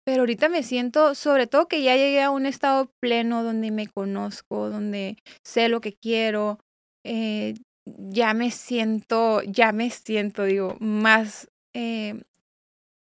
Pero 0.05 0.21
ahorita 0.21 0.49
me 0.49 0.61
siento, 0.63 1.15
sobre 1.15 1.47
todo 1.47 1.67
que 1.67 1.81
ya 1.81 1.95
llegué 1.95 2.21
a 2.21 2.29
un 2.29 2.45
estado 2.45 2.91
pleno 3.01 3.43
donde 3.43 3.71
me 3.71 3.87
conozco, 3.87 4.69
donde 4.69 5.17
sé 5.43 5.67
lo 5.67 5.81
que 5.81 5.93
quiero, 5.93 6.59
eh, 7.03 7.55
ya 7.85 8.33
me 8.33 8.51
siento, 8.51 9.41
ya 9.43 9.71
me 9.71 9.89
siento, 9.89 10.43
digo, 10.43 10.77
más 10.79 11.47
eh, 11.73 12.21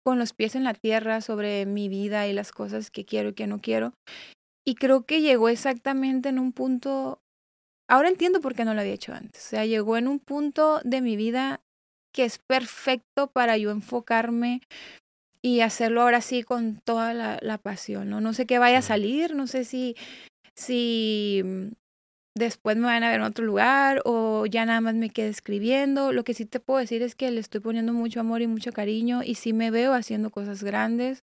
con 0.06 0.20
los 0.20 0.34
pies 0.34 0.56
en 0.56 0.64
la 0.64 0.74
tierra 0.74 1.22
sobre 1.22 1.66
mi 1.66 1.88
vida 1.88 2.28
y 2.28 2.34
las 2.34 2.52
cosas 2.52 2.92
que 2.92 3.06
quiero 3.06 3.30
y 3.30 3.34
que 3.34 3.48
no 3.48 3.60
quiero. 3.60 3.94
Y 4.66 4.76
creo 4.76 5.06
que 5.06 5.22
llegó 5.22 5.50
exactamente 5.50 6.30
en 6.30 6.40
un 6.40 6.52
punto, 6.52 7.22
ahora 7.90 8.10
entiendo 8.10 8.42
por 8.42 8.56
qué 8.56 8.66
no 8.66 8.74
lo 8.74 8.82
había 8.82 8.94
hecho 8.94 9.14
antes, 9.14 9.46
o 9.46 9.50
sea, 9.50 9.66
llegó 9.66 9.98
en 9.98 10.08
un 10.08 10.20
punto 10.20 10.82
de 10.84 11.02
mi 11.02 11.16
vida 11.16 11.62
que 12.14 12.26
es 12.26 12.40
perfecto 12.40 13.28
para 13.28 13.58
yo 13.58 13.72
enfocarme 13.72 14.62
y 15.42 15.62
hacerlo 15.62 16.02
ahora 16.02 16.22
sí 16.22 16.44
con 16.44 16.82
toda 16.84 17.14
la, 17.14 17.58
pasión, 17.58 18.10
¿no? 18.10 18.22
No 18.22 18.34
sé 18.34 18.46
qué 18.46 18.60
vaya 18.60 18.80
a 18.80 18.84
salir, 18.84 19.36
no 19.36 19.48
sé 19.48 19.64
si, 19.64 19.96
si 20.56 21.42
mm, 21.44 21.68
después 22.36 22.78
me 22.78 22.88
van 22.88 23.04
a 23.04 23.10
ver 23.10 23.20
en 23.20 23.26
otro 23.26 23.46
lugar 23.46 24.02
o 24.06 24.46
ya 24.46 24.66
nada 24.66 24.82
más 24.82 24.96
me 24.96 25.10
quede 25.10 25.30
escribiendo. 25.30 26.12
Lo 26.12 26.24
que 26.24 26.34
sí 26.34 26.46
te 26.46 26.60
puedo 26.60 26.80
decir 26.80 27.02
es 27.02 27.16
que 27.16 27.32
le 27.32 27.40
estoy 27.40 27.62
poniendo 27.62 27.94
mucho 27.94 28.20
amor 28.20 28.42
y 28.42 28.48
mucho 28.48 28.72
cariño 28.72 29.22
y 29.24 29.36
sí 29.36 29.54
me 29.54 29.72
veo 29.72 29.94
haciendo 29.94 30.30
cosas 30.30 30.64
grandes 30.64 31.24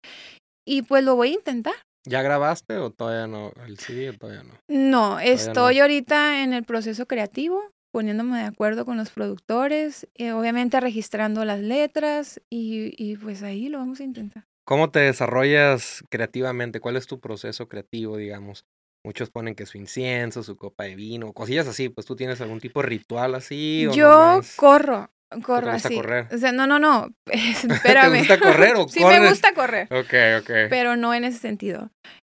y 0.66 0.82
pues 0.82 1.02
lo 1.04 1.16
voy 1.16 1.30
a 1.30 1.34
intentar. 1.34 1.74
¿Ya 2.06 2.22
grabaste 2.22 2.76
o 2.76 2.90
todavía 2.90 3.26
no? 3.26 3.52
¿El 3.66 3.78
CD 3.78 4.10
o 4.10 4.12
todavía 4.12 4.42
no? 4.42 4.54
No, 4.68 5.18
estoy 5.18 5.80
ahorita 5.80 6.42
en 6.42 6.52
el 6.52 6.62
proceso 6.62 7.06
creativo 7.06 7.73
poniéndome 7.94 8.38
de 8.38 8.46
acuerdo 8.46 8.84
con 8.84 8.96
los 8.96 9.10
productores, 9.10 10.08
eh, 10.16 10.32
obviamente 10.32 10.80
registrando 10.80 11.44
las 11.44 11.60
letras 11.60 12.42
y, 12.50 12.92
y, 12.98 13.16
pues 13.16 13.44
ahí 13.44 13.68
lo 13.68 13.78
vamos 13.78 14.00
a 14.00 14.02
intentar. 14.02 14.48
¿Cómo 14.64 14.90
te 14.90 14.98
desarrollas 14.98 16.02
creativamente? 16.10 16.80
¿Cuál 16.80 16.96
es 16.96 17.06
tu 17.06 17.20
proceso 17.20 17.68
creativo, 17.68 18.16
digamos? 18.16 18.66
Muchos 19.04 19.30
ponen 19.30 19.54
que 19.54 19.64
su 19.64 19.78
incienso, 19.78 20.42
su 20.42 20.56
copa 20.56 20.82
de 20.82 20.96
vino, 20.96 21.32
cosillas 21.32 21.68
así, 21.68 21.88
pues 21.88 22.04
tú 22.04 22.16
tienes 22.16 22.40
algún 22.40 22.58
tipo 22.58 22.82
de 22.82 22.88
ritual 22.88 23.36
así. 23.36 23.86
Yo 23.94 24.40
corro, 24.56 25.12
corro 25.44 25.68
¿Te 25.68 25.72
gusta 25.74 25.88
así. 25.88 25.94
correr? 25.94 26.26
O 26.34 26.38
sea, 26.38 26.50
no, 26.50 26.66
no, 26.66 26.80
no, 26.80 27.14
espérame. 27.26 28.10
¿Te 28.10 28.18
gusta 28.18 28.40
correr 28.40 28.74
o 28.74 28.88
Sí, 28.88 29.04
me 29.04 29.28
gusta 29.28 29.54
correr. 29.54 29.86
Ok, 29.92 30.14
ok. 30.40 30.50
Pero 30.68 30.96
no 30.96 31.14
en 31.14 31.22
ese 31.22 31.38
sentido. 31.38 31.92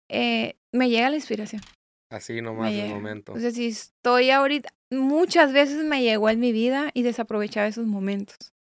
Eh, 0.09 0.55
me 0.71 0.89
llega 0.89 1.11
la 1.11 1.17
inspiración. 1.17 1.61
Así 2.11 2.41
nomás 2.41 2.73
el 2.73 2.89
momento. 2.89 3.31
O 3.31 3.39
sea, 3.39 3.51
si 3.51 3.67
estoy 3.67 4.31
ahorita, 4.31 4.69
muchas 4.91 5.53
veces 5.53 5.85
me 5.85 6.03
llegó 6.03 6.29
en 6.29 6.41
mi 6.41 6.51
vida 6.51 6.91
y 6.93 7.03
desaprovechaba 7.03 7.67
esos 7.67 7.87
momentos. 7.87 8.51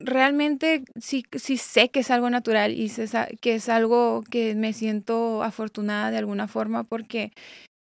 Realmente 0.00 0.84
sí, 0.98 1.24
sí 1.32 1.58
sé 1.58 1.90
que 1.90 2.00
es 2.00 2.10
algo 2.10 2.30
natural 2.30 2.72
y 2.72 2.90
que 3.40 3.54
es 3.54 3.68
algo 3.68 4.24
que 4.30 4.54
me 4.54 4.72
siento 4.72 5.42
afortunada 5.42 6.10
de 6.10 6.18
alguna 6.18 6.48
forma 6.48 6.84
porque 6.84 7.32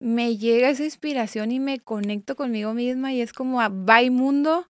me 0.01 0.39
llega 0.39 0.71
esa 0.71 0.85
inspiración 0.85 1.53
y 1.53 1.61
me 1.61 1.79
conecto 1.79 2.37
conmigo 2.37 2.73
misma 2.73 3.13
y 3.13 3.21
es 3.21 3.33
como 3.35 3.61
a 3.61 3.69
bye 3.69 4.11
mundo 4.11 4.67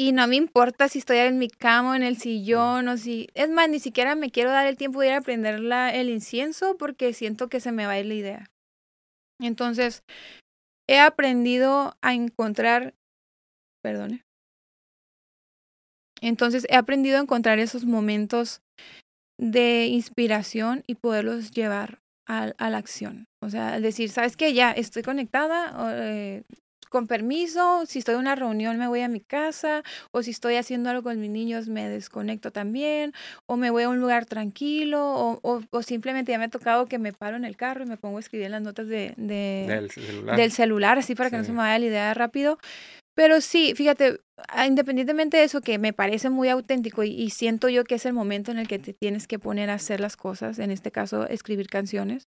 y 0.00 0.12
no 0.12 0.26
me 0.26 0.36
importa 0.36 0.88
si 0.88 0.98
estoy 0.98 1.18
en 1.18 1.38
mi 1.38 1.50
cama 1.50 1.90
o 1.90 1.94
en 1.94 2.02
el 2.02 2.16
sillón 2.16 2.88
o 2.88 2.96
si... 2.96 3.28
Es 3.34 3.50
más, 3.50 3.68
ni 3.68 3.80
siquiera 3.80 4.14
me 4.14 4.30
quiero 4.30 4.50
dar 4.50 4.66
el 4.66 4.78
tiempo 4.78 5.00
de 5.00 5.08
ir 5.08 5.12
a 5.12 5.20
prender 5.20 5.56
el 5.56 6.08
incienso 6.08 6.78
porque 6.78 7.12
siento 7.12 7.50
que 7.50 7.60
se 7.60 7.70
me 7.70 7.84
va 7.84 7.92
a 7.92 8.00
ir 8.00 8.06
la 8.06 8.14
idea. 8.14 8.50
Entonces, 9.38 10.02
he 10.88 10.98
aprendido 10.98 11.98
a 12.00 12.14
encontrar... 12.14 12.94
Perdone. 13.82 14.24
Entonces, 16.22 16.66
he 16.70 16.76
aprendido 16.76 17.18
a 17.18 17.22
encontrar 17.22 17.58
esos 17.58 17.84
momentos 17.84 18.62
de 19.38 19.84
inspiración 19.84 20.82
y 20.86 20.94
poderlos 20.94 21.50
llevar 21.50 21.98
a, 22.26 22.52
a 22.56 22.70
la 22.70 22.78
acción. 22.78 23.26
O 23.42 23.50
sea, 23.50 23.78
decir, 23.80 24.08
¿sabes 24.08 24.38
qué? 24.38 24.54
Ya 24.54 24.72
estoy 24.72 25.02
conectada, 25.02 25.76
eh, 25.94 26.44
con 26.90 27.06
permiso, 27.06 27.86
si 27.86 28.00
estoy 28.00 28.14
en 28.14 28.20
una 28.20 28.34
reunión 28.34 28.76
me 28.76 28.88
voy 28.88 29.00
a 29.00 29.08
mi 29.08 29.20
casa, 29.20 29.82
o 30.10 30.22
si 30.22 30.32
estoy 30.32 30.56
haciendo 30.56 30.90
algo 30.90 31.02
con 31.02 31.18
mis 31.20 31.30
niños 31.30 31.68
me 31.68 31.88
desconecto 31.88 32.50
también, 32.50 33.14
o 33.46 33.56
me 33.56 33.70
voy 33.70 33.84
a 33.84 33.88
un 33.88 34.00
lugar 34.00 34.26
tranquilo, 34.26 35.00
o, 35.42 35.62
o, 35.70 35.82
simplemente 35.82 36.32
ya 36.32 36.38
me 36.38 36.44
ha 36.44 36.48
tocado 36.48 36.86
que 36.86 36.98
me 36.98 37.12
paro 37.12 37.36
en 37.36 37.44
el 37.44 37.56
carro 37.56 37.84
y 37.84 37.86
me 37.86 37.96
pongo 37.96 38.18
a 38.18 38.20
escribir 38.20 38.50
las 38.50 38.60
notas 38.60 38.88
de, 38.88 39.14
del, 39.16 39.90
celular. 39.90 40.36
del, 40.36 40.52
celular. 40.52 40.98
así 40.98 41.14
para 41.14 41.30
que 41.30 41.38
no 41.38 41.44
se 41.44 41.52
me 41.52 41.58
vaya 41.58 41.78
la 41.78 41.86
idea 41.86 42.12
rápido. 42.12 42.58
Pero 43.14 43.40
sí, 43.40 43.74
fíjate, 43.74 44.20
ah, 44.48 44.66
independientemente 44.66 45.36
de 45.36 45.44
eso 45.44 45.60
que 45.60 45.78
me 45.78 45.92
parece 45.92 46.30
muy 46.30 46.48
auténtico 46.48 47.04
y, 47.04 47.10
y, 47.10 47.30
siento 47.30 47.68
yo 47.68 47.84
que 47.84 47.96
es 47.96 48.06
el 48.06 48.12
momento 48.12 48.50
en 48.50 48.58
el 48.58 48.66
que 48.66 48.78
te 48.78 48.94
tienes 48.94 49.26
que 49.26 49.38
poner 49.38 49.70
a 49.70 49.74
hacer 49.74 50.00
las 50.00 50.16
cosas, 50.16 50.58
en 50.58 50.70
este 50.70 50.90
caso 50.90 51.26
escribir 51.28 51.68
canciones, 51.68 52.28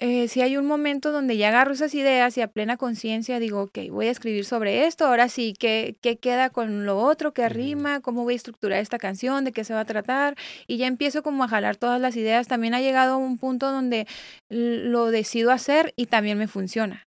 eh, 0.00 0.28
si 0.28 0.42
hay 0.42 0.56
un 0.56 0.64
momento 0.64 1.10
donde 1.10 1.36
ya 1.36 1.48
agarro 1.48 1.72
esas 1.72 1.92
ideas 1.92 2.38
y 2.38 2.40
a 2.40 2.46
plena 2.46 2.76
conciencia 2.76 3.40
digo, 3.40 3.62
ok, 3.62 3.78
voy 3.90 4.06
a 4.06 4.12
escribir 4.12 4.44
sobre 4.44 4.86
esto, 4.86 5.06
ahora 5.06 5.28
sí, 5.28 5.54
¿qué, 5.58 5.96
¿qué, 6.00 6.18
queda 6.18 6.50
con 6.50 6.86
lo 6.86 6.98
otro? 6.98 7.34
¿Qué 7.34 7.48
rima? 7.48 8.00
¿Cómo 8.00 8.22
voy 8.22 8.34
a 8.34 8.36
estructurar 8.36 8.78
esta 8.78 8.98
canción? 8.98 9.44
¿De 9.44 9.50
qué 9.50 9.64
se 9.64 9.74
va 9.74 9.80
a 9.80 9.84
tratar? 9.84 10.36
Y 10.68 10.76
ya 10.76 10.86
empiezo 10.86 11.24
como 11.24 11.42
a 11.42 11.48
jalar 11.48 11.76
todas 11.76 12.00
las 12.00 12.14
ideas. 12.14 12.46
También 12.46 12.74
ha 12.74 12.80
llegado 12.80 13.14
a 13.14 13.16
un 13.16 13.38
punto 13.38 13.72
donde 13.72 14.06
lo 14.48 15.10
decido 15.10 15.50
hacer 15.50 15.92
y 15.96 16.06
también 16.06 16.38
me 16.38 16.46
funciona. 16.46 17.02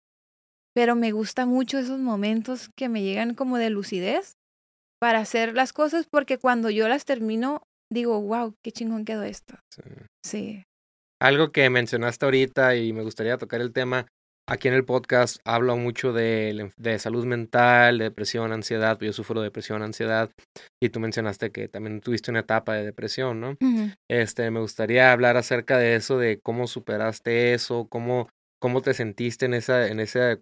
Pero 0.74 0.96
me 0.96 1.12
gustan 1.12 1.50
mucho 1.50 1.78
esos 1.78 1.98
momentos 1.98 2.70
que 2.74 2.88
me 2.88 3.02
llegan 3.02 3.34
como 3.34 3.58
de 3.58 3.68
lucidez 3.68 4.36
para 4.98 5.18
hacer 5.18 5.54
las 5.54 5.74
cosas 5.74 6.06
porque 6.10 6.38
cuando 6.38 6.70
yo 6.70 6.88
las 6.88 7.04
termino 7.04 7.62
digo, 7.92 8.20
wow, 8.22 8.54
qué 8.64 8.72
chingón 8.72 9.04
quedó 9.04 9.24
esto. 9.24 9.56
Sí. 9.70 9.82
sí. 10.24 10.67
Algo 11.20 11.50
que 11.50 11.68
mencionaste 11.68 12.24
ahorita 12.24 12.76
y 12.76 12.92
me 12.92 13.02
gustaría 13.02 13.38
tocar 13.38 13.60
el 13.60 13.72
tema, 13.72 14.06
aquí 14.48 14.68
en 14.68 14.74
el 14.74 14.84
podcast 14.84 15.38
hablo 15.44 15.76
mucho 15.76 16.12
de, 16.12 16.70
de 16.76 16.98
salud 16.98 17.26
mental, 17.26 17.98
de 17.98 18.04
depresión, 18.04 18.52
ansiedad, 18.52 18.98
yo 19.00 19.12
sufro 19.12 19.40
de 19.40 19.46
depresión, 19.46 19.82
ansiedad, 19.82 20.30
y 20.82 20.88
tú 20.88 21.00
mencionaste 21.00 21.50
que 21.50 21.68
también 21.68 22.00
tuviste 22.00 22.30
una 22.30 22.40
etapa 22.40 22.74
de 22.74 22.84
depresión, 22.84 23.40
¿no? 23.40 23.56
Este, 24.08 24.50
me 24.50 24.60
gustaría 24.60 25.12
hablar 25.12 25.36
acerca 25.36 25.76
de 25.76 25.96
eso, 25.96 26.18
de 26.18 26.40
cómo 26.40 26.66
superaste 26.66 27.52
eso, 27.52 27.88
cómo, 27.90 28.28
cómo 28.60 28.80
te 28.80 28.94
sentiste 28.94 29.46
en 29.46 29.54
esa, 29.54 29.88
en 29.88 30.00
ese, 30.00 30.40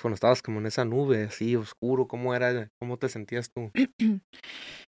cuando 0.00 0.14
estabas 0.14 0.40
como 0.40 0.60
en 0.60 0.66
esa 0.66 0.84
nube 0.84 1.24
así 1.24 1.56
oscuro, 1.56 2.06
cómo 2.06 2.34
era, 2.34 2.68
cómo 2.80 2.96
te 2.96 3.08
sentías 3.08 3.50
tú. 3.52 3.70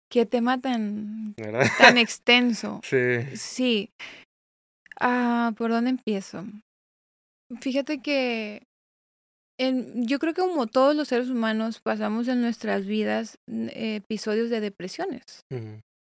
Qué 0.09 0.25
tema 0.25 0.61
tan, 0.61 1.35
tan 1.35 1.97
extenso. 1.97 2.79
Sí. 2.81 3.23
Sí. 3.35 3.89
Ah, 4.99 5.53
¿por 5.57 5.71
dónde 5.71 5.91
empiezo? 5.91 6.45
Fíjate 7.61 8.01
que 8.01 8.63
en, 9.59 10.05
yo 10.05 10.19
creo 10.19 10.33
que 10.33 10.41
como 10.41 10.67
todos 10.67 10.95
los 10.95 11.07
seres 11.07 11.29
humanos 11.29 11.79
pasamos 11.81 12.27
en 12.27 12.41
nuestras 12.41 12.85
vidas 12.85 13.37
episodios 13.47 14.49
de 14.49 14.59
depresiones. 14.59 15.23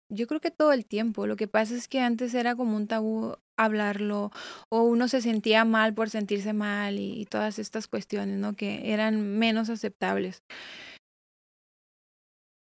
Yo 0.10 0.28
creo 0.28 0.40
que 0.40 0.52
todo 0.52 0.72
el 0.74 0.86
tiempo. 0.86 1.28
Lo 1.28 1.36
que 1.36 1.48
pasa 1.48 1.76
es 1.76 1.88
que 1.88 2.00
antes 2.00 2.34
era 2.36 2.56
como 2.56 2.78
un 2.78 2.88
tabú 2.88 3.36
hablarlo 3.58 4.32
o 4.70 4.84
uno 4.84 5.08
se 5.08 5.22
sentía 5.22 5.66
mal 5.66 5.94
por 5.94 6.10
sentirse 6.10 6.54
mal 6.54 7.00
y, 7.00 7.20
y 7.20 7.26
todas 7.26 7.60
estas 7.60 7.88
cuestiones, 7.88 8.38
¿no? 8.38 8.54
Que 8.54 8.94
eran 8.94 9.38
menos 9.38 9.70
aceptables. 9.70 10.44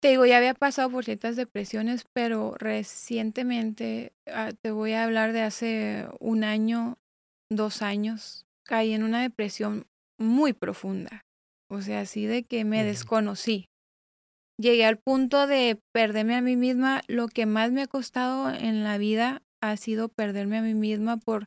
Te 0.01 0.09
digo, 0.09 0.24
ya 0.24 0.38
había 0.38 0.55
pasado 0.55 0.90
por 0.90 1.05
ciertas 1.05 1.36
depresiones, 1.36 2.07
pero 2.14 2.55
recientemente, 2.59 4.14
ah, 4.26 4.53
te 4.59 4.70
voy 4.70 4.92
a 4.92 5.05
hablar 5.05 5.34
de 5.34 5.42
hace 5.42 6.07
un 6.20 6.42
año, 6.42 6.96
dos 7.51 7.82
años, 7.82 8.46
caí 8.64 8.94
en 8.94 9.03
una 9.03 9.20
depresión 9.20 9.86
muy 10.18 10.55
profunda. 10.55 11.26
O 11.68 11.82
sea, 11.82 12.01
así 12.01 12.24
de 12.24 12.44
que 12.44 12.64
me 12.64 12.82
desconocí. 12.82 13.68
Llegué 14.59 14.86
al 14.86 14.98
punto 14.98 15.46
de 15.46 15.78
perderme 15.92 16.34
a 16.34 16.40
mí 16.40 16.57
misma. 16.57 17.03
Lo 17.07 17.28
que 17.28 17.44
más 17.44 17.70
me 17.70 17.82
ha 17.82 17.86
costado 17.86 18.51
en 18.51 18.84
la 18.84 18.96
vida 18.96 19.42
ha 19.62 19.76
sido 19.76 20.09
perderme 20.09 20.59
a 20.59 20.62
mí 20.62 20.72
misma 20.72 21.18
por 21.18 21.46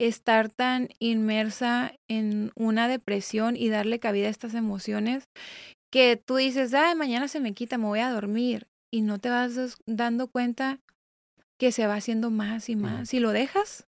estar 0.00 0.48
tan 0.48 0.88
inmersa 0.98 1.92
en 2.08 2.50
una 2.56 2.88
depresión 2.88 3.56
y 3.56 3.68
darle 3.68 4.00
cabida 4.00 4.26
a 4.26 4.30
estas 4.30 4.54
emociones 4.54 5.28
que 5.92 6.16
tú 6.16 6.36
dices, 6.36 6.72
ay, 6.72 6.94
mañana 6.94 7.28
se 7.28 7.38
me 7.38 7.52
quita, 7.52 7.76
me 7.76 7.84
voy 7.84 8.00
a 8.00 8.10
dormir, 8.10 8.66
y 8.90 9.02
no 9.02 9.18
te 9.18 9.28
vas 9.28 9.78
dando 9.86 10.26
cuenta 10.26 10.80
que 11.58 11.70
se 11.70 11.86
va 11.86 11.94
haciendo 11.94 12.30
más 12.30 12.68
y 12.68 12.76
más. 12.76 13.10
Si 13.10 13.20
lo 13.20 13.30
dejas, 13.30 13.86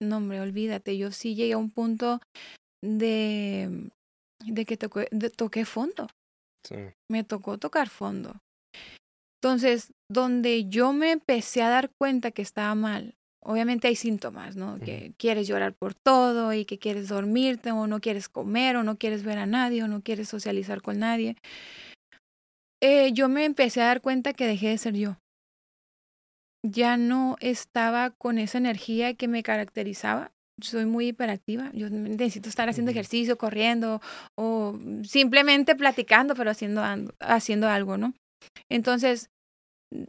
no, 0.00 0.18
hombre, 0.18 0.40
olvídate. 0.40 0.96
Yo 0.98 1.10
sí 1.10 1.34
llegué 1.34 1.54
a 1.54 1.58
un 1.58 1.70
punto 1.70 2.20
de, 2.82 3.90
de 4.44 4.64
que 4.66 4.76
toqué, 4.76 5.08
toqué 5.36 5.64
fondo. 5.64 6.06
Me 7.10 7.24
tocó 7.24 7.58
tocar 7.58 7.88
fondo. 7.88 8.40
Entonces, 9.40 9.92
donde 10.08 10.68
yo 10.68 10.92
me 10.92 11.12
empecé 11.12 11.62
a 11.62 11.70
dar 11.70 11.90
cuenta 11.98 12.30
que 12.30 12.42
estaba 12.42 12.74
mal, 12.74 13.16
obviamente 13.42 13.88
hay 13.88 13.96
síntomas, 13.96 14.56
¿no? 14.56 14.78
Que 14.78 15.12
quieres 15.18 15.48
llorar 15.48 15.74
por 15.74 15.94
todo 15.94 16.52
y 16.52 16.64
que 16.64 16.78
quieres 16.78 17.08
dormirte 17.08 17.72
o 17.72 17.86
no 17.86 18.00
quieres 18.00 18.28
comer 18.28 18.76
o 18.76 18.82
no 18.82 18.96
quieres 18.96 19.24
ver 19.24 19.38
a 19.38 19.46
nadie 19.46 19.82
o 19.82 19.88
no 19.88 20.02
quieres 20.02 20.28
socializar 20.28 20.82
con 20.82 20.98
nadie. 20.98 21.36
Eh, 22.80 23.12
yo 23.12 23.28
me 23.28 23.44
empecé 23.44 23.80
a 23.80 23.86
dar 23.86 24.00
cuenta 24.00 24.32
que 24.32 24.46
dejé 24.46 24.68
de 24.68 24.78
ser 24.78 24.94
yo. 24.94 25.16
Ya 26.64 26.96
no 26.96 27.36
estaba 27.40 28.10
con 28.10 28.38
esa 28.38 28.58
energía 28.58 29.14
que 29.14 29.28
me 29.28 29.42
caracterizaba. 29.42 30.30
Soy 30.60 30.86
muy 30.86 31.08
hiperactiva. 31.08 31.70
Yo 31.72 31.90
necesito 31.90 32.48
estar 32.48 32.68
haciendo 32.68 32.92
ejercicio, 32.92 33.36
corriendo 33.36 34.00
o 34.36 34.78
simplemente 35.02 35.74
platicando, 35.74 36.34
pero 36.34 36.50
haciendo, 36.50 36.82
haciendo 37.20 37.68
algo, 37.68 37.98
¿no? 37.98 38.14
Entonces, 38.68 39.30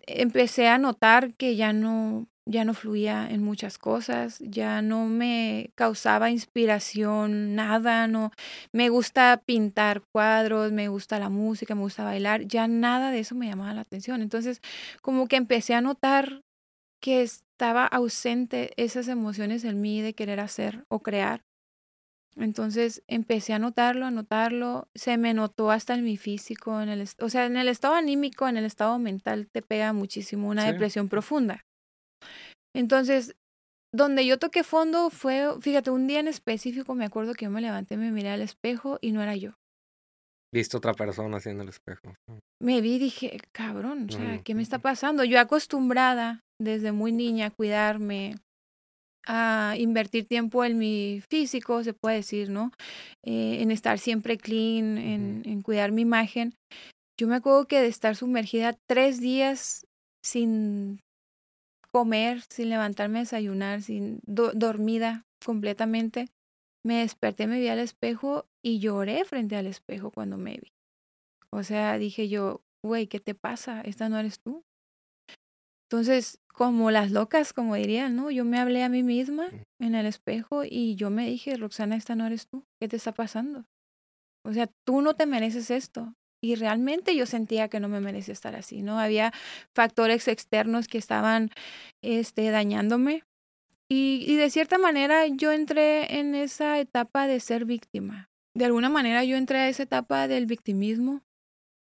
empecé 0.05 0.67
a 0.67 0.77
notar 0.77 1.33
que 1.33 1.55
ya 1.55 1.73
no 1.73 2.27
ya 2.45 2.65
no 2.65 2.73
fluía 2.73 3.27
en 3.29 3.43
muchas 3.43 3.77
cosas, 3.77 4.39
ya 4.39 4.81
no 4.81 5.05
me 5.07 5.71
causaba 5.75 6.29
inspiración, 6.29 7.55
nada, 7.55 8.07
no 8.07 8.31
me 8.73 8.89
gusta 8.89 9.41
pintar 9.45 10.01
cuadros, 10.11 10.71
me 10.71 10.87
gusta 10.89 11.19
la 11.19 11.29
música, 11.29 11.75
me 11.75 11.81
gusta 11.81 12.03
bailar, 12.03 12.45
ya 12.47 12.67
nada 12.67 13.11
de 13.11 13.19
eso 13.19 13.35
me 13.35 13.47
llamaba 13.47 13.73
la 13.73 13.81
atención. 13.81 14.21
Entonces, 14.21 14.61
como 15.01 15.27
que 15.27 15.37
empecé 15.37 15.73
a 15.73 15.81
notar 15.81 16.41
que 17.01 17.21
estaba 17.21 17.85
ausente 17.85 18.71
esas 18.77 19.07
emociones 19.07 19.63
en 19.65 19.81
mí 19.81 20.01
de 20.01 20.13
querer 20.13 20.39
hacer 20.39 20.85
o 20.89 21.01
crear. 21.01 21.41
Entonces 22.35 23.03
empecé 23.07 23.53
a 23.53 23.59
notarlo, 23.59 24.05
a 24.07 24.11
notarlo, 24.11 24.87
se 24.95 25.17
me 25.17 25.33
notó 25.33 25.69
hasta 25.71 25.93
en 25.93 26.03
mi 26.03 26.17
físico, 26.17 26.81
en 26.81 26.89
el, 26.89 27.07
o 27.19 27.29
sea, 27.29 27.45
en 27.45 27.57
el 27.57 27.67
estado 27.67 27.93
anímico, 27.93 28.47
en 28.47 28.57
el 28.57 28.65
estado 28.65 28.97
mental 28.99 29.49
te 29.51 29.61
pega 29.61 29.93
muchísimo 29.93 30.49
una 30.49 30.65
depresión 30.65 31.09
profunda. 31.09 31.61
Entonces, 32.75 33.35
donde 33.93 34.25
yo 34.25 34.39
toqué 34.39 34.63
fondo 34.63 35.09
fue, 35.09 35.49
fíjate, 35.61 35.91
un 35.91 36.07
día 36.07 36.19
en 36.19 36.27
específico 36.27 36.95
me 36.95 37.05
acuerdo 37.05 37.33
que 37.33 37.45
yo 37.45 37.51
me 37.51 37.61
levanté, 37.61 37.95
me 37.97 38.11
miré 38.11 38.29
al 38.29 38.41
espejo 38.41 38.97
y 39.01 39.11
no 39.11 39.21
era 39.21 39.35
yo. 39.35 39.51
Viste 40.53 40.77
otra 40.77 40.93
persona 40.93 41.37
haciendo 41.37 41.63
el 41.63 41.69
espejo. 41.69 42.13
Me 42.61 42.81
vi 42.81 42.95
y 42.95 42.99
dije, 42.99 43.39
cabrón, 43.51 44.07
o 44.09 44.13
sea, 44.13 44.41
¿qué 44.43 44.53
me 44.53 44.61
está 44.61 44.79
pasando? 44.79 45.23
Yo 45.23 45.39
acostumbrada 45.39 46.41
desde 46.61 46.91
muy 46.91 47.11
niña 47.11 47.47
a 47.47 47.51
cuidarme, 47.51 48.35
a 49.25 49.75
invertir 49.77 50.27
tiempo 50.27 50.63
en 50.63 50.77
mi 50.77 51.21
físico, 51.27 51.83
se 51.83 51.93
puede 51.93 52.17
decir, 52.17 52.49
¿no? 52.49 52.71
Eh, 53.25 53.61
en 53.61 53.71
estar 53.71 53.97
siempre 53.97 54.37
clean, 54.37 54.97
en, 54.97 55.41
en 55.45 55.61
cuidar 55.61 55.91
mi 55.91 56.03
imagen. 56.03 56.53
Yo 57.19 57.27
me 57.27 57.35
acuerdo 57.35 57.65
que 57.65 57.81
de 57.81 57.87
estar 57.87 58.15
sumergida 58.15 58.75
tres 58.87 59.19
días 59.19 59.85
sin 60.23 60.99
comer, 61.93 62.41
sin 62.49 62.69
levantarme 62.69 63.19
a 63.19 63.21
desayunar, 63.21 63.83
sin 63.83 64.19
dormida 64.25 65.25
completamente. 65.45 66.27
Me 66.83 66.99
desperté, 66.99 67.47
me 67.47 67.59
vi 67.59 67.67
al 67.67 67.79
espejo 67.79 68.47
y 68.63 68.79
lloré 68.79 69.23
frente 69.25 69.55
al 69.55 69.67
espejo 69.67 70.11
cuando 70.11 70.37
me 70.37 70.57
vi. 70.57 70.73
O 71.51 71.63
sea, 71.63 71.97
dije 71.99 72.27
yo, 72.27 72.61
güey, 72.83 73.07
¿qué 73.07 73.19
te 73.19 73.35
pasa? 73.35 73.81
Esta 73.81 74.09
no 74.09 74.17
eres 74.17 74.39
tú. 74.39 74.63
Entonces, 75.87 76.39
como 76.47 76.89
las 76.89 77.11
locas, 77.11 77.53
como 77.53 77.75
dirían, 77.75 78.15
¿no? 78.15 78.31
Yo 78.31 78.43
me 78.43 78.57
hablé 78.57 78.83
a 78.83 78.89
mí 78.89 79.03
misma 79.03 79.49
en 79.79 79.93
el 79.93 80.07
espejo 80.07 80.63
y 80.63 80.95
yo 80.95 81.11
me 81.11 81.27
dije, 81.27 81.55
Roxana, 81.57 81.95
esta 81.95 82.15
no 82.15 82.25
eres 82.25 82.47
tú. 82.47 82.65
¿Qué 82.81 82.87
te 82.87 82.95
está 82.95 83.13
pasando? 83.13 83.65
O 84.43 84.51
sea, 84.51 84.67
tú 84.83 85.01
no 85.01 85.13
te 85.13 85.27
mereces 85.27 85.69
esto 85.69 86.15
y 86.43 86.55
realmente 86.55 87.15
yo 87.15 87.25
sentía 87.25 87.69
que 87.69 87.79
no 87.79 87.87
me 87.87 88.01
merecía 88.01 88.33
estar 88.33 88.53
así, 88.53 88.81
¿no? 88.81 88.99
Había 88.99 89.31
factores 89.73 90.27
externos 90.27 90.89
que 90.89 90.97
estaban 90.97 91.51
este, 92.01 92.51
dañándome 92.51 93.23
y, 93.89 94.35
de 94.35 94.49
cierta 94.49 94.77
manera 94.77 95.25
yo 95.27 95.53
entré 95.53 96.19
en 96.19 96.35
esa 96.35 96.79
etapa 96.79 97.27
de 97.27 97.39
ser 97.39 97.63
víctima. 97.63 98.29
De 98.55 98.65
alguna 98.65 98.89
manera 98.89 99.23
yo 99.23 99.37
entré 99.37 99.59
a 99.59 99.69
esa 99.69 99.83
etapa 99.83 100.27
del 100.27 100.45
victimismo, 100.45 101.21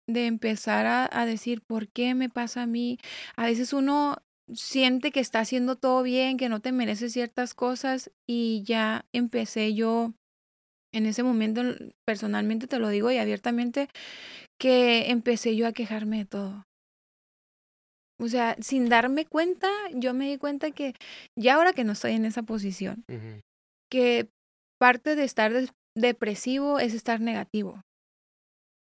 de 0.08 0.28
empezar 0.28 0.86
a, 0.86 1.10
a 1.12 1.26
decir, 1.26 1.64
¿por 1.64 1.88
qué 1.88 2.14
me 2.14 2.30
pasa 2.30 2.64
a 2.64 2.68
mí? 2.68 3.00
A 3.36 3.46
veces 3.46 3.74
uno 3.74 4.18
siente 4.54 5.12
que 5.12 5.22
está 5.22 5.40
haciendo 5.40 5.76
todo 5.76 6.04
bien, 6.04 6.38
que 6.38 6.50
no 6.50 6.60
te 6.60 6.72
mereces 6.72 7.14
ciertas 7.14 7.56
cosas 7.56 8.12
y 8.28 8.62
ya 8.64 9.06
empecé 9.12 9.74
yo 9.74 10.14
en 10.96 11.06
ese 11.06 11.24
momento, 11.24 11.62
personalmente 12.08 12.68
te 12.68 12.80
lo 12.80 12.90
digo 12.90 13.12
y 13.12 13.18
abiertamente, 13.18 13.90
que 14.60 15.12
empecé 15.12 15.56
yo 15.56 15.68
a 15.68 15.74
quejarme 15.74 16.20
de 16.20 16.26
todo. 16.26 16.64
O 18.22 18.30
sea, 18.30 18.56
sin 18.62 18.88
darme 18.88 19.26
cuenta, 19.26 19.68
yo 19.94 20.14
me 20.14 20.30
di 20.30 20.38
cuenta 20.38 20.72
que 20.72 20.94
ya 21.38 21.56
ahora 21.56 21.74
que 21.74 21.84
no 21.84 21.92
estoy 21.92 22.14
en 22.14 22.24
esa 22.24 22.44
posición, 22.44 23.04
que 23.92 24.30
parte 24.80 25.16
de 25.16 25.26
estar 25.26 25.52
depresivo 25.98 26.80
es 26.80 26.94
estar 26.94 27.20
negativo. 27.20 27.82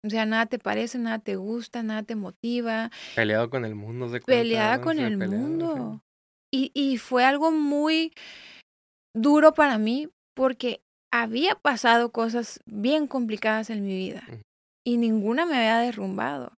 O 0.06 0.10
sea, 0.10 0.26
nada 0.26 0.48
te 0.48 0.60
parece, 0.60 0.98
nada 0.98 1.20
te 1.20 1.38
gusta, 1.38 1.82
nada 1.82 2.04
te 2.04 2.16
motiva. 2.16 2.92
Peleado 3.16 3.50
con 3.50 3.64
el 3.64 3.76
mundo. 3.76 4.10
Peleada 4.26 4.82
con 4.82 5.00
el 5.00 5.18
mundo. 5.18 6.02
Y, 6.54 6.72
y 6.74 6.98
fue 6.98 7.24
algo 7.24 7.52
muy 7.52 8.12
duro 9.16 9.54
para 9.54 9.78
mí 9.78 10.10
porque 10.36 10.82
había 11.12 11.56
pasado 11.56 12.12
cosas 12.12 12.62
bien 12.66 13.08
complicadas 13.08 13.70
en 13.70 13.84
mi 13.84 13.96
vida 13.96 14.24
y 14.86 14.98
ninguna 14.98 15.46
me 15.46 15.58
había 15.58 15.80
derrumbado. 15.80 16.54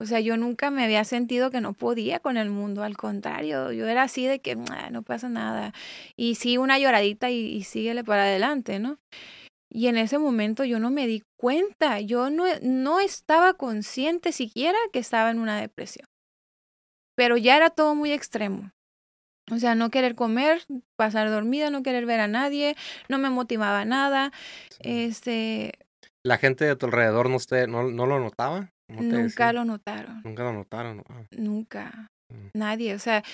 O 0.00 0.06
sea, 0.06 0.18
yo 0.18 0.36
nunca 0.36 0.70
me 0.70 0.82
había 0.82 1.04
sentido 1.04 1.52
que 1.52 1.60
no 1.60 1.74
podía 1.74 2.18
con 2.18 2.36
el 2.36 2.50
mundo, 2.50 2.82
al 2.82 2.96
contrario, 2.96 3.70
yo 3.70 3.86
era 3.86 4.02
así 4.02 4.26
de 4.26 4.40
que 4.40 4.56
no 4.56 5.02
pasa 5.02 5.28
nada. 5.28 5.72
Y 6.16 6.34
sí, 6.34 6.58
una 6.58 6.78
lloradita 6.78 7.30
y, 7.30 7.36
y 7.36 7.62
síguele 7.62 8.02
para 8.02 8.24
adelante, 8.24 8.80
¿no? 8.80 8.98
Y 9.70 9.86
en 9.86 9.96
ese 9.96 10.18
momento 10.18 10.64
yo 10.64 10.80
no 10.80 10.90
me 10.90 11.06
di 11.06 11.22
cuenta, 11.38 12.00
yo 12.00 12.30
no, 12.30 12.44
no 12.62 13.00
estaba 13.00 13.54
consciente 13.54 14.32
siquiera 14.32 14.76
que 14.92 14.98
estaba 14.98 15.30
en 15.30 15.38
una 15.38 15.60
depresión. 15.60 16.06
Pero 17.14 17.36
ya 17.36 17.56
era 17.56 17.70
todo 17.70 17.94
muy 17.94 18.12
extremo. 18.12 18.72
O 19.50 19.58
sea, 19.58 19.74
no 19.74 19.90
querer 19.90 20.14
comer, 20.14 20.62
pasar 20.96 21.30
dormida, 21.30 21.70
no 21.70 21.82
querer 21.82 22.06
ver 22.06 22.20
a 22.20 22.28
nadie, 22.28 22.76
no 23.08 23.18
me 23.18 23.30
motivaba 23.30 23.84
nada. 23.84 24.32
Este. 24.80 25.72
¿La 26.24 26.38
gente 26.38 26.64
de 26.64 26.76
tu 26.76 26.86
alrededor 26.86 27.28
no, 27.28 27.36
usted, 27.36 27.66
no, 27.66 27.90
no 27.90 28.06
lo 28.06 28.20
notaba? 28.20 28.70
nunca 28.88 29.52
lo 29.52 29.64
notaron. 29.64 30.22
Nunca 30.24 30.44
lo 30.44 30.52
notaron. 30.52 31.02
Ah. 31.08 31.22
Nunca. 31.32 32.10
Mm. 32.28 32.48
Nadie. 32.54 32.94
O 32.94 32.98
sea, 32.98 33.24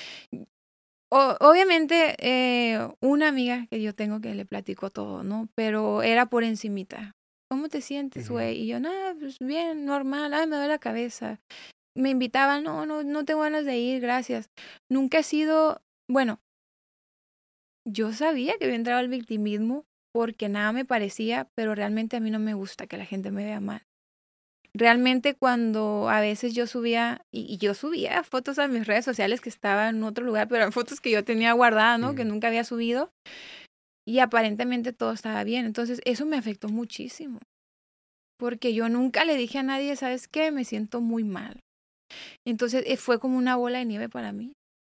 obviamente, 1.11 2.17
eh, 2.19 2.89
una 3.01 3.29
amiga 3.29 3.67
que 3.71 3.83
yo 3.83 3.95
tengo 3.95 4.21
que 4.21 4.35
le 4.35 4.45
platico 4.45 4.91
todo, 4.91 5.23
¿no? 5.23 5.49
Pero 5.55 6.03
era 6.03 6.27
por 6.27 6.45
encimita. 6.45 7.13
¿Cómo 7.51 7.69
te 7.69 7.81
sientes, 7.81 8.29
güey? 8.29 8.63
Y 8.63 8.67
yo, 8.67 8.79
nada, 8.79 9.15
pues 9.19 9.39
bien, 9.39 9.87
normal. 9.87 10.35
Ay, 10.35 10.47
me 10.47 10.57
duele 10.57 10.73
la 10.73 10.79
cabeza. 10.79 11.41
Me 11.97 12.11
invitaban, 12.11 12.63
no, 12.63 12.85
no, 12.85 13.03
no 13.03 13.25
tengo 13.25 13.41
ganas 13.41 13.65
de 13.65 13.79
ir, 13.79 14.01
gracias. 14.01 14.51
Nunca 14.91 15.21
he 15.21 15.23
sido, 15.23 15.81
bueno, 16.09 16.41
yo 17.87 18.13
sabía 18.13 18.59
que 18.59 18.65
había 18.65 18.77
entrado 18.77 19.01
al 19.01 19.09
victimismo 19.09 19.85
porque 20.13 20.49
nada 20.49 20.73
me 20.73 20.85
parecía, 20.85 21.49
pero 21.55 21.75
realmente 21.75 22.17
a 22.17 22.21
mí 22.21 22.31
no 22.31 22.39
me 22.39 22.55
gusta 22.55 22.87
que 22.87 22.97
la 22.97 23.05
gente 23.05 23.31
me 23.31 23.45
vea 23.45 23.61
mal 23.61 23.89
realmente 24.79 25.35
cuando 25.35 26.09
a 26.09 26.21
veces 26.21 26.55
yo 26.55 26.67
subía, 26.67 27.27
y, 27.31 27.59
yo 27.59 27.75
subía 27.75 28.23
fotos 28.23 28.59
a 28.59 28.69
mis 28.69 28.87
redes 28.87 29.05
sociales 29.05 29.41
que 29.41 29.49
estaban 29.49 29.97
en 29.97 30.05
otro 30.05 30.25
lugar, 30.25 30.49
pero 30.49 30.59
eran 30.59 30.73
fotos 30.73 31.01
que 31.01 31.11
yo 31.11 31.25
tenía 31.25 31.53
guardadas, 31.53 31.99
¿no? 31.99 32.15
Que 32.15 32.25
nunca 32.25 32.49
había 32.49 32.65
subido. 32.65 33.13
Y 34.07 34.21
aparentemente 34.21 34.93
todo 34.93 35.13
estaba 35.13 35.45
bien. 35.45 35.67
Entonces 35.67 36.01
eso 36.05 36.25
me 36.25 36.37
afectó 36.37 36.69
muchísimo. 36.69 37.41
Porque 38.39 38.73
yo 38.73 38.89
nunca 38.89 39.25
le 39.25 39.37
dije 39.37 39.59
a 39.59 39.63
nadie, 39.63 39.97
¿sabes 39.97 40.29
qué? 40.29 40.51
Me 40.51 40.65
siento 40.65 41.01
muy 41.01 41.25
mal. 41.25 41.61
Entonces 42.47 42.85
eh, 42.87 42.97
fue 42.97 43.19
como 43.19 43.37
una 43.37 43.57
bola 43.57 43.79
de 43.79 43.85
nieve 43.85 44.09
para 44.09 44.33
mí. 44.33 44.53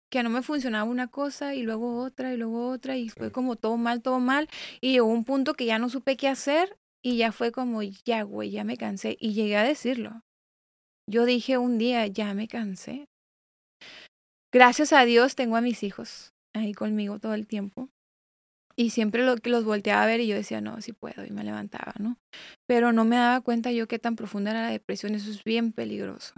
Que 0.09 0.23
no 0.23 0.29
me 0.29 0.41
funcionaba 0.41 0.89
una 0.89 1.07
cosa 1.07 1.53
y 1.55 1.61
luego 1.61 2.01
otra 2.01 2.33
y 2.33 2.37
luego 2.37 2.69
otra 2.69 2.97
y 2.97 3.09
fue 3.09 3.31
como 3.31 3.55
todo 3.55 3.77
mal, 3.77 4.01
todo 4.01 4.19
mal. 4.19 4.49
Y 4.81 4.93
llegó 4.93 5.07
un 5.07 5.23
punto 5.23 5.53
que 5.53 5.65
ya 5.65 5.79
no 5.79 5.89
supe 5.89 6.17
qué 6.17 6.27
hacer 6.27 6.77
y 7.01 7.17
ya 7.17 7.31
fue 7.31 7.51
como, 7.51 7.81
ya, 7.83 8.23
güey, 8.23 8.51
ya 8.51 8.63
me 8.63 8.77
cansé. 8.77 9.17
Y 9.19 9.33
llegué 9.33 9.57
a 9.57 9.63
decirlo. 9.63 10.23
Yo 11.07 11.25
dije 11.25 11.57
un 11.57 11.77
día, 11.77 12.07
ya 12.07 12.33
me 12.33 12.47
cansé. 12.47 13.07
Gracias 14.51 14.93
a 14.93 15.05
Dios 15.05 15.35
tengo 15.35 15.57
a 15.57 15.61
mis 15.61 15.83
hijos 15.83 16.33
ahí 16.53 16.73
conmigo 16.73 17.19
todo 17.19 17.33
el 17.33 17.47
tiempo. 17.47 17.89
Y 18.79 18.91
siempre 18.91 19.25
lo, 19.25 19.35
los 19.43 19.65
volteaba 19.65 20.03
a 20.03 20.05
ver 20.05 20.21
y 20.21 20.27
yo 20.27 20.37
decía, 20.37 20.61
no, 20.61 20.81
sí 20.81 20.93
puedo. 20.93 21.25
Y 21.25 21.31
me 21.31 21.43
levantaba, 21.43 21.93
¿no? 21.99 22.17
Pero 22.65 22.93
no 22.93 23.03
me 23.03 23.17
daba 23.17 23.41
cuenta 23.41 23.73
yo 23.73 23.89
qué 23.89 23.99
tan 23.99 24.15
profunda 24.15 24.51
era 24.51 24.61
la 24.61 24.69
depresión. 24.69 25.15
Eso 25.15 25.29
es 25.29 25.43
bien 25.43 25.73
peligroso. 25.73 26.33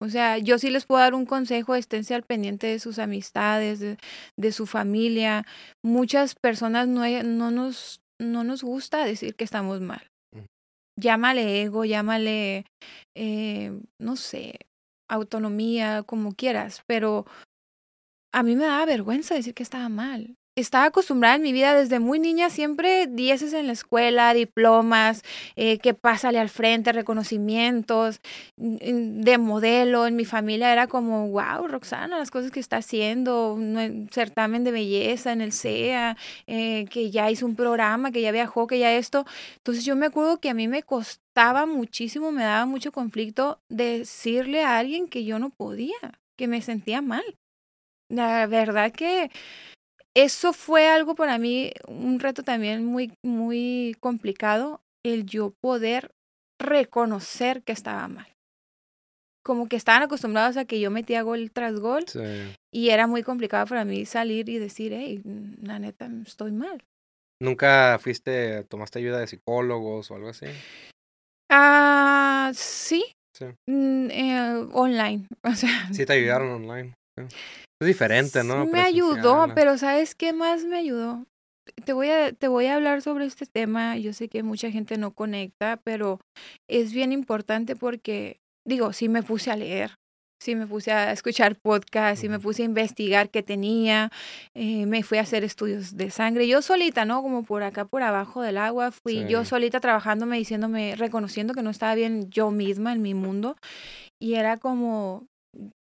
O 0.00 0.08
sea, 0.08 0.38
yo 0.38 0.58
sí 0.58 0.70
les 0.70 0.86
puedo 0.86 1.02
dar 1.02 1.14
un 1.14 1.26
consejo, 1.26 1.74
esténse 1.74 2.14
al 2.14 2.22
pendiente 2.22 2.66
de 2.66 2.78
sus 2.78 2.98
amistades, 2.98 3.80
de, 3.80 3.98
de 4.38 4.52
su 4.52 4.64
familia. 4.64 5.44
Muchas 5.84 6.34
personas 6.34 6.88
no, 6.88 7.02
no 7.24 7.50
nos 7.50 8.00
no 8.18 8.42
nos 8.42 8.62
gusta 8.62 9.04
decir 9.04 9.34
que 9.34 9.44
estamos 9.44 9.82
mal. 9.82 10.08
Llámale 10.98 11.60
ego, 11.60 11.84
llámale, 11.84 12.64
eh, 13.14 13.78
no 14.00 14.16
sé, 14.16 14.60
autonomía, 15.10 16.04
como 16.04 16.32
quieras, 16.32 16.82
pero 16.86 17.26
a 18.32 18.42
mí 18.42 18.56
me 18.56 18.64
daba 18.64 18.86
vergüenza 18.86 19.34
decir 19.34 19.52
que 19.52 19.62
estaba 19.62 19.90
mal 19.90 20.38
estaba 20.56 20.86
acostumbrada 20.86 21.36
en 21.36 21.42
mi 21.42 21.52
vida 21.52 21.74
desde 21.74 22.00
muy 22.00 22.18
niña, 22.18 22.48
siempre 22.48 23.06
dieces 23.06 23.52
en 23.52 23.66
la 23.66 23.74
escuela, 23.74 24.32
diplomas, 24.32 25.22
eh, 25.54 25.78
que 25.78 25.92
pásale 25.92 26.38
al 26.38 26.48
frente, 26.48 26.92
reconocimientos 26.92 28.20
de 28.56 29.38
modelo. 29.38 30.06
En 30.06 30.16
mi 30.16 30.24
familia 30.24 30.72
era 30.72 30.86
como, 30.86 31.28
wow, 31.28 31.68
Roxana, 31.68 32.18
las 32.18 32.30
cosas 32.30 32.50
que 32.50 32.60
está 32.60 32.78
haciendo, 32.78 33.52
un 33.52 34.08
certamen 34.10 34.64
de 34.64 34.72
belleza 34.72 35.32
en 35.32 35.42
el 35.42 35.52
CEA, 35.52 36.16
eh, 36.46 36.86
que 36.86 37.10
ya 37.10 37.30
hizo 37.30 37.44
un 37.44 37.54
programa, 37.54 38.10
que 38.10 38.22
ya 38.22 38.32
viajó, 38.32 38.66
que 38.66 38.78
ya 38.78 38.94
esto. 38.94 39.26
Entonces 39.58 39.84
yo 39.84 39.94
me 39.94 40.06
acuerdo 40.06 40.40
que 40.40 40.48
a 40.48 40.54
mí 40.54 40.68
me 40.68 40.82
costaba 40.82 41.66
muchísimo, 41.66 42.32
me 42.32 42.44
daba 42.44 42.64
mucho 42.64 42.92
conflicto 42.92 43.60
decirle 43.68 44.64
a 44.64 44.78
alguien 44.78 45.08
que 45.08 45.24
yo 45.24 45.38
no 45.38 45.50
podía, 45.50 45.96
que 46.38 46.48
me 46.48 46.62
sentía 46.62 47.02
mal. 47.02 47.24
La 48.08 48.46
verdad 48.46 48.92
que 48.92 49.30
eso 50.16 50.54
fue 50.54 50.88
algo 50.88 51.14
para 51.14 51.36
mí, 51.36 51.72
un 51.86 52.18
reto 52.20 52.42
también 52.42 52.86
muy, 52.86 53.12
muy 53.22 53.94
complicado, 54.00 54.80
el 55.04 55.26
yo 55.26 55.52
poder 55.60 56.10
reconocer 56.58 57.62
que 57.62 57.72
estaba 57.72 58.08
mal. 58.08 58.26
Como 59.44 59.68
que 59.68 59.76
estaban 59.76 60.02
acostumbrados 60.02 60.56
a 60.56 60.64
que 60.64 60.80
yo 60.80 60.90
metía 60.90 61.20
gol 61.20 61.50
tras 61.52 61.78
gol 61.78 62.06
y 62.72 62.88
era 62.88 63.06
muy 63.06 63.22
complicado 63.22 63.66
para 63.66 63.84
mí 63.84 64.06
salir 64.06 64.48
y 64.48 64.58
decir, 64.58 64.94
hey, 64.94 65.20
la 65.60 65.78
neta, 65.78 66.08
estoy 66.26 66.50
mal. 66.50 66.82
¿Nunca 67.40 67.98
fuiste, 68.00 68.64
tomaste 68.64 69.00
ayuda 69.00 69.18
de 69.18 69.26
psicólogos 69.26 70.10
o 70.10 70.14
algo 70.14 70.30
así? 70.30 70.46
Ah, 71.50 72.50
sí. 72.54 73.04
sí. 73.36 73.44
Mm, 73.68 74.10
eh, 74.10 74.66
online. 74.72 75.26
O 75.44 75.54
sea, 75.54 75.92
sí, 75.92 76.06
te 76.06 76.14
ayudaron 76.14 76.48
online. 76.50 76.94
Es 77.80 77.86
diferente, 77.86 78.42
¿no? 78.42 78.64
Me 78.66 78.80
ayudó, 78.80 79.48
pero 79.54 79.76
¿sabes 79.76 80.14
qué 80.14 80.32
más 80.32 80.64
me 80.64 80.78
ayudó? 80.78 81.26
Te 81.84 81.92
voy, 81.92 82.08
a, 82.08 82.32
te 82.32 82.48
voy 82.48 82.66
a 82.66 82.76
hablar 82.76 83.02
sobre 83.02 83.26
este 83.26 83.44
tema. 83.44 83.96
Yo 83.98 84.12
sé 84.12 84.28
que 84.28 84.42
mucha 84.42 84.70
gente 84.70 84.96
no 84.96 85.10
conecta, 85.10 85.80
pero 85.84 86.20
es 86.68 86.92
bien 86.92 87.12
importante 87.12 87.76
porque, 87.76 88.40
digo, 88.64 88.92
sí 88.92 89.08
me 89.08 89.22
puse 89.22 89.50
a 89.50 89.56
leer, 89.56 89.96
sí 90.40 90.54
me 90.54 90.66
puse 90.66 90.92
a 90.92 91.12
escuchar 91.12 91.56
podcasts, 91.56 92.20
sí 92.20 92.28
me 92.28 92.38
puse 92.38 92.62
a 92.62 92.66
investigar 92.66 93.30
qué 93.30 93.42
tenía, 93.42 94.10
eh, 94.54 94.86
me 94.86 95.02
fui 95.02 95.18
a 95.18 95.22
hacer 95.22 95.44
estudios 95.44 95.96
de 95.96 96.10
sangre. 96.10 96.46
Yo 96.46 96.62
solita, 96.62 97.04
¿no? 97.04 97.20
Como 97.20 97.42
por 97.42 97.62
acá, 97.62 97.84
por 97.84 98.02
abajo 98.02 98.40
del 98.42 98.56
agua, 98.56 98.90
fui 98.90 99.26
yo 99.28 99.44
solita 99.44 99.80
trabajándome, 99.80 100.38
diciéndome, 100.38 100.94
reconociendo 100.96 101.52
que 101.52 101.62
no 101.62 101.70
estaba 101.70 101.94
bien 101.94 102.30
yo 102.30 102.50
misma 102.50 102.92
en 102.92 103.02
mi 103.02 103.12
mundo. 103.12 103.56
Y 104.18 104.34
era 104.34 104.56
como, 104.56 105.26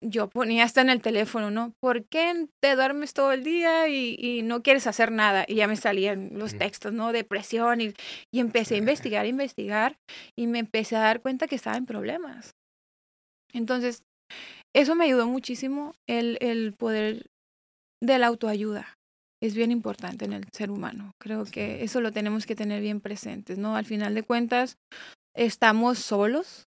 yo 0.01 0.29
ponía 0.29 0.63
hasta 0.63 0.81
en 0.81 0.89
el 0.89 1.01
teléfono, 1.01 1.51
¿no? 1.51 1.73
¿Por 1.79 2.05
qué 2.05 2.47
te 2.59 2.75
duermes 2.75 3.13
todo 3.13 3.31
el 3.31 3.43
día 3.43 3.87
y, 3.87 4.41
no 4.43 4.63
quieres 4.63 4.87
hacer 4.87 5.11
nada? 5.11 5.45
Y 5.47 5.55
ya 5.55 5.67
me 5.67 5.75
salían 5.75 6.31
los 6.33 6.57
textos, 6.57 6.91
¿no? 6.91 7.11
Depresión 7.11 7.81
y, 7.81 7.93
y 8.31 8.39
empecé 8.39 8.75
a 8.75 8.77
investigar, 8.79 9.25
investigar 9.25 9.97
y 10.35 10.47
me 10.47 10.59
empecé 10.59 10.95
a 10.95 11.01
dar 11.01 11.21
cuenta 11.21 11.47
que 11.47 11.55
estaba 11.55 11.77
en 11.77 11.85
problemas. 11.85 12.55
Entonces, 13.53 14.03
eso 14.73 14.95
me 14.95 15.05
ayudó 15.05 15.27
muchísimo 15.27 15.93
el, 16.07 16.37
el 16.41 16.73
poder 16.73 17.29
de 18.01 18.17
la 18.17 18.27
autoayuda. 18.27 18.97
Es 19.41 19.55
bien 19.55 19.71
importante 19.71 20.25
en 20.25 20.33
el 20.33 20.45
ser 20.51 20.71
humano. 20.71 21.13
Creo 21.19 21.45
que 21.45 21.83
eso 21.83 21.99
lo 21.99 22.11
tenemos 22.11 22.45
que 22.45 22.55
tener 22.55 22.81
bien 22.81 23.01
presentes, 23.01 23.57
¿no? 23.57 23.75
Al 23.75 23.85
final 23.85 24.13
de 24.13 24.23
cuentas, 24.23 24.77
estamos 25.35 25.99
solos, 25.99 26.67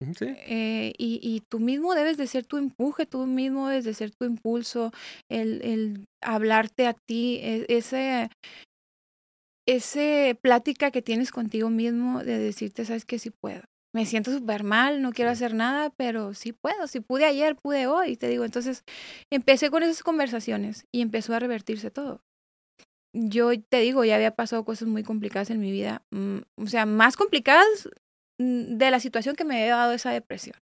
eh, 0.00 0.92
y, 0.98 1.20
y, 1.22 1.40
tú 1.48 1.58
mismo 1.58 1.94
debes 1.94 2.16
de 2.16 2.26
ser 2.26 2.44
tu 2.44 2.58
empuje, 2.58 3.06
tú 3.06 3.26
mismo 3.26 3.68
debes 3.68 3.84
de 3.84 3.94
ser 3.94 4.10
tu 4.10 4.26
impulso, 4.26 4.92
el, 5.30 5.62
el 5.62 6.06
hablarte 6.20 6.86
a 6.86 6.92
ti, 6.92 7.38
e, 7.42 7.64
ese, 7.68 8.28
ese 9.66 10.38
plática 10.42 10.90
que 10.90 11.02
tienes 11.02 11.30
contigo 11.30 11.70
mismo 11.70 12.22
de 12.22 12.38
decirte, 12.38 12.84
sabes 12.84 13.06
que 13.06 13.18
sí 13.18 13.30
puedo. 13.30 13.62
Me 13.94 14.04
siento 14.04 14.30
súper 14.30 14.62
mal, 14.64 15.00
no 15.00 15.12
quiero 15.12 15.30
hacer 15.30 15.54
nada, 15.54 15.88
pero 15.96 16.34
sí 16.34 16.52
puedo. 16.52 16.86
Si 16.86 17.00
pude 17.00 17.24
ayer, 17.24 17.56
pude 17.56 17.86
hoy. 17.86 18.16
Te 18.18 18.28
digo, 18.28 18.44
entonces 18.44 18.84
empecé 19.32 19.70
con 19.70 19.82
esas 19.82 20.02
conversaciones 20.02 20.84
y 20.92 21.00
empezó 21.00 21.34
a 21.34 21.38
revertirse 21.38 21.90
todo 21.90 22.20
yo 23.16 23.50
te 23.62 23.80
digo, 23.80 24.04
ya 24.04 24.16
había 24.16 24.34
pasado 24.34 24.64
cosas 24.64 24.88
muy 24.88 25.02
complicadas 25.02 25.50
en 25.50 25.60
mi 25.60 25.72
vida, 25.72 26.02
mm, 26.10 26.38
o 26.56 26.66
sea, 26.66 26.86
más 26.86 27.16
complicadas 27.16 27.88
de 28.38 28.90
la 28.90 29.00
situación 29.00 29.36
que 29.36 29.44
me 29.44 29.62
había 29.62 29.76
dado 29.76 29.92
esa 29.92 30.10
depresión. 30.10 30.56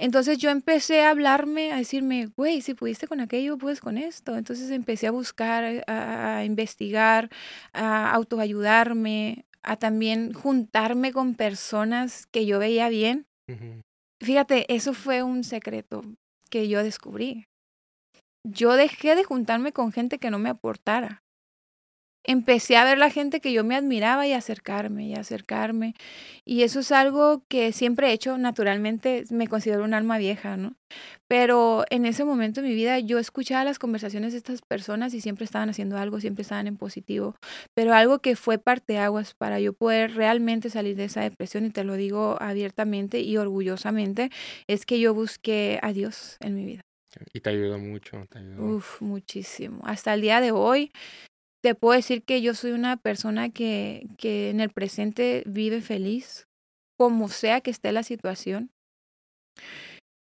Entonces 0.00 0.38
yo 0.38 0.50
empecé 0.50 1.02
a 1.02 1.10
hablarme, 1.10 1.72
a 1.72 1.78
decirme, 1.78 2.26
güey, 2.36 2.60
si 2.60 2.74
pudiste 2.74 3.08
con 3.08 3.20
aquello, 3.20 3.58
puedes 3.58 3.80
con 3.80 3.98
esto. 3.98 4.36
Entonces 4.36 4.70
empecé 4.70 5.08
a 5.08 5.10
buscar, 5.10 5.84
a, 5.88 6.44
investigar, 6.44 7.30
a 7.72 8.12
autoayudarme, 8.12 9.44
a 9.62 9.76
también 9.76 10.32
juntarme 10.32 11.12
con 11.12 11.34
personas 11.34 12.26
que 12.26 12.46
yo 12.46 12.60
veía 12.60 12.88
bien. 12.88 13.26
Fíjate, 14.22 14.72
eso 14.72 14.94
fue 14.94 15.24
un 15.24 15.42
secreto 15.42 16.04
que 16.48 16.68
yo 16.68 16.82
descubrí. 16.84 17.46
Yo 18.44 18.74
dejé 18.74 19.16
de 19.16 19.24
juntarme 19.24 19.72
con 19.72 19.90
gente 19.90 20.18
que 20.18 20.30
no 20.30 20.38
me 20.38 20.48
aportara 20.48 21.24
empecé 22.28 22.76
a 22.76 22.84
ver 22.84 22.98
la 22.98 23.10
gente 23.10 23.40
que 23.40 23.52
yo 23.52 23.64
me 23.64 23.74
admiraba 23.74 24.26
y 24.26 24.34
acercarme 24.34 25.06
y 25.06 25.14
acercarme. 25.14 25.94
Y 26.44 26.62
eso 26.62 26.80
es 26.80 26.92
algo 26.92 27.42
que 27.48 27.72
siempre 27.72 28.08
he 28.08 28.12
hecho 28.12 28.36
naturalmente, 28.36 29.24
me 29.30 29.48
considero 29.48 29.82
un 29.82 29.94
alma 29.94 30.18
vieja, 30.18 30.58
¿no? 30.58 30.74
Pero 31.26 31.86
en 31.88 32.04
ese 32.04 32.24
momento 32.24 32.60
de 32.60 32.68
mi 32.68 32.74
vida 32.74 32.98
yo 32.98 33.18
escuchaba 33.18 33.64
las 33.64 33.78
conversaciones 33.78 34.32
de 34.32 34.38
estas 34.38 34.60
personas 34.60 35.14
y 35.14 35.22
siempre 35.22 35.46
estaban 35.46 35.70
haciendo 35.70 35.96
algo, 35.96 36.20
siempre 36.20 36.42
estaban 36.42 36.66
en 36.66 36.76
positivo. 36.76 37.34
Pero 37.74 37.94
algo 37.94 38.18
que 38.18 38.36
fue 38.36 38.58
parteaguas 38.58 39.32
para 39.34 39.58
yo 39.58 39.72
poder 39.72 40.14
realmente 40.14 40.68
salir 40.68 40.96
de 40.96 41.04
esa 41.04 41.22
depresión, 41.22 41.64
y 41.64 41.70
te 41.70 41.82
lo 41.82 41.94
digo 41.94 42.36
abiertamente 42.40 43.20
y 43.20 43.38
orgullosamente, 43.38 44.30
es 44.66 44.84
que 44.84 45.00
yo 45.00 45.14
busqué 45.14 45.78
a 45.80 45.94
Dios 45.94 46.36
en 46.40 46.54
mi 46.54 46.66
vida. 46.66 46.82
Y 47.32 47.40
te 47.40 47.50
ayudó 47.50 47.78
mucho, 47.78 48.26
te 48.30 48.38
ayudó. 48.38 48.76
Uf, 48.76 49.00
muchísimo. 49.00 49.80
Hasta 49.84 50.12
el 50.12 50.20
día 50.20 50.42
de 50.42 50.52
hoy 50.52 50.92
te 51.62 51.74
puedo 51.74 51.96
decir 51.96 52.22
que 52.22 52.40
yo 52.40 52.54
soy 52.54 52.72
una 52.72 52.96
persona 52.96 53.50
que, 53.50 54.06
que 54.16 54.50
en 54.50 54.60
el 54.60 54.70
presente 54.70 55.42
vive 55.46 55.80
feliz, 55.80 56.46
como 56.96 57.28
sea 57.28 57.60
que 57.60 57.70
esté 57.70 57.92
la 57.92 58.02
situación. 58.02 58.70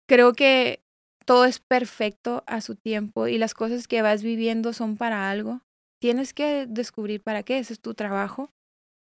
Creo 0.09 0.33
que 0.35 0.83
todo 1.25 1.45
es 1.45 1.59
perfecto 1.59 2.45
a 2.47 2.61
su 2.61 2.77
tiempo 2.77 3.27
y 3.27 3.39
las 3.39 3.55
cosas 3.55 3.89
que 3.89 4.03
vas 4.03 4.23
viviendo 4.23 4.73
son 4.73 4.97
para 4.97 5.31
algo. 5.31 5.63
Tienes 6.01 6.35
que 6.35 6.67
descubrir 6.69 7.23
para 7.23 7.43
qué, 7.43 7.59
ese 7.59 7.73
es 7.73 7.81
tu 7.81 7.95
trabajo. 7.95 8.51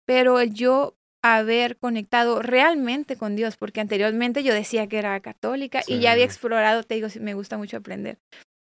Pero 0.06 0.40
el 0.40 0.52
yo 0.52 0.96
haber 1.22 1.78
conectado 1.78 2.42
realmente 2.42 3.16
con 3.16 3.36
Dios, 3.36 3.56
porque 3.56 3.80
anteriormente 3.80 4.42
yo 4.42 4.52
decía 4.52 4.88
que 4.88 4.98
era 4.98 5.18
católica 5.20 5.82
y 5.86 6.00
ya 6.00 6.12
había 6.12 6.24
explorado, 6.24 6.82
te 6.82 6.96
digo, 6.96 7.08
me 7.20 7.34
gusta 7.34 7.56
mucho 7.56 7.76
aprender, 7.76 8.18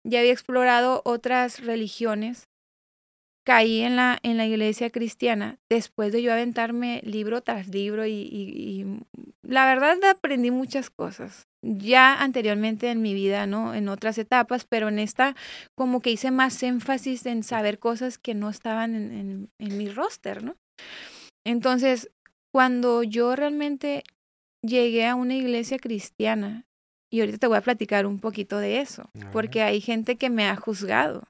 ya 0.06 0.20
había 0.20 0.32
explorado 0.32 1.01
otras 1.03 1.60
religiones 1.60 2.47
caí 3.45 3.81
en 3.81 3.95
la, 3.95 4.19
en 4.23 4.37
la 4.37 4.45
iglesia 4.45 4.89
cristiana 4.89 5.59
después 5.69 6.11
de 6.11 6.21
yo 6.21 6.33
aventarme 6.33 7.01
libro 7.05 7.41
tras 7.41 7.67
libro 7.67 8.05
y, 8.05 8.11
y, 8.11 8.85
la 9.43 9.65
verdad 9.67 10.03
aprendí 10.03 10.51
muchas 10.51 10.89
cosas. 10.89 11.47
Ya 11.61 12.21
anteriormente 12.21 12.89
en 12.89 13.01
mi 13.01 13.13
vida, 13.13 13.47
¿no? 13.47 13.73
En 13.73 13.87
otras 13.87 14.17
etapas, 14.17 14.65
pero 14.65 14.89
en 14.89 14.99
esta 14.99 15.35
como 15.75 16.01
que 16.01 16.11
hice 16.11 16.31
más 16.31 16.61
énfasis 16.63 17.25
en 17.27 17.43
saber 17.43 17.79
cosas 17.79 18.17
que 18.17 18.33
no 18.33 18.49
estaban 18.49 18.95
en, 18.95 19.11
en, 19.13 19.49
en 19.59 19.77
mi 19.77 19.89
roster, 19.89 20.43
¿no? 20.43 20.55
Entonces, 21.45 22.09
cuando 22.51 23.03
yo 23.03 23.35
realmente 23.35 24.03
llegué 24.63 25.05
a 25.05 25.15
una 25.15 25.35
iglesia 25.35 25.77
cristiana, 25.77 26.65
y 27.11 27.19
ahorita 27.19 27.37
te 27.37 27.47
voy 27.47 27.57
a 27.57 27.61
platicar 27.61 28.07
un 28.07 28.19
poquito 28.19 28.57
de 28.57 28.79
eso, 28.79 29.09
porque 29.31 29.61
hay 29.61 29.79
gente 29.81 30.15
que 30.15 30.31
me 30.31 30.47
ha 30.47 30.55
juzgado 30.55 31.27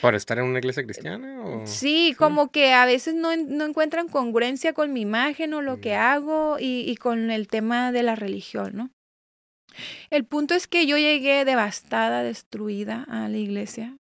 ¿Por 0.00 0.14
estar 0.14 0.38
en 0.38 0.44
una 0.44 0.58
iglesia 0.58 0.84
cristiana? 0.84 1.40
O... 1.42 1.66
Sí, 1.66 2.14
como 2.16 2.50
que 2.50 2.72
a 2.72 2.86
veces 2.86 3.14
no, 3.14 3.36
no, 3.36 3.64
encuentran 3.64 4.08
congruencia 4.08 4.72
con 4.72 4.92
mi 4.92 5.02
imagen 5.02 5.54
o 5.54 5.62
lo 5.62 5.80
que 5.80 5.96
mm. 5.96 6.00
hago 6.00 6.56
y, 6.58 6.84
y, 6.88 6.96
con 6.96 7.30
el 7.30 7.48
tema 7.48 7.92
de 7.92 8.02
la 8.02 8.14
religión, 8.14 8.72
¿no? 8.74 8.90
El 10.10 10.24
punto 10.24 10.54
es 10.54 10.66
que 10.66 10.86
yo 10.86 10.96
llegué 10.96 11.44
devastada, 11.44 12.22
destruida 12.22 13.04
a 13.08 13.28
la 13.28 13.36
iglesia. 13.36 13.96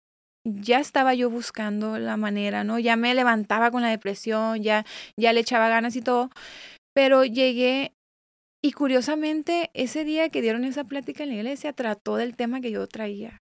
Ya 0.44 0.78
estaba 0.78 1.14
yo 1.14 1.28
buscando 1.28 1.98
la 1.98 2.16
manera, 2.16 2.62
¿no? 2.62 2.78
Ya 2.78 2.96
me 2.96 3.14
levantaba 3.14 3.70
con 3.70 3.82
la 3.82 3.88
depresión, 3.88 4.62
ya, 4.62 4.84
ya 5.16 5.32
le 5.32 5.40
echaba 5.40 5.68
ganas 5.68 5.96
y 5.96 6.02
todo. 6.02 6.30
Pero 6.94 7.24
llegué 7.24 7.92
y 8.62 8.72
curiosamente 8.72 9.70
ese 9.74 10.04
día 10.04 10.28
que 10.28 10.42
dieron 10.42 10.64
esa 10.64 10.84
plática 10.84 11.22
en 11.22 11.30
la 11.30 11.36
iglesia 11.36 11.72
trató 11.72 12.16
del 12.16 12.36
tema 12.36 12.60
que 12.60 12.70
yo 12.70 12.86
traía. 12.86 13.40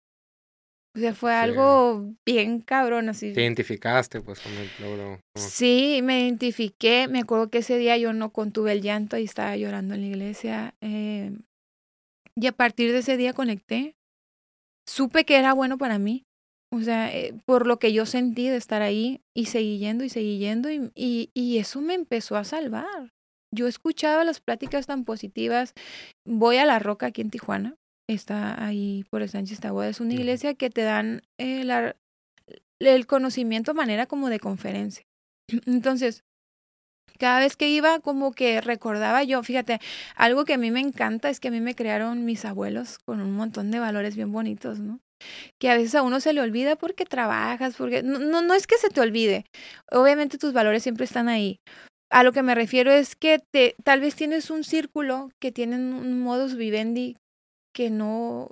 O 0.96 1.00
sea, 1.00 1.16
fue 1.16 1.34
algo 1.34 2.14
bien 2.24 2.60
cabrón, 2.60 3.10
así. 3.10 3.34
Te 3.34 3.42
identificaste, 3.42 4.22
pues, 4.22 4.40
con 4.40 4.52
el 4.52 4.70
logro. 4.80 5.20
Sí, 5.36 6.02
me 6.04 6.22
identifiqué. 6.22 7.08
Me 7.08 7.20
acuerdo 7.20 7.50
que 7.50 7.60
ese 7.60 7.80
día 7.80 7.98
yo 7.98 8.14
no 8.14 8.32
contuve 8.32 8.74
el 8.74 8.82
llanto 8.84 9.18
y 9.18 9.24
estaba 9.24 9.58
llorando 9.58 9.96
en 9.96 10.02
la 10.02 10.08
iglesia. 10.08 10.76
Eh, 10.82 11.32
y 12.36 12.46
a 12.46 12.52
partir 12.52 12.92
de 12.92 13.00
ese 13.00 13.18
día 13.18 13.34
conecté. 13.34 13.96
Supe 14.88 15.24
que 15.26 15.38
era 15.38 15.54
bueno 15.54 15.80
para 15.80 15.98
mí. 15.98 16.26
O 16.72 16.82
sea, 16.82 17.16
eh, 17.16 17.34
por 17.46 17.66
lo 17.66 17.80
que 17.80 17.92
yo 17.92 18.06
sentí 18.06 18.48
de 18.48 18.58
estar 18.58 18.84
ahí 18.84 19.22
y 19.36 19.46
seguí 19.46 19.80
yendo 19.80 20.04
y 20.04 20.10
seguí 20.10 20.38
yendo 20.38 20.70
y, 20.70 20.92
y, 20.94 21.32
y 21.34 21.58
eso 21.58 21.82
me 21.82 21.96
empezó 21.96 22.36
a 22.36 22.44
salvar. 22.44 23.14
Yo 23.52 23.68
escuchaba 23.68 24.24
las 24.24 24.42
pláticas 24.42 24.86
tan 24.86 25.06
positivas. 25.06 25.74
Voy 26.26 26.58
a 26.58 26.66
La 26.66 26.80
Roca 26.80 27.08
aquí 27.08 27.22
en 27.22 27.30
Tijuana 27.30 27.78
está 28.08 28.64
ahí 28.64 29.06
por 29.10 29.22
el 29.22 29.30
Sánchez 29.30 29.60
Taboada. 29.60 29.90
Es 29.90 30.00
una 30.00 30.14
iglesia 30.14 30.54
que 30.54 30.70
te 30.70 30.82
dan 30.82 31.22
eh, 31.38 31.64
la, 31.64 31.96
el 32.80 33.08
conocimiento 33.08 33.72
a 33.72 33.76
manera 33.76 34.06
como 34.06 34.30
de 34.30 34.40
conferencia. 34.40 35.06
Entonces, 35.66 36.24
cada 37.20 37.40
vez 37.40 37.56
que 37.56 37.70
iba, 37.70 38.00
como 38.00 38.34
que 38.34 38.62
recordaba 38.62 39.24
yo, 39.24 39.44
fíjate, 39.44 39.80
algo 40.16 40.46
que 40.46 40.54
a 40.54 40.58
mí 40.58 40.72
me 40.72 40.80
encanta 40.80 41.30
es 41.30 41.40
que 41.40 41.50
a 41.50 41.52
mí 41.52 41.62
me 41.62 41.76
crearon 41.76 42.26
mis 42.26 42.44
abuelos 42.46 42.98
con 43.00 43.22
un 43.22 43.34
montón 43.34 43.72
de 43.72 43.80
valores 43.80 44.16
bien 44.16 44.32
bonitos, 44.32 44.80
¿no? 44.80 45.00
Que 45.60 45.70
a 45.70 45.78
veces 45.78 45.96
a 45.96 46.02
uno 46.02 46.20
se 46.20 46.34
le 46.34 46.42
olvida 46.42 46.76
porque 46.76 47.06
trabajas, 47.06 47.76
porque 47.78 48.04
no, 48.04 48.20
no, 48.20 48.42
no 48.42 48.54
es 48.54 48.68
que 48.68 48.78
se 48.78 48.90
te 48.90 49.00
olvide, 49.00 49.46
obviamente 49.92 50.38
tus 50.38 50.54
valores 50.54 50.84
siempre 50.84 51.06
están 51.06 51.30
ahí. 51.30 51.60
A 52.12 52.24
lo 52.24 52.32
que 52.32 52.44
me 52.44 52.56
refiero 52.56 52.92
es 52.92 53.16
que 53.16 53.40
te, 53.40 53.76
tal 53.84 54.02
vez 54.02 54.16
tienes 54.16 54.50
un 54.50 54.64
círculo 54.64 55.30
que 55.40 55.52
tienen 55.52 55.94
un 55.94 56.22
modus 56.22 56.56
vivendi 56.56 57.16
que 57.74 57.90
no, 57.90 58.50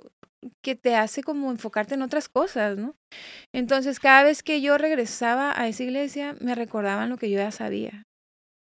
que 0.62 0.74
te 0.74 0.96
hace 0.96 1.22
como 1.22 1.50
enfocarte 1.50 1.94
en 1.94 2.02
otras 2.02 2.28
cosas, 2.28 2.76
¿no? 2.76 2.96
Entonces, 3.52 4.00
cada 4.00 4.24
vez 4.24 4.42
que 4.42 4.60
yo 4.60 4.78
regresaba 4.78 5.58
a 5.58 5.68
esa 5.68 5.84
iglesia, 5.84 6.36
me 6.40 6.54
recordaban 6.54 7.10
lo 7.10 7.16
que 7.16 7.30
yo 7.30 7.38
ya 7.38 7.50
sabía. 7.50 8.04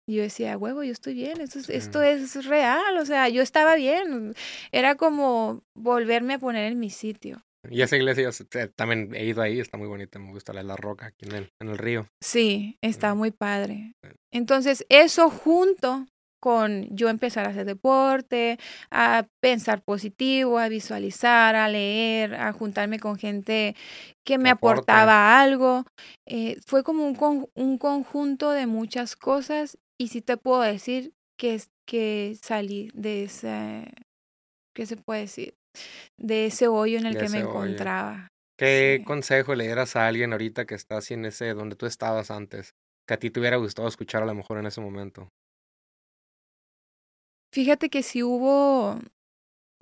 Y 0.06 0.16
yo 0.16 0.22
decía, 0.22 0.58
huevo, 0.58 0.82
yo 0.82 0.92
estoy 0.92 1.14
bien, 1.14 1.40
esto 1.40 1.58
es, 1.58 1.70
esto 1.70 2.02
es 2.02 2.44
real, 2.46 2.98
o 2.98 3.06
sea, 3.06 3.28
yo 3.28 3.42
estaba 3.42 3.76
bien. 3.76 4.34
Era 4.72 4.96
como 4.96 5.62
volverme 5.74 6.34
a 6.34 6.38
poner 6.38 6.70
en 6.70 6.80
mi 6.80 6.90
sitio. 6.90 7.42
Y 7.68 7.82
esa 7.82 7.96
iglesia 7.96 8.30
también 8.74 9.14
he 9.14 9.26
ido 9.26 9.42
ahí, 9.42 9.60
está 9.60 9.76
muy 9.76 9.86
bonita, 9.86 10.18
me 10.18 10.30
gusta 10.30 10.52
la, 10.52 10.62
la 10.62 10.76
roca 10.76 11.06
aquí 11.06 11.26
en 11.26 11.32
el, 11.32 11.50
en 11.60 11.68
el 11.68 11.78
río. 11.78 12.06
Sí, 12.20 12.78
está 12.80 13.14
muy 13.14 13.30
padre. 13.30 13.92
Entonces, 14.32 14.86
eso 14.88 15.28
junto 15.28 16.06
con 16.40 16.88
yo 16.90 17.08
empezar 17.08 17.46
a 17.46 17.50
hacer 17.50 17.66
deporte, 17.66 18.58
a 18.90 19.26
pensar 19.40 19.82
positivo, 19.82 20.58
a 20.58 20.68
visualizar, 20.68 21.54
a 21.54 21.68
leer, 21.68 22.34
a 22.34 22.52
juntarme 22.52 22.98
con 22.98 23.16
gente 23.18 23.76
que 24.24 24.38
me 24.38 24.50
aportaba 24.50 25.40
algo. 25.40 25.84
Eh, 26.26 26.56
fue 26.66 26.82
como 26.82 27.06
un, 27.06 27.46
un 27.54 27.78
conjunto 27.78 28.50
de 28.50 28.66
muchas 28.66 29.16
cosas 29.16 29.78
y 29.98 30.08
sí 30.08 30.22
te 30.22 30.36
puedo 30.36 30.62
decir 30.62 31.12
que, 31.38 31.60
que 31.86 32.36
salí 32.42 32.90
de 32.94 33.24
ese, 33.24 33.92
¿qué 34.74 34.86
se 34.86 34.96
puede 34.96 35.22
decir? 35.22 35.54
De 36.18 36.46
ese 36.46 36.68
hoyo 36.68 36.98
en 36.98 37.06
el 37.06 37.16
que 37.16 37.28
me 37.28 37.38
encontraba. 37.38 38.28
¿Qué 38.58 39.02
consejo 39.06 39.54
le 39.54 39.64
dieras 39.64 39.96
a 39.96 40.06
alguien 40.06 40.32
ahorita 40.32 40.66
que 40.66 40.74
está 40.74 40.98
así 40.98 41.14
en 41.14 41.24
ese, 41.24 41.54
donde 41.54 41.76
tú 41.76 41.86
estabas 41.86 42.30
antes? 42.30 42.74
Que 43.06 43.14
a 43.14 43.18
ti 43.18 43.30
te 43.30 43.40
hubiera 43.40 43.56
gustado 43.56 43.88
escuchar 43.88 44.22
a 44.22 44.26
lo 44.26 44.34
mejor 44.34 44.58
en 44.58 44.66
ese 44.66 44.80
momento. 44.80 45.28
Fíjate 47.52 47.88
que 47.88 48.02
sí 48.02 48.22
hubo, 48.22 48.98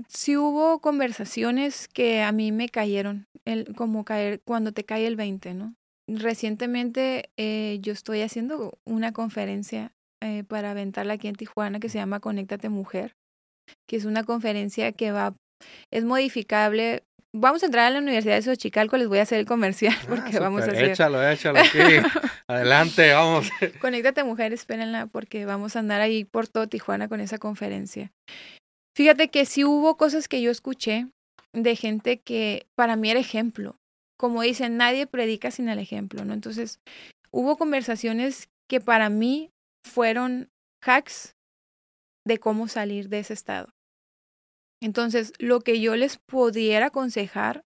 sí 0.09 0.37
hubo 0.37 0.81
conversaciones 0.81 1.89
que 1.89 2.23
a 2.23 2.33
mí 2.33 2.53
me 2.53 2.69
cayeron, 2.69 3.27
el, 3.45 3.75
como 3.75 4.05
caer 4.05 4.41
cuando 4.45 4.73
te 4.73 4.85
cae 4.85 5.07
el 5.07 5.17
20, 5.17 5.55
¿no? 5.55 5.75
Recientemente 6.09 7.31
eh, 7.37 7.79
yo 7.83 7.93
estoy 7.93 8.23
haciendo 8.23 8.79
una 8.87 9.13
conferencia 9.13 9.93
eh, 10.23 10.45
para 10.45 10.71
aventarla 10.71 11.15
aquí 11.15 11.29
en 11.29 11.37
Tijuana 11.37 11.81
que 11.81 11.91
se 11.91 11.99
llama 11.99 12.21
Conéctate 12.21 12.71
Mujer, 12.71 13.15
que 13.87 13.97
es 13.97 14.07
una 14.07 14.25
conferencia 14.25 14.93
que 14.93 15.13
va, 15.13 15.35
es 15.91 16.05
modificable 16.05 17.03
vamos 17.33 17.63
a 17.63 17.67
entrar 17.67 17.87
a 17.87 17.91
la 17.91 17.99
Universidad 17.99 18.37
de 18.37 18.43
Xochicalco, 18.43 18.97
les 18.97 19.09
voy 19.09 19.19
a 19.19 19.23
hacer 19.23 19.39
el 19.39 19.47
comercial 19.47 19.95
ah, 20.01 20.05
porque 20.09 20.39
vamos 20.39 20.63
a 20.63 20.67
hacer. 20.67 20.91
Échalo, 20.91 21.27
échalo 21.29 21.59
aquí. 21.61 21.79
Adelante, 22.49 23.13
vamos. 23.13 23.51
Conéctate 23.81 24.25
mujer, 24.25 24.55
espérenla 24.55 25.07
porque 25.07 25.45
vamos 25.45 25.77
a 25.77 25.81
andar 25.81 26.01
ahí 26.01 26.25
por 26.25 26.49
todo 26.49 26.67
Tijuana 26.67 27.09
con 27.09 27.21
esa 27.21 27.39
conferencia. 27.39 28.11
Fíjate 28.97 29.29
que 29.29 29.45
sí 29.45 29.65
hubo 29.65 29.97
cosas 29.97 30.29
que 30.29 30.41
yo 30.41 30.51
escuché 30.51 31.09
de 31.53 31.77
gente 31.77 32.19
que 32.21 32.67
para 32.75 32.97
mí 32.97 33.11
era 33.11 33.21
ejemplo. 33.21 33.77
Como 34.19 34.43
dicen, 34.43 34.77
nadie 34.77 35.07
predica 35.07 35.51
sin 35.51 35.69
el 35.69 35.79
ejemplo, 35.79 36.25
¿no? 36.25 36.33
Entonces, 36.33 36.81
hubo 37.31 37.57
conversaciones 37.57 38.49
que 38.69 38.81
para 38.81 39.11
mí 39.11 39.51
fueron 39.85 40.51
hacks 40.83 41.37
de 42.27 42.39
cómo 42.39 42.67
salir 42.67 43.09
de 43.09 43.21
ese 43.21 43.35
estado. 43.35 43.69
Entonces, 44.83 45.33
lo 45.39 45.61
que 45.61 45.81
yo 45.81 45.97
les 45.97 46.19
pudiera 46.19 46.87
aconsejar 46.87 47.65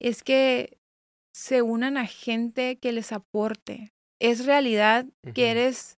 es 0.00 0.22
que 0.22 0.78
se 1.34 1.62
unan 1.62 1.96
a 1.96 2.06
gente 2.06 2.76
que 2.76 2.92
les 2.92 3.12
aporte. 3.12 3.90
Es 4.20 4.46
realidad 4.46 5.06
que 5.34 5.50
eres, 5.50 5.96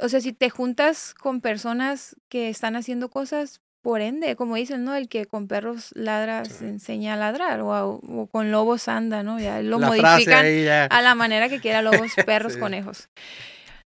o 0.00 0.08
sea, 0.08 0.20
si 0.20 0.32
te 0.32 0.50
juntas 0.50 1.14
con 1.14 1.40
personas 1.40 2.16
que 2.30 2.48
están 2.48 2.76
haciendo 2.76 3.08
cosas, 3.08 3.60
por 3.86 4.00
ende, 4.00 4.34
como 4.34 4.56
dicen, 4.56 4.82
¿no? 4.82 4.96
El 4.96 5.08
que 5.08 5.26
con 5.26 5.46
perros 5.46 5.92
ladra 5.94 6.44
se 6.44 6.68
enseña 6.68 7.14
a 7.14 7.16
ladrar 7.16 7.60
o, 7.60 8.28
con 8.32 8.50
lobos 8.50 8.88
anda, 8.88 9.22
¿no? 9.22 9.38
Ya 9.38 9.62
lo 9.62 9.78
modifican 9.78 10.44
a 10.90 11.02
la 11.02 11.14
manera 11.14 11.48
que 11.48 11.60
quiera 11.60 11.82
lobos, 11.82 12.10
perros, 12.26 12.56
conejos. 12.56 13.08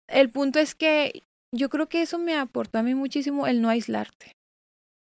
El 0.07 0.29
punto 0.29 0.59
es 0.59 0.73
que 0.73 1.23
yo 1.53 1.67
creo 1.67 1.89
que 1.89 2.01
eso 2.01 2.17
me 2.17 2.37
aportó 2.37 2.79
a 2.79 2.83
mí 2.83 2.95
muchísimo 2.95 3.45
el 3.45 3.61
no 3.61 3.67
aislarte. 3.67 4.31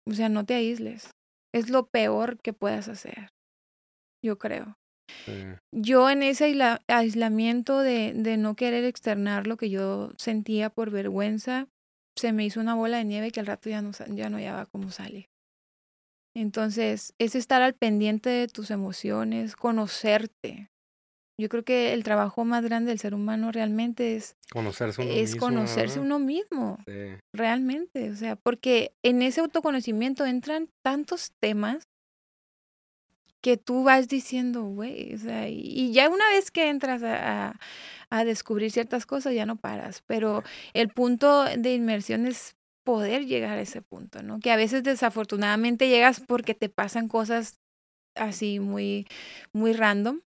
O 0.07 0.13
sea, 0.13 0.29
no 0.29 0.45
te 0.45 0.53
aísles. 0.53 1.09
Es 1.51 1.71
lo 1.71 1.87
peor 1.87 2.37
que 2.43 2.53
puedas 2.53 2.87
hacer, 2.87 3.29
yo 4.23 4.37
creo. 4.37 4.75
Yo 5.71 6.09
en 6.09 6.23
ese 6.23 6.57
aislamiento 6.87 7.79
de, 7.79 8.13
de 8.13 8.37
no 8.37 8.55
querer 8.55 8.85
externar 8.85 9.47
lo 9.47 9.57
que 9.57 9.69
yo 9.69 10.11
sentía 10.17 10.69
por 10.69 10.89
vergüenza, 10.89 11.67
se 12.17 12.31
me 12.31 12.45
hizo 12.45 12.59
una 12.61 12.75
bola 12.75 12.97
de 12.97 13.03
nieve 13.05 13.31
que 13.31 13.39
al 13.41 13.45
rato 13.45 13.69
ya 13.69 13.81
no, 13.81 13.91
ya 13.91 14.29
no 14.29 14.37
hallaba 14.37 14.65
cómo 14.67 14.91
salir. 14.91 15.27
Entonces, 16.35 17.13
es 17.17 17.35
estar 17.35 17.61
al 17.61 17.75
pendiente 17.75 18.29
de 18.29 18.47
tus 18.47 18.71
emociones, 18.71 19.55
conocerte. 19.55 20.69
Yo 21.39 21.49
creo 21.49 21.63
que 21.63 21.93
el 21.93 22.03
trabajo 22.03 22.45
más 22.45 22.63
grande 22.63 22.89
del 22.89 22.99
ser 22.99 23.13
humano 23.13 23.51
realmente 23.51 24.15
es 24.15 24.35
Conocerse 24.51 25.01
uno 25.01 25.11
es 25.11 25.31
mismo, 25.33 25.39
conocerse 25.47 25.99
uno 25.99 26.19
mismo, 26.19 26.77
Sí. 26.87 27.19
realmente. 27.33 28.11
O 28.11 28.15
sea, 28.15 28.35
porque 28.37 28.93
en 29.03 29.21
ese 29.21 29.41
autoconocimiento 29.41 30.25
entran 30.25 30.69
tantos 30.83 31.31
temas 31.41 31.83
que 33.45 33.57
tú 33.57 33.83
vas 33.83 34.07
diciendo, 34.09 34.63
güey, 34.63 35.13
o 35.15 35.19
sea, 35.19 35.47
y, 35.49 35.93
ya 35.93 36.09
una 36.09 36.27
vez 36.31 36.51
que 36.51 36.69
entras 36.69 37.03
a, 37.03 37.49
a- 37.51 37.59
a 38.09 38.25
descubrir 38.25 38.71
ciertas 38.71 39.05
cosas, 39.05 39.35
ya 39.35 39.45
no 39.45 39.57
paras. 39.57 40.03
Pero 40.07 40.43
el 40.73 40.89
punto 40.89 41.45
de 41.45 41.73
inmersión 41.75 42.25
es 42.27 42.55
poder 42.83 43.25
llegar 43.27 43.57
a 43.57 43.61
ese 43.61 43.81
punto, 43.83 44.23
¿no? 44.23 44.39
Que 44.39 44.51
a 44.51 44.57
veces 44.57 44.83
desafortunadamente 44.83 45.89
llegas 45.89 46.21
porque 46.21 46.55
te 46.55 46.69
pasan 46.69 47.07
cosas 47.09 47.59
así 48.15 48.59
muy, 48.59 49.07
muy 49.53 49.73
random. 49.73 50.21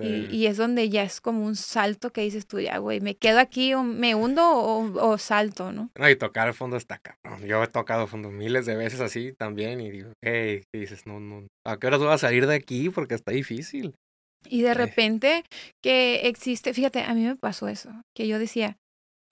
Y, 0.00 0.26
Sí. 0.26 0.26
y 0.30 0.46
es 0.46 0.56
donde 0.56 0.88
ya 0.88 1.02
es 1.04 1.20
como 1.20 1.44
un 1.46 1.54
salto 1.54 2.10
que 2.10 2.22
dices 2.22 2.46
tú, 2.46 2.58
ya, 2.58 2.78
güey, 2.78 3.00
me 3.00 3.14
quedo 3.14 3.38
aquí 3.38 3.74
o 3.74 3.82
me 3.82 4.14
hundo 4.14 4.42
o, 4.44 5.10
o 5.10 5.18
salto, 5.18 5.70
¿no? 5.70 5.90
No, 5.96 6.10
y 6.10 6.16
tocar 6.16 6.48
el 6.48 6.54
fondo 6.54 6.76
está 6.76 6.98
cabrón. 6.98 7.46
Yo 7.46 7.62
he 7.62 7.68
tocado 7.68 8.06
fondo 8.08 8.30
miles 8.30 8.66
de 8.66 8.74
veces 8.76 9.00
así 9.00 9.32
también 9.32 9.80
y 9.80 9.90
digo, 9.90 10.12
hey, 10.22 10.62
¿qué 10.72 10.80
dices? 10.80 11.06
No, 11.06 11.20
no. 11.20 11.46
¿A 11.64 11.78
qué 11.78 11.86
horas 11.86 12.00
voy 12.00 12.12
a 12.12 12.18
salir 12.18 12.46
de 12.46 12.56
aquí? 12.56 12.90
Porque 12.90 13.14
está 13.14 13.30
difícil. 13.32 13.94
Y 14.48 14.62
de 14.62 14.72
Sí. 14.72 14.74
repente 14.78 15.44
que 15.82 16.26
existe, 16.28 16.74
fíjate, 16.74 17.02
a 17.02 17.14
mí 17.14 17.22
me 17.22 17.36
pasó 17.36 17.68
eso, 17.68 17.90
que 18.16 18.26
yo 18.28 18.38
decía, 18.38 18.76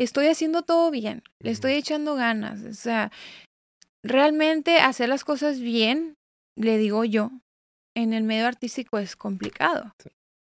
estoy 0.00 0.26
haciendo 0.28 0.62
todo 0.62 0.90
bien, 0.90 1.22
le 1.40 1.50
estoy 1.50 1.72
echando 1.72 2.14
ganas, 2.14 2.62
o 2.62 2.72
sea, 2.72 3.10
realmente 4.04 4.78
hacer 4.78 5.08
las 5.08 5.24
cosas 5.24 5.60
bien, 5.60 6.14
le 6.56 6.78
digo 6.78 7.04
yo, 7.04 7.30
en 7.96 8.12
el 8.14 8.22
medio 8.24 8.46
artístico 8.46 8.98
es 8.98 9.16
complicado. 9.16 9.92
Sí. 10.02 10.08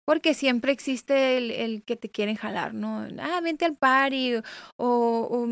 Porque 0.06 0.34
siempre 0.34 0.72
existe 0.72 1.36
el, 1.38 1.50
el 1.50 1.82
que 1.82 1.96
te 1.96 2.10
quieren 2.10 2.36
jalar, 2.36 2.74
¿no? 2.74 3.06
Ah, 3.18 3.40
vente 3.42 3.64
al 3.64 3.76
party, 3.76 4.36
o, 4.36 4.42
o 4.78 5.48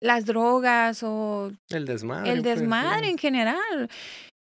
las 0.00 0.24
drogas, 0.24 1.02
o 1.02 1.50
El 1.68 1.84
desmadre. 1.86 2.30
el 2.32 2.42
pues, 2.42 2.60
desmadre 2.60 3.08
en 3.10 3.18
general. 3.18 3.90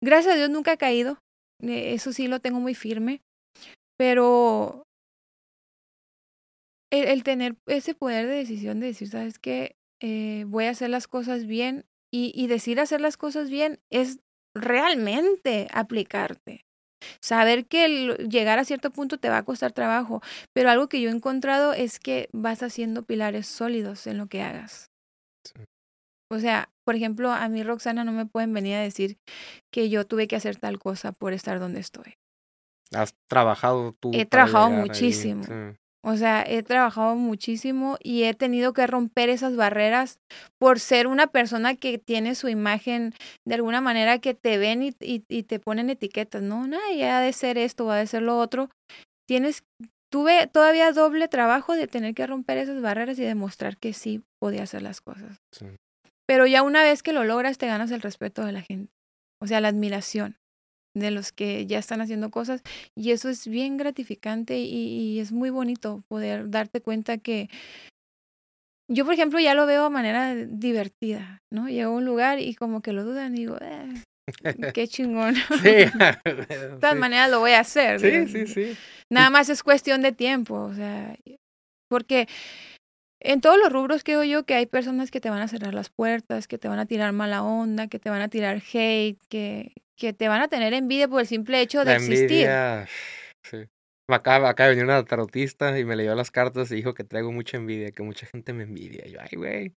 Gracias 0.03 0.33
a 0.33 0.37
Dios 0.37 0.49
nunca 0.49 0.73
he 0.73 0.77
caído. 0.77 1.19
eh, 1.63 1.93
Eso 1.93 2.11
sí 2.11 2.27
lo 2.27 2.39
tengo 2.41 2.59
muy 2.59 2.75
firme. 2.75 3.21
Pero 3.97 4.83
el, 6.91 7.07
el 7.07 7.23
tener 7.23 7.55
ese 7.65 7.93
poder 7.95 8.27
de 8.27 8.35
decisión 8.35 8.79
de 8.81 8.87
decir, 8.87 9.07
¿sabes 9.09 9.39
qué? 9.39 9.75
Eh, 10.01 10.43
voy 10.47 10.65
a 10.65 10.71
hacer 10.71 10.89
las 10.89 11.07
cosas 11.07 11.45
bien. 11.45 11.85
Y, 12.13 12.31
y 12.35 12.47
decir 12.47 12.79
hacer 12.79 13.01
las 13.01 13.17
cosas 13.17 13.49
bien 13.49 13.79
es 13.91 14.19
realmente 14.55 15.67
aplicarte. 15.73 16.64
Saber 17.19 17.65
que 17.65 17.85
el 17.85 18.29
llegar 18.29 18.59
a 18.59 18.65
cierto 18.65 18.91
punto 18.91 19.17
te 19.17 19.29
va 19.29 19.37
a 19.37 19.43
costar 19.43 19.71
trabajo, 19.71 20.21
pero 20.53 20.69
algo 20.69 20.87
que 20.87 21.01
yo 21.01 21.09
he 21.09 21.13
encontrado 21.13 21.73
es 21.73 21.99
que 21.99 22.29
vas 22.31 22.63
haciendo 22.63 23.03
pilares 23.03 23.47
sólidos 23.47 24.07
en 24.07 24.17
lo 24.17 24.27
que 24.27 24.41
hagas. 24.41 24.91
Sí. 25.43 25.63
O 26.31 26.39
sea, 26.39 26.69
por 26.83 26.95
ejemplo, 26.95 27.31
a 27.31 27.47
mí 27.49 27.63
Roxana 27.63 28.03
no 28.03 28.11
me 28.11 28.25
pueden 28.25 28.53
venir 28.53 28.75
a 28.75 28.81
decir 28.81 29.17
que 29.71 29.89
yo 29.89 30.05
tuve 30.05 30.27
que 30.27 30.35
hacer 30.35 30.57
tal 30.57 30.79
cosa 30.79 31.11
por 31.11 31.33
estar 31.33 31.59
donde 31.59 31.79
estoy. 31.79 32.15
Has 32.93 33.13
trabajado 33.27 33.93
tú. 33.99 34.11
He 34.13 34.25
trabajado 34.25 34.69
muchísimo. 34.69 35.43
sí. 35.43 35.51
O 36.07 36.17
sea, 36.17 36.43
he 36.45 36.61
trabajado 36.61 37.15
muchísimo 37.15 37.97
y 37.99 38.23
he 38.23 38.35
tenido 38.35 38.73
que 38.73 38.85
romper 38.85 39.29
esas 39.29 39.55
barreras 39.55 40.19
por 40.59 40.79
ser 40.79 41.07
una 41.07 41.25
persona 41.25 41.73
que 41.73 41.97
tiene 41.97 42.35
su 42.35 42.47
imagen 42.47 43.15
de 43.43 43.55
alguna 43.55 43.81
manera 43.81 44.19
que 44.19 44.35
te 44.35 44.59
ven 44.59 44.83
y, 44.83 44.89
y, 45.01 45.23
y 45.27 45.43
te 45.43 45.59
ponen 45.59 45.89
etiquetas, 45.89 46.43
¿no? 46.43 46.67
No, 46.67 46.77
ya 46.95 47.17
ha 47.17 47.21
de 47.21 47.33
ser 47.33 47.57
esto, 47.57 47.87
va 47.87 47.97
de 47.97 48.05
ser 48.05 48.21
lo 48.21 48.37
otro. 48.37 48.69
Tienes, 49.27 49.63
tuve 50.11 50.45
todavía 50.45 50.91
doble 50.91 51.27
trabajo 51.27 51.73
de 51.73 51.87
tener 51.87 52.13
que 52.13 52.27
romper 52.27 52.59
esas 52.59 52.83
barreras 52.83 53.17
y 53.17 53.23
demostrar 53.23 53.75
que 53.77 53.91
sí 53.93 54.21
podía 54.39 54.61
hacer 54.61 54.83
las 54.83 55.01
cosas. 55.01 55.39
Sí. 55.51 55.65
Pero 56.27 56.45
ya 56.45 56.61
una 56.61 56.83
vez 56.83 57.01
que 57.01 57.13
lo 57.13 57.23
logras, 57.23 57.57
te 57.57 57.65
ganas 57.65 57.89
el 57.89 58.01
respeto 58.01 58.45
de 58.45 58.51
la 58.51 58.61
gente. 58.61 58.93
O 59.41 59.47
sea, 59.47 59.59
la 59.59 59.69
admiración 59.69 60.37
de 60.95 61.11
los 61.11 61.31
que 61.31 61.67
ya 61.67 61.77
están 61.77 62.01
haciendo 62.01 62.31
cosas. 62.31 62.63
Y 62.95 63.11
eso 63.11 63.29
es 63.29 63.47
bien 63.47 63.77
gratificante 63.77 64.57
y, 64.57 65.13
y 65.13 65.19
es 65.19 65.31
muy 65.31 65.51
bonito 65.51 66.03
poder 66.07 66.49
darte 66.49 66.81
cuenta 66.81 67.19
que 67.19 67.49
yo, 68.87 69.03
por 69.03 69.13
ejemplo, 69.13 69.39
ya 69.39 69.55
lo 69.55 69.65
veo 69.65 69.85
de 69.85 69.89
manera 69.89 70.35
divertida, 70.35 71.41
¿no? 71.51 71.67
Llego 71.67 71.91
a 71.91 71.95
un 71.95 72.05
lugar 72.05 72.39
y 72.39 72.53
como 72.55 72.81
que 72.81 72.93
lo 72.93 73.03
dudan 73.03 73.33
y 73.33 73.39
digo, 73.39 73.57
eh, 73.59 73.93
qué 74.73 74.87
chingón. 74.87 75.35
Sí. 75.35 75.43
de 76.25 76.77
todas 76.79 76.95
maneras 76.95 77.29
lo 77.31 77.39
voy 77.39 77.51
a 77.51 77.61
hacer. 77.61 77.99
Sí, 77.99 78.11
digo. 78.11 78.27
sí, 78.27 78.47
sí. 78.47 78.77
Nada 79.09 79.29
más 79.29 79.49
es 79.49 79.63
cuestión 79.63 80.01
de 80.01 80.11
tiempo, 80.11 80.55
o 80.55 80.73
sea, 80.73 81.17
porque 81.89 82.27
en 83.19 83.41
todos 83.41 83.57
los 83.57 83.71
rubros 83.71 84.03
creo 84.03 84.23
yo 84.23 84.43
que 84.43 84.53
hay 84.53 84.67
personas 84.67 85.09
que 85.09 85.21
te 85.21 85.29
van 85.29 85.41
a 85.41 85.47
cerrar 85.47 85.73
las 85.73 85.89
puertas, 85.89 86.47
que 86.47 86.59
te 86.59 86.67
van 86.67 86.79
a 86.79 86.85
tirar 86.85 87.11
mala 87.11 87.43
onda, 87.43 87.87
que 87.87 87.99
te 87.99 88.09
van 88.09 88.21
a 88.21 88.29
tirar 88.29 88.61
hate, 88.71 89.19
que, 89.29 89.73
que 89.95 90.13
te 90.13 90.27
van 90.27 90.41
a 90.41 90.47
tener 90.47 90.73
envidia 90.73 91.07
por 91.07 91.21
el 91.21 91.27
simple 91.27 91.61
hecho 91.61 91.79
de 91.79 91.85
La 91.85 91.95
existir. 91.97 92.47
Sí. 93.43 93.69
Acá, 94.07 94.47
acá 94.47 94.67
venía 94.67 94.83
una 94.83 95.03
tarotista 95.03 95.77
y 95.79 95.85
me 95.85 95.95
leyó 95.95 96.13
las 96.13 96.29
cartas 96.29 96.71
y 96.71 96.75
dijo 96.75 96.93
que 96.93 97.03
traigo 97.03 97.31
mucha 97.31 97.57
envidia, 97.57 97.91
que 97.91 98.03
mucha 98.03 98.27
gente 98.27 98.53
me 98.53 98.63
envidia. 98.63 99.07
Y 99.07 99.11
yo, 99.11 99.19
ay, 99.21 99.35
güey. 99.35 99.73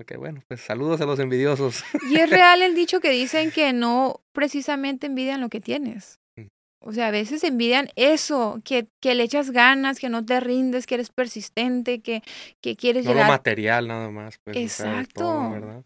Ok, 0.00 0.16
bueno, 0.16 0.42
pues 0.48 0.60
saludos 0.60 1.00
a 1.00 1.06
los 1.06 1.18
envidiosos. 1.18 1.84
Y 2.10 2.16
es 2.16 2.30
real 2.30 2.62
el 2.62 2.74
dicho 2.74 3.00
que 3.00 3.10
dicen 3.10 3.50
que 3.50 3.72
no 3.72 4.22
precisamente 4.32 5.06
envidian 5.06 5.40
lo 5.40 5.50
que 5.50 5.60
tienes. 5.60 6.18
Mm. 6.38 6.46
O 6.80 6.92
sea, 6.92 7.08
a 7.08 7.10
veces 7.10 7.44
envidian 7.44 7.90
eso, 7.96 8.60
que, 8.64 8.88
que 9.02 9.14
le 9.14 9.24
echas 9.24 9.50
ganas, 9.50 9.98
que 9.98 10.08
no 10.08 10.24
te 10.24 10.40
rindes, 10.40 10.86
que 10.86 10.94
eres 10.94 11.10
persistente, 11.10 12.00
que, 12.00 12.22
que 12.62 12.76
quieres 12.76 13.04
No 13.04 13.12
llegar 13.12 13.28
material 13.28 13.88
nada 13.88 14.10
más, 14.10 14.38
pues. 14.44 14.56
o 14.56 14.60
sea, 14.60 15.00
Exacto. 15.00 15.20
todo, 15.20 15.50
¿verdad? 15.50 15.84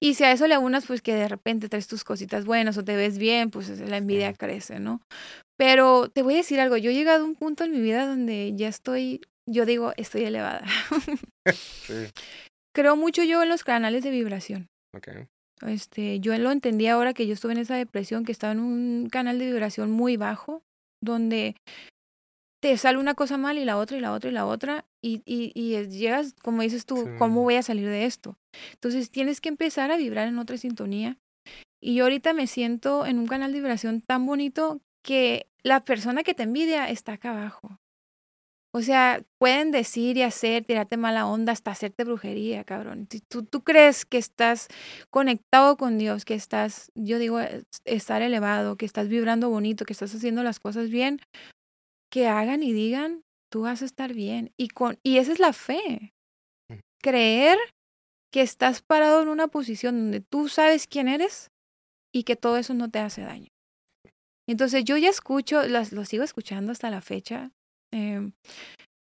Y 0.00 0.14
si 0.14 0.24
a 0.24 0.32
eso 0.32 0.46
le 0.46 0.54
aunas, 0.54 0.86
pues 0.86 1.02
que 1.02 1.14
de 1.14 1.28
repente 1.28 1.68
traes 1.68 1.86
tus 1.86 2.04
cositas 2.04 2.44
buenas 2.44 2.76
o 2.78 2.84
te 2.84 2.96
ves 2.96 3.18
bien, 3.18 3.50
pues 3.50 3.68
la 3.80 3.96
envidia 3.96 4.32
crece, 4.34 4.80
¿no? 4.80 5.00
Pero 5.56 6.08
te 6.08 6.22
voy 6.22 6.34
a 6.34 6.38
decir 6.38 6.60
algo, 6.60 6.76
yo 6.76 6.90
he 6.90 6.94
llegado 6.94 7.24
a 7.24 7.26
un 7.26 7.34
punto 7.34 7.64
en 7.64 7.72
mi 7.72 7.80
vida 7.80 8.06
donde 8.06 8.52
ya 8.54 8.68
estoy, 8.68 9.20
yo 9.48 9.66
digo, 9.66 9.92
estoy 9.96 10.24
elevada. 10.24 10.64
Sí. 11.54 12.06
Creo 12.72 12.94
mucho 12.96 13.24
yo 13.24 13.42
en 13.42 13.48
los 13.48 13.64
canales 13.64 14.04
de 14.04 14.10
vibración. 14.10 14.68
Ok. 14.96 15.08
Este, 15.66 16.20
yo 16.20 16.36
lo 16.38 16.50
entendí 16.50 16.86
ahora 16.86 17.14
que 17.14 17.26
yo 17.26 17.34
estuve 17.34 17.52
en 17.52 17.58
esa 17.58 17.76
depresión, 17.76 18.24
que 18.24 18.32
estaba 18.32 18.52
en 18.52 18.60
un 18.60 19.08
canal 19.10 19.38
de 19.38 19.46
vibración 19.46 19.90
muy 19.90 20.16
bajo, 20.16 20.62
donde 21.02 21.56
te 22.62 22.76
sale 22.76 22.98
una 22.98 23.14
cosa 23.14 23.36
mal 23.38 23.58
y 23.58 23.64
la 23.64 23.76
otra 23.76 23.96
y 23.96 24.00
la 24.00 24.12
otra 24.12 24.30
y 24.30 24.32
la 24.32 24.46
otra, 24.46 24.84
y, 25.02 25.20
y, 25.24 25.50
y 25.54 25.84
llegas, 25.88 26.34
como 26.42 26.62
dices 26.62 26.86
tú, 26.86 26.96
Sí. 26.96 27.10
¿cómo 27.18 27.42
voy 27.42 27.56
a 27.56 27.62
salir 27.62 27.88
de 27.88 28.04
esto? 28.04 28.36
Entonces 28.74 29.10
tienes 29.10 29.40
que 29.40 29.48
empezar 29.48 29.90
a 29.90 29.96
vibrar 29.96 30.28
en 30.28 30.38
otra 30.38 30.56
sintonía. 30.56 31.18
Y 31.82 31.96
yo 31.96 32.04
ahorita 32.04 32.32
me 32.34 32.46
siento 32.46 33.04
en 33.04 33.18
un 33.18 33.26
canal 33.26 33.50
de 33.52 33.58
vibración 33.58 34.00
tan 34.00 34.24
bonito 34.26 34.80
que 35.04 35.48
la 35.64 35.84
persona 35.84 36.22
que 36.22 36.34
te 36.34 36.44
envidia 36.44 36.88
está 36.88 37.14
acá 37.14 37.30
abajo. 37.30 37.78
O 38.74 38.80
sea, 38.80 39.22
pueden 39.38 39.72
decir 39.72 40.16
y 40.16 40.22
hacer, 40.22 40.64
tirarte 40.64 40.96
mala 40.96 41.26
onda, 41.26 41.52
hasta 41.52 41.72
hacerte 41.72 42.04
brujería, 42.04 42.62
cabrón. 42.64 43.08
Si 43.10 43.20
tú, 43.20 43.42
tú 43.44 43.62
crees 43.62 44.06
que 44.06 44.18
estás 44.18 44.68
conectado 45.10 45.76
con 45.76 45.98
Dios, 45.98 46.24
que 46.24 46.34
estás, 46.34 46.90
yo 46.94 47.18
digo, 47.18 47.40
es- 47.40 47.64
estar 47.84 48.22
elevado, 48.22 48.76
que 48.76 48.86
estás 48.86 49.08
vibrando 49.08 49.50
bonito, 49.50 49.84
que 49.84 49.92
estás 49.92 50.14
haciendo 50.14 50.42
las 50.44 50.58
cosas 50.60 50.88
bien, 50.88 51.20
que 52.12 52.28
hagan 52.28 52.62
y 52.62 52.74
digan, 52.74 53.24
tú 53.50 53.62
vas 53.62 53.80
a 53.80 53.86
estar 53.86 54.12
bien. 54.12 54.52
Y, 54.58 54.68
con, 54.68 54.98
y 55.02 55.16
esa 55.16 55.32
es 55.32 55.40
la 55.40 55.54
fe. 55.54 56.12
Mm. 56.68 56.78
Creer 57.02 57.58
que 58.30 58.42
estás 58.42 58.82
parado 58.82 59.22
en 59.22 59.28
una 59.28 59.48
posición 59.48 59.96
donde 59.96 60.20
tú 60.20 60.48
sabes 60.48 60.86
quién 60.86 61.08
eres 61.08 61.50
y 62.14 62.24
que 62.24 62.36
todo 62.36 62.58
eso 62.58 62.74
no 62.74 62.90
te 62.90 62.98
hace 62.98 63.22
daño. 63.22 63.48
Entonces 64.46 64.84
yo 64.84 64.98
ya 64.98 65.08
escucho, 65.08 65.62
lo 65.66 66.04
sigo 66.04 66.22
escuchando 66.22 66.72
hasta 66.72 66.90
la 66.90 67.00
fecha, 67.00 67.50
em, 67.92 68.32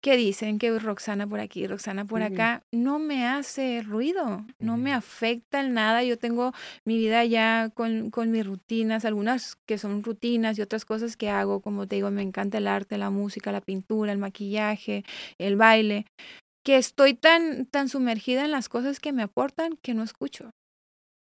que 0.05 0.19
dicen 0.19 0.59
que 0.59 0.79
Roxana 0.79 1.27
por 1.27 1.41
aquí, 1.41 1.67
Roxana 1.67 2.05
por 2.05 2.21
acá, 2.21 2.63
no 2.71 2.99
me 2.99 3.27
hace 3.27 3.81
ruido, 3.81 4.45
no 4.59 4.77
me 4.77 4.93
afecta 4.93 5.63
en 5.63 5.73
nada. 5.73 6.05
Yo 6.05 6.19
tengo 6.19 6.53
mi 6.85 6.99
vida 6.99 7.25
ya 7.25 7.71
con, 7.73 8.11
con 8.11 8.31
mis 8.31 8.47
rutinas, 8.47 9.07
algunas 9.07 9.57
que 9.65 9.79
son 9.79 10.03
rutinas 10.03 10.59
y 10.59 10.61
otras 10.61 10.85
cosas 10.85 11.17
que 11.17 11.31
hago, 11.31 11.63
como 11.63 11.87
te 11.87 11.97
digo, 11.97 12.11
me 12.11 12.21
encanta 12.21 12.59
el 12.59 12.67
arte, 12.67 12.99
la 12.99 13.09
música, 13.09 13.51
la 13.51 13.63
pintura, 13.63 14.13
el 14.13 14.19
maquillaje, 14.19 15.05
el 15.39 15.57
baile, 15.57 16.05
que 16.67 16.77
estoy 16.77 17.15
tan, 17.15 17.65
tan 17.65 17.89
sumergida 17.89 18.45
en 18.45 18.51
las 18.51 18.69
cosas 18.69 19.01
que 19.01 19.15
me 19.15 19.23
aportan 19.23 19.79
que 19.81 19.95
no 19.95 20.03
escucho. 20.03 20.51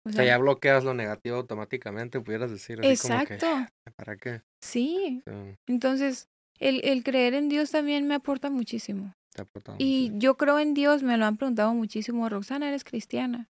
O 0.06 0.10
O 0.10 0.12
sea, 0.12 0.26
ya 0.26 0.38
bloqueas 0.38 0.84
lo 0.84 0.94
negativo 0.94 1.38
automáticamente, 1.38 2.20
pudieras 2.20 2.52
decir 2.52 2.82
así 2.82 2.92
exacto, 2.92 3.48
como 3.48 3.66
que, 3.86 3.92
¿para 3.96 4.18
qué? 4.18 4.42
sí. 4.62 5.24
Sí, 5.26 5.56
Entonces, 5.68 6.28
el, 6.60 6.82
el 6.84 7.04
creer 7.04 7.34
en 7.34 7.50
Dios 7.50 7.72
también 7.72 8.08
me 8.08 8.16
aporta 8.16 8.50
muchísimo. 8.50 9.14
te 9.34 9.44
Y 9.80 10.12
yo 10.16 10.38
creo 10.38 10.60
en 10.60 10.74
Dios, 10.74 11.04
me 11.04 11.18
lo 11.18 11.26
han 11.26 11.38
preguntado 11.38 11.74
muchísimo, 11.74 12.30
Roxana, 12.30 12.68
¿eres 12.68 12.84
cristiana? 12.84 13.50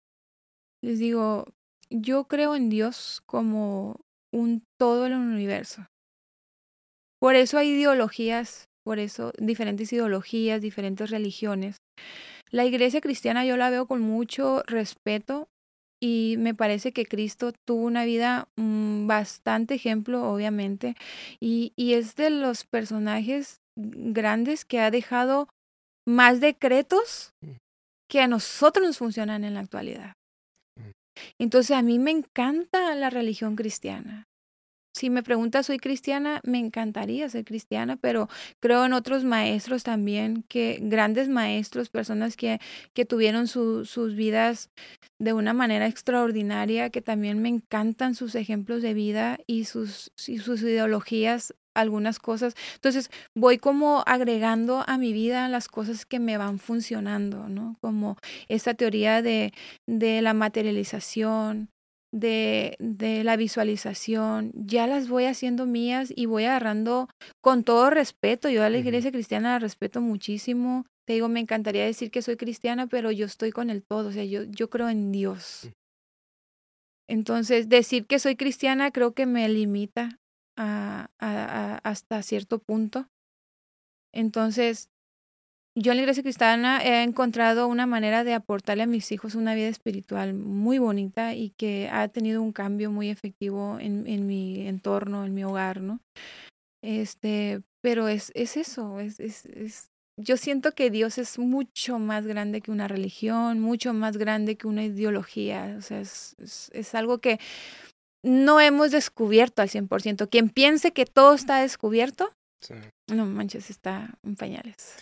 Les 0.83 0.99
digo, 0.99 1.47
yo 1.91 2.25
creo 2.25 2.55
en 2.55 2.71
Dios 2.71 3.23
como 3.27 4.01
un 4.33 4.65
todo 4.79 5.07
en 5.07 5.13
el 5.13 5.19
universo. 5.19 5.87
Por 7.21 7.37
eso 7.37 7.59
hay 7.59 7.71
ideologías, 7.71 8.69
por 8.85 8.99
eso 8.99 9.33
diferentes 9.39 9.93
ideologías, 9.93 10.61
diferentes 10.61 11.11
religiones. 11.11 11.77
La 12.51 12.65
iglesia 12.65 13.01
cristiana 13.01 13.45
yo 13.45 13.57
la 13.57 13.71
veo 13.71 13.87
con 13.87 14.01
mucho 14.01 14.63
respeto 14.67 15.49
y 16.03 16.35
me 16.39 16.53
parece 16.53 16.93
que 16.93 17.07
Cristo 17.07 17.53
tuvo 17.65 17.85
una 17.87 18.05
vida 18.05 18.49
mm, 18.57 19.07
bastante 19.07 19.75
ejemplo, 19.75 20.29
obviamente, 20.29 20.97
y, 21.39 21.73
y 21.77 21.95
es 21.95 22.17
de 22.17 22.29
los 22.31 22.65
personajes 22.65 23.61
grandes 23.77 24.65
que 24.65 24.81
ha 24.81 24.91
dejado 24.91 25.49
más 26.05 26.41
decretos 26.41 27.31
Mm. 27.41 27.53
que 28.11 28.21
a 28.21 28.27
nosotros 28.27 28.85
nos 28.85 28.99
funcionan 28.99 29.45
en 29.45 29.55
la 29.55 29.61
actualidad. 29.61 30.15
Mm. 30.77 30.91
Entonces 31.39 31.77
a 31.77 31.83
mí 31.83 32.01
me 32.01 32.11
encanta 32.11 32.95
la 32.97 33.09
religión 33.09 33.55
cristiana. 33.55 34.25
Si 34.95 35.09
me 35.09 35.23
preguntas, 35.23 35.67
¿soy 35.67 35.79
cristiana? 35.79 36.41
Me 36.45 36.59
encantaría 36.59 37.29
ser 37.31 37.45
cristiana, 37.47 37.97
pero 37.97 38.29
creo 38.61 38.85
en 38.85 38.93
otros 38.93 39.25
maestros 39.25 39.85
también, 39.85 40.45
que 40.49 40.79
grandes 40.83 41.29
maestros, 41.31 41.89
personas 41.89 42.37
que, 42.37 42.61
que 42.93 43.07
tuvieron 43.07 43.49
su- 43.49 43.87
sus 43.87 44.15
vidas 44.15 44.69
de 45.19 45.33
una 45.33 45.55
manera 45.55 45.87
extraordinaria, 45.87 46.91
que 46.91 47.01
también 47.01 47.41
me 47.41 47.49
encantan 47.49 48.15
sus 48.15 48.35
ejemplos 48.35 48.83
de 48.83 48.93
vida 48.95 49.39
y 49.47 49.65
sus, 49.65 50.13
y 50.27 50.39
sus 50.39 50.61
ideologías, 50.63 51.55
algunas 51.75 52.19
cosas. 52.19 52.55
Entonces 52.75 53.09
voy 53.35 53.57
como 53.57 54.03
agregando 54.07 54.85
a 54.87 54.99
mi 54.99 55.15
vida 55.15 55.49
las 55.49 55.69
cosas 55.69 56.05
que 56.05 56.19
me 56.21 56.37
van 56.37 56.59
funcionando, 56.59 57.49
¿no? 57.49 57.79
Como 57.81 58.19
esta 58.49 58.75
teoría 58.75 59.23
de, 59.23 59.53
de 59.87 60.21
la 60.21 60.35
materialización, 60.35 61.71
de, 62.13 62.77
de 62.79 63.25
la 63.25 63.37
visualización, 63.37 64.53
ya 64.55 64.87
las 64.87 65.09
voy 65.09 65.25
haciendo 65.25 65.67
mías 65.67 66.13
y 66.15 66.27
voy 66.27 66.45
agarrando 66.45 67.09
con 67.41 67.65
todo 67.65 67.91
respeto. 67.91 68.49
Yo 68.51 68.63
a 68.65 68.71
la 68.71 68.79
iglesia 68.79 69.11
cristiana 69.13 69.53
la 69.55 69.59
respeto 69.59 70.01
muchísimo. 70.01 70.85
Te 71.07 71.15
digo, 71.15 71.29
me 71.29 71.41
encantaría 71.41 71.85
decir 71.85 72.11
que 72.11 72.23
soy 72.23 72.37
cristiana, 72.37 72.87
pero 72.87 73.11
yo 73.11 73.27
estoy 73.27 73.51
con 73.51 73.71
el 73.71 73.83
todo, 73.83 74.09
o 74.09 74.13
sea, 74.13 74.25
yo, 74.25 74.45
yo 74.45 74.71
creo 74.71 74.89
en 74.89 75.11
Dios. 75.11 75.71
Entonces, 77.09 77.69
decir 77.69 78.07
que 78.07 78.19
soy 78.19 78.37
cristiana 78.37 78.91
creo 78.91 79.13
que 79.15 79.27
me 79.27 79.49
limita 79.49 80.19
a, 80.57 81.11
a- 81.19 81.75
a- 81.75 81.79
hasta 81.79 82.23
cierto 82.23 82.59
punto. 82.59 83.09
Entonces, 84.13 84.92
yo 85.75 85.93
en 85.93 85.97
la 85.97 86.03
iglesia 86.03 86.23
cristiana 86.23 86.85
he 86.85 87.03
encontrado 87.03 87.67
una 87.67 87.87
manera 87.87 88.25
de 88.25 88.35
aportarle 88.35 88.83
a 88.83 88.87
mis 88.87 89.11
hijos 89.13 89.35
una 89.35 89.55
vida 89.55 89.69
espiritual 89.69 90.35
muy 90.35 90.79
bonita 90.79 91.35
y 91.35 91.51
que 91.51 91.89
ha 91.91 92.09
tenido 92.09 92.43
un 92.43 92.53
cambio 92.53 92.91
muy 92.91 93.09
efectivo 93.09 93.79
en, 93.81 94.07
en 94.07 94.27
mi 94.27 94.67
entorno, 94.67 95.25
en 95.25 95.35
mi 95.35 95.45
hogar, 95.45 95.81
¿no? 95.81 96.01
Este, 96.85 97.63
pero 97.83 98.09
es, 98.09 98.33
es 98.35 98.57
eso, 98.57 99.01
es, 99.01 99.21
es, 99.21 99.47
es, 99.47 99.87
yo 100.21 100.37
siento 100.37 100.73
que 100.73 100.91
Dios 100.91 101.17
es 101.17 101.39
mucho 101.39 101.99
más 101.99 102.27
grande 102.27 102.61
que 102.61 102.71
una 102.71 102.89
religión, 102.89 103.61
mucho 103.61 103.95
más 103.95 104.17
grande 104.17 104.57
que 104.57 104.67
una 104.67 104.85
ideología, 104.85 105.77
o 105.79 105.83
sea, 105.83 106.01
es, 106.01 106.35
es, 106.39 106.71
es 106.75 106.95
algo 106.95 107.19
que 107.19 107.39
no 108.25 108.61
hemos 108.61 108.91
descubierto 108.91 109.63
al 109.63 109.69
100%. 109.69 110.29
Quien 110.29 110.49
piense 110.49 110.93
que 110.93 111.07
todo 111.07 111.35
está 111.35 111.61
descubierto, 111.61 112.33
Sí. 112.61 112.75
no 113.13 113.27
manches, 113.27 113.71
está 113.71 114.17
en 114.23 114.37
pañales. 114.37 114.97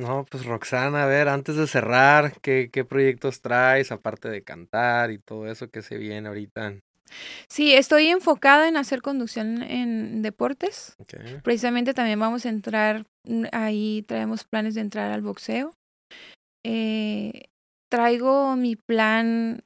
No, 0.00 0.24
pues 0.24 0.46
Roxana, 0.46 1.04
a 1.04 1.06
ver, 1.06 1.28
antes 1.28 1.56
de 1.56 1.66
cerrar, 1.66 2.32
¿qué, 2.40 2.70
qué 2.72 2.86
proyectos 2.86 3.42
traes, 3.42 3.92
aparte 3.92 4.30
de 4.30 4.42
cantar 4.42 5.10
y 5.10 5.18
todo 5.18 5.46
eso 5.46 5.68
que 5.68 5.82
se 5.82 5.98
viene 5.98 6.26
ahorita? 6.26 6.74
Sí, 7.50 7.74
estoy 7.74 8.06
enfocada 8.06 8.66
en 8.66 8.78
hacer 8.78 9.02
conducción 9.02 9.62
en 9.62 10.22
deportes. 10.22 10.96
Precisamente 11.42 11.92
también 11.92 12.18
vamos 12.18 12.46
a 12.46 12.48
entrar, 12.48 13.04
mm, 13.24 13.44
ahí 13.52 14.02
traemos 14.08 14.44
planes 14.44 14.74
de 14.74 14.80
entrar 14.80 15.12
al 15.12 15.20
boxeo. 15.20 15.74
Eh, 16.64 17.48
traigo 17.90 18.56
mi 18.56 18.76
plan, 18.76 19.62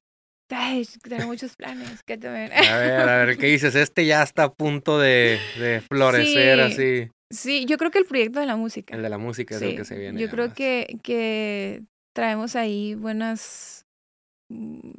ay, 0.51 0.85
traigo 1.01 1.29
muchos 1.29 1.55
planes. 1.55 2.03
¿qué 2.03 2.19
te? 2.19 2.27
A 2.27 2.31
ver, 2.79 3.09
a 3.09 3.25
ver, 3.25 3.37
¿qué 3.39 3.47
dices? 3.47 3.77
Este 3.77 4.05
ya 4.05 4.25
está 4.25 4.45
a 4.45 4.53
punto 4.53 4.99
de, 4.99 5.39
de 5.61 5.81
florecer 5.81 6.59
Sí. 6.59 6.65
así. 6.65 7.14
Sí, 7.35 7.67
yo 7.67 7.77
creo 7.79 7.91
que 7.91 7.99
el 7.99 8.07
proyecto 8.07 8.41
de 8.41 8.47
la 8.47 8.57
música. 8.57 8.95
El 8.95 9.03
de 9.03 9.09
la 9.11 9.19
música 9.19 9.57
es 9.57 9.63
el 9.63 9.71
Sí, 9.71 9.77
que 9.77 9.85
se 9.85 9.99
viene. 9.99 10.21
Yo 10.21 10.31
creo 10.31 10.55
que, 10.55 10.99
que 11.03 11.83
traemos 12.15 12.57
ahí 12.57 12.95
buenas... 12.95 13.87
mm, 14.51 14.91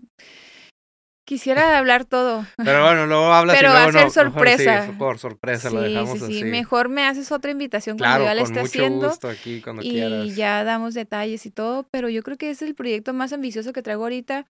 Quisiera 1.27 1.77
hablar 1.79 2.05
todo. 2.05 2.45
Pero 2.57 2.83
bueno, 2.83 3.07
luego 3.07 3.25
hablas 3.33 3.57
Pero 3.57 3.69
y 3.69 3.73
va 3.73 3.83
a 3.85 3.91
luego 3.91 3.91
ser 4.11 4.25
no, 4.25 4.31
mejor 4.31 4.47
sí, 4.49 4.63
sorpresa. 4.63 4.95
por 4.99 5.17
sorpresa 5.19 5.69
lo 5.71 5.81
sí, 5.81 5.89
dejamos 5.89 6.19
sí, 6.19 6.25
sí. 6.27 6.33
así. 6.39 6.43
Mejor 6.45 6.89
me 6.89 7.03
haces 7.05 7.31
otra 7.31 7.51
invitación 7.51 7.97
Claro, 7.97 8.23
cuando 8.25 8.29
ya 8.29 8.35
la 8.35 8.41
esté 8.43 8.59
haciendo. 8.59 9.07
gusto 9.09 9.27
aquí 9.29 9.61
cuando 9.61 9.81
y 9.81 9.89
quieras. 9.89 10.35
ya 10.35 10.63
damos 10.63 10.93
detalles 10.93 11.45
y 11.45 11.51
todo, 11.51 11.87
pero 11.89 12.09
yo 12.09 12.21
creo 12.21 12.37
que 12.37 12.51
es 12.51 12.61
el 12.61 12.75
proyecto 12.75 13.13
más 13.13 13.33
ambicioso 13.33 13.73
que 13.73 13.81
traigo 13.81 14.03
ahorita 14.03 14.45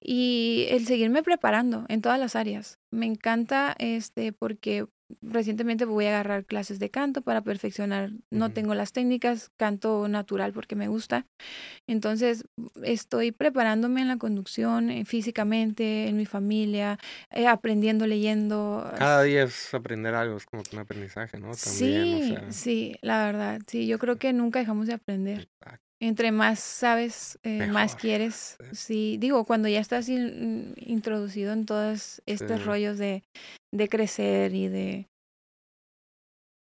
y 0.00 0.66
el 0.70 0.86
seguirme 0.86 1.22
preparando 1.22 1.84
en 1.88 2.00
todas 2.02 2.20
las 2.20 2.36
áreas. 2.36 2.78
Me 2.92 3.06
encanta 3.06 3.74
este 3.78 4.32
porque 4.32 4.86
recientemente 5.22 5.84
voy 5.84 6.06
a 6.06 6.08
agarrar 6.10 6.44
clases 6.44 6.78
de 6.78 6.90
canto 6.90 7.22
para 7.22 7.42
perfeccionar. 7.42 8.10
No 8.30 8.50
tengo 8.50 8.74
las 8.74 8.92
técnicas, 8.92 9.50
canto 9.56 10.08
natural 10.08 10.52
porque 10.52 10.76
me 10.76 10.88
gusta. 10.88 11.26
Entonces, 11.86 12.44
estoy 12.82 13.32
preparándome 13.32 14.00
en 14.00 14.08
la 14.08 14.16
conducción, 14.18 14.90
eh, 14.90 15.04
físicamente, 15.04 16.08
en 16.08 16.16
mi 16.16 16.26
familia, 16.26 16.98
eh, 17.30 17.46
aprendiendo, 17.46 18.06
leyendo. 18.06 18.90
Cada 18.96 19.22
día 19.22 19.44
es 19.44 19.72
aprender 19.74 20.14
algo, 20.14 20.36
es 20.36 20.46
como 20.46 20.62
un 20.72 20.78
aprendizaje, 20.78 21.38
¿no? 21.38 21.52
También, 21.54 22.04
Sí, 22.04 22.14
o 22.14 22.38
sea. 22.38 22.52
sí, 22.52 22.96
la 23.02 23.24
verdad, 23.26 23.60
sí, 23.66 23.86
yo 23.86 23.98
creo 23.98 24.16
que 24.16 24.32
nunca 24.32 24.58
dejamos 24.58 24.86
de 24.86 24.94
aprender. 24.94 25.48
exacto. 25.60 25.89
Entre 26.02 26.32
más 26.32 26.60
sabes, 26.60 27.38
eh, 27.42 27.66
más 27.66 27.94
quieres. 27.94 28.56
sí. 28.58 28.74
Sí, 28.74 29.16
digo, 29.18 29.44
cuando 29.44 29.68
ya 29.68 29.80
estás 29.80 30.08
in- 30.08 30.74
introducido 30.76 31.52
en 31.52 31.66
todos 31.66 32.22
estos 32.26 32.58
Sí. 32.60 32.64
rollos 32.66 32.98
de, 32.98 33.22
de 33.72 33.88
crecer 33.88 34.54
y 34.54 34.68
de, 34.68 35.06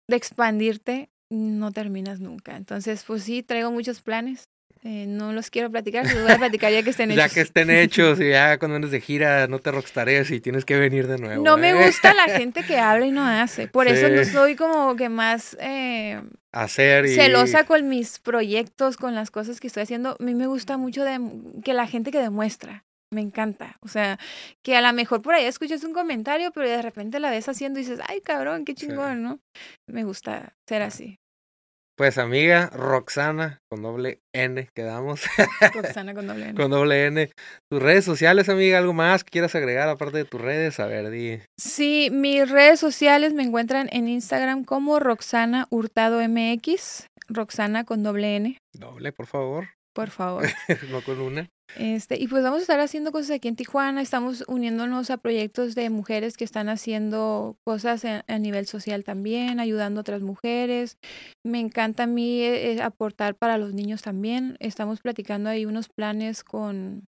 de 0.09 0.15
expandirte, 0.15 1.09
no 1.29 1.71
terminas 1.71 2.19
nunca. 2.19 2.57
Entonces, 2.57 3.03
pues 3.05 3.23
sí, 3.23 3.43
traigo 3.43 3.71
muchos 3.71 4.01
planes. 4.01 4.45
Eh, 4.83 5.05
no 5.07 5.31
los 5.33 5.49
quiero 5.51 5.69
platicar, 5.69 6.05
los 6.05 6.21
voy 6.23 6.31
a 6.31 6.37
platicar 6.37 6.71
ya 6.71 6.81
que 6.83 6.89
estén 6.89 7.09
Ya 7.15 7.25
hechos. 7.25 7.33
que 7.33 7.41
estén 7.41 7.69
hechos 7.69 8.19
y 8.19 8.29
ya 8.29 8.57
cuando 8.57 8.77
andes 8.77 8.91
de 8.91 8.99
gira 9.01 9.47
no 9.47 9.59
te 9.59 9.71
rockstarees 9.71 10.31
y 10.31 10.41
tienes 10.41 10.65
que 10.65 10.77
venir 10.77 11.07
de 11.07 11.17
nuevo. 11.19 11.43
No 11.43 11.57
me 11.57 11.69
¿eh? 11.69 11.85
gusta 11.85 12.13
la 12.13 12.23
gente 12.37 12.63
que 12.63 12.77
habla 12.79 13.05
y 13.05 13.11
no 13.11 13.23
hace. 13.23 13.67
Por 13.67 13.87
eso 13.87 14.09
no 14.09 14.23
soy 14.25 14.55
como 14.55 14.95
que 14.95 15.09
más 15.09 15.55
eh, 15.59 16.21
Hacer 16.51 17.05
y... 17.05 17.15
celosa 17.15 17.65
con 17.65 17.87
mis 17.87 18.19
proyectos, 18.19 18.97
con 18.97 19.13
las 19.15 19.29
cosas 19.31 19.59
que 19.59 19.67
estoy 19.67 19.83
haciendo. 19.83 20.17
A 20.19 20.23
mí 20.23 20.33
me 20.35 20.47
gusta 20.47 20.77
mucho 20.77 21.03
de, 21.03 21.19
que 21.63 21.73
la 21.73 21.87
gente 21.87 22.11
que 22.11 22.19
demuestra. 22.19 22.83
Me 23.13 23.21
encanta. 23.21 23.77
O 23.81 23.89
sea, 23.89 24.17
que 24.63 24.75
a 24.75 24.81
lo 24.81 24.91
mejor 24.93 25.21
por 25.21 25.33
ahí 25.33 25.43
escuchas 25.45 25.83
un 25.83 25.93
comentario, 25.93 26.51
pero 26.53 26.67
de 26.69 26.81
repente 26.81 27.19
la 27.19 27.29
ves 27.29 27.47
haciendo 27.49 27.79
y 27.79 27.83
dices, 27.83 27.99
ay, 28.07 28.21
cabrón, 28.21 28.63
qué 28.65 28.71
Sí. 28.71 28.87
chingón, 28.87 29.21
¿no? 29.21 29.39
Me 29.85 30.05
gusta 30.05 30.53
ser 30.65 30.81
así. 30.81 31.19
Pues 32.01 32.17
amiga, 32.17 32.71
Roxana, 32.73 33.59
con 33.69 33.83
doble 33.83 34.21
N 34.33 34.67
quedamos, 34.75 35.21
Roxana 35.71 36.15
con 36.15 36.25
doble 36.25 36.45
N. 36.49 36.55
con 36.55 36.71
doble 36.71 37.05
N. 37.05 37.29
Tus 37.69 37.79
redes 37.79 38.03
sociales, 38.03 38.49
amiga, 38.49 38.79
algo 38.79 38.91
más 38.91 39.23
que 39.23 39.29
quieras 39.29 39.53
agregar 39.53 39.87
aparte 39.87 40.17
de 40.17 40.25
tus 40.25 40.41
redes, 40.41 40.79
a 40.79 40.87
ver, 40.87 41.11
di. 41.11 41.37
Sí, 41.59 42.09
mis 42.11 42.49
redes 42.49 42.79
sociales 42.79 43.35
me 43.35 43.43
encuentran 43.43 43.87
en 43.91 44.07
Instagram 44.07 44.63
como 44.63 44.99
Roxana 44.99 45.67
Hurtado 45.69 46.27
MX. 46.27 47.05
Roxana 47.29 47.83
con 47.83 48.01
doble 48.01 48.35
N, 48.35 48.57
Doble, 48.73 49.11
por 49.11 49.27
favor, 49.27 49.67
por 49.93 50.09
favor. 50.09 50.47
no 50.89 51.03
con 51.03 51.21
una. 51.21 51.49
Este, 51.77 52.21
y 52.21 52.27
pues 52.27 52.43
vamos 52.43 52.59
a 52.59 52.61
estar 52.61 52.79
haciendo 52.79 53.11
cosas 53.11 53.31
aquí 53.31 53.47
en 53.47 53.55
Tijuana, 53.55 54.01
estamos 54.01 54.43
uniéndonos 54.47 55.09
a 55.09 55.17
proyectos 55.17 55.75
de 55.75 55.89
mujeres 55.89 56.37
que 56.37 56.43
están 56.43 56.69
haciendo 56.69 57.57
cosas 57.63 58.05
a, 58.05 58.39
nivel 58.39 58.65
social 58.67 59.03
también, 59.03 59.59
ayudando 59.59 59.99
a 59.99 60.01
otras 60.01 60.21
mujeres. 60.21 60.97
Me 61.43 61.59
encanta 61.59 62.03
a 62.03 62.07
mí 62.07 62.41
eh, 62.41 62.73
eh, 62.73 62.81
aportar 62.81 63.35
para 63.35 63.57
los 63.57 63.73
niños 63.73 64.01
también. 64.01 64.57
Estamos 64.59 65.01
platicando 65.01 65.49
ahí 65.49 65.65
unos 65.65 65.89
planes 65.89 66.43
con... 66.43 67.07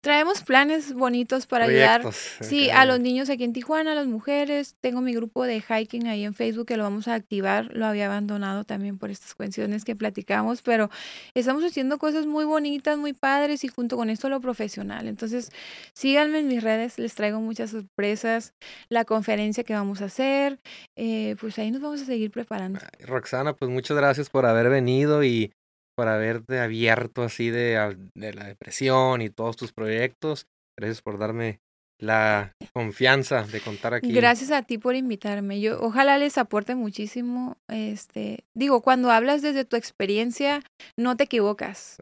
Traemos 0.00 0.42
planes 0.42 0.92
bonitos 0.92 1.46
para 1.46 1.66
ayudar. 1.66 2.02
Sí, 2.40 2.70
a 2.70 2.84
los 2.84 3.00
niños 3.00 3.30
aquí 3.30 3.44
en 3.44 3.52
Tijuana, 3.52 3.92
a 3.92 3.94
las 3.94 4.06
mujeres. 4.06 4.76
Tengo 4.80 5.00
mi 5.00 5.14
grupo 5.14 5.44
de 5.44 5.60
hiking 5.60 6.06
ahí 6.06 6.24
en 6.24 6.34
Facebook 6.34 6.66
que 6.66 6.76
lo 6.76 6.84
vamos 6.84 7.08
a 7.08 7.14
activar. 7.14 7.70
Lo 7.72 7.86
había 7.86 8.06
abandonado 8.06 8.64
también 8.64 8.98
por 8.98 9.10
estas 9.10 9.34
cuestiones 9.34 9.84
que 9.84 9.96
platicamos, 9.96 10.62
pero 10.62 10.90
estamos 11.34 11.64
haciendo 11.64 11.98
cosas 11.98 12.26
muy 12.26 12.44
bonitas, 12.44 12.98
muy 12.98 13.12
padres 13.12 13.64
y 13.64 13.68
junto 13.68 13.96
con 13.96 14.10
esto 14.10 14.28
lo 14.28 14.40
profesional. 14.40 15.06
Entonces, 15.06 15.50
síganme 15.92 16.38
en 16.38 16.48
mis 16.48 16.62
redes, 16.62 16.98
les 16.98 17.14
traigo 17.14 17.40
muchas 17.40 17.70
sorpresas. 17.70 18.54
La 18.88 19.04
conferencia 19.04 19.64
que 19.64 19.74
vamos 19.74 20.02
a 20.02 20.06
hacer, 20.06 20.60
eh, 20.96 21.36
pues 21.40 21.58
ahí 21.58 21.70
nos 21.70 21.80
vamos 21.80 22.02
a 22.02 22.04
seguir 22.04 22.30
preparando. 22.30 22.80
Roxana, 23.00 23.54
pues 23.54 23.70
muchas 23.70 23.96
gracias 23.96 24.30
por 24.30 24.46
haber 24.46 24.68
venido 24.68 25.22
y 25.24 25.52
por 26.00 26.08
haberte 26.08 26.58
abierto 26.60 27.22
así 27.24 27.50
de, 27.50 27.94
de 28.14 28.32
la 28.32 28.46
depresión 28.46 29.20
y 29.20 29.28
todos 29.28 29.58
tus 29.58 29.74
proyectos. 29.74 30.46
Gracias 30.78 31.02
por 31.02 31.18
darme 31.18 31.60
la 32.00 32.54
confianza 32.72 33.42
de 33.42 33.60
contar 33.60 33.92
aquí. 33.92 34.10
Gracias 34.10 34.50
a 34.50 34.62
ti 34.62 34.78
por 34.78 34.94
invitarme. 34.96 35.60
Yo 35.60 35.78
ojalá 35.78 36.16
les 36.16 36.38
aporte 36.38 36.74
muchísimo. 36.74 37.58
Este, 37.68 38.44
digo, 38.56 38.80
cuando 38.80 39.10
hablas 39.10 39.42
desde 39.42 39.66
tu 39.66 39.76
experiencia, 39.76 40.62
no 40.96 41.18
te 41.18 41.24
equivocas. 41.24 41.98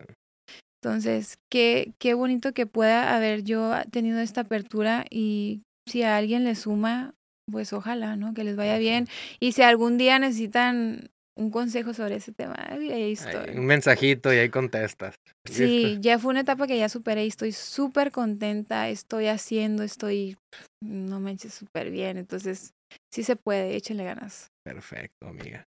Entonces, 0.80 1.40
qué, 1.50 1.92
qué 1.98 2.14
bonito 2.14 2.52
que 2.52 2.66
pueda 2.66 3.16
haber 3.16 3.42
yo 3.42 3.72
tenido 3.90 4.20
esta 4.20 4.42
apertura 4.42 5.06
y 5.10 5.62
si 5.88 6.04
a 6.04 6.16
alguien 6.16 6.44
le 6.44 6.54
suma, 6.54 7.14
pues 7.50 7.72
ojalá, 7.72 8.14
¿no? 8.14 8.32
Que 8.32 8.44
les 8.44 8.54
vaya 8.54 8.78
bien. 8.78 9.08
Y 9.40 9.52
si 9.52 9.62
algún 9.62 9.98
día 9.98 10.20
necesitan 10.20 11.10
un 11.38 11.50
consejo 11.50 11.94
sobre 11.94 12.16
ese 12.16 12.32
tema, 12.32 12.56
ahí 12.68 13.12
estoy. 13.12 13.56
un 13.56 13.66
mensajito 13.66 14.32
y 14.34 14.38
ahí 14.38 14.48
contestas. 14.48 15.14
Sí, 15.44 15.98
ya 16.00 16.18
fue 16.18 16.30
una 16.30 16.40
etapa 16.40 16.66
que 16.66 16.76
ya 16.76 16.88
superé 16.88 17.24
y 17.24 17.28
estoy 17.28 17.52
súper 17.52 18.10
contenta, 18.10 18.88
estoy 18.88 19.28
haciendo, 19.28 19.84
estoy, 19.84 20.36
no 20.82 21.20
manches, 21.20 21.54
súper 21.54 21.90
bien. 21.90 22.18
Entonces, 22.18 22.72
sí 23.14 23.22
se 23.22 23.36
puede, 23.36 23.76
échenle 23.76 24.04
ganas. 24.04 24.48
Perfecto, 24.64 25.28
amiga. 25.28 25.64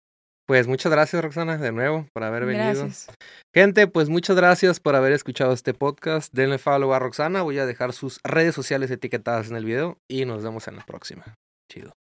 Pues 0.47 0.65
muchas 0.65 0.93
gracias, 0.93 1.22
Roxana, 1.22 1.57
de 1.57 1.74
nuevo, 1.74 2.07
por 2.13 2.24
haber 2.24 2.45
venido. 2.45 2.86
Gracias. 2.86 3.09
Gente, 3.53 3.88
pues 3.88 4.07
muchas 4.07 4.38
gracias 4.38 4.80
por 4.80 4.95
haber 4.95 5.11
escuchado 5.11 5.51
este 5.51 5.74
podcast. 5.74 6.34
Denle 6.34 6.57
follow 6.57 6.93
a 6.93 6.99
Roxana. 6.99 7.41
Voy 7.41 7.59
a 7.59 7.65
dejar 7.65 7.91
sus 7.91 8.22
redes 8.24 8.55
sociales 8.55 8.89
etiquetadas 8.89 9.49
en 9.49 9.57
el 9.57 9.65
video 9.65 9.97
y 10.09 10.24
nos 10.24 10.43
vemos 10.43 10.70
en 10.70 10.78
la 10.78 10.86
próxima. 10.86 11.36
Chido. 11.70 11.91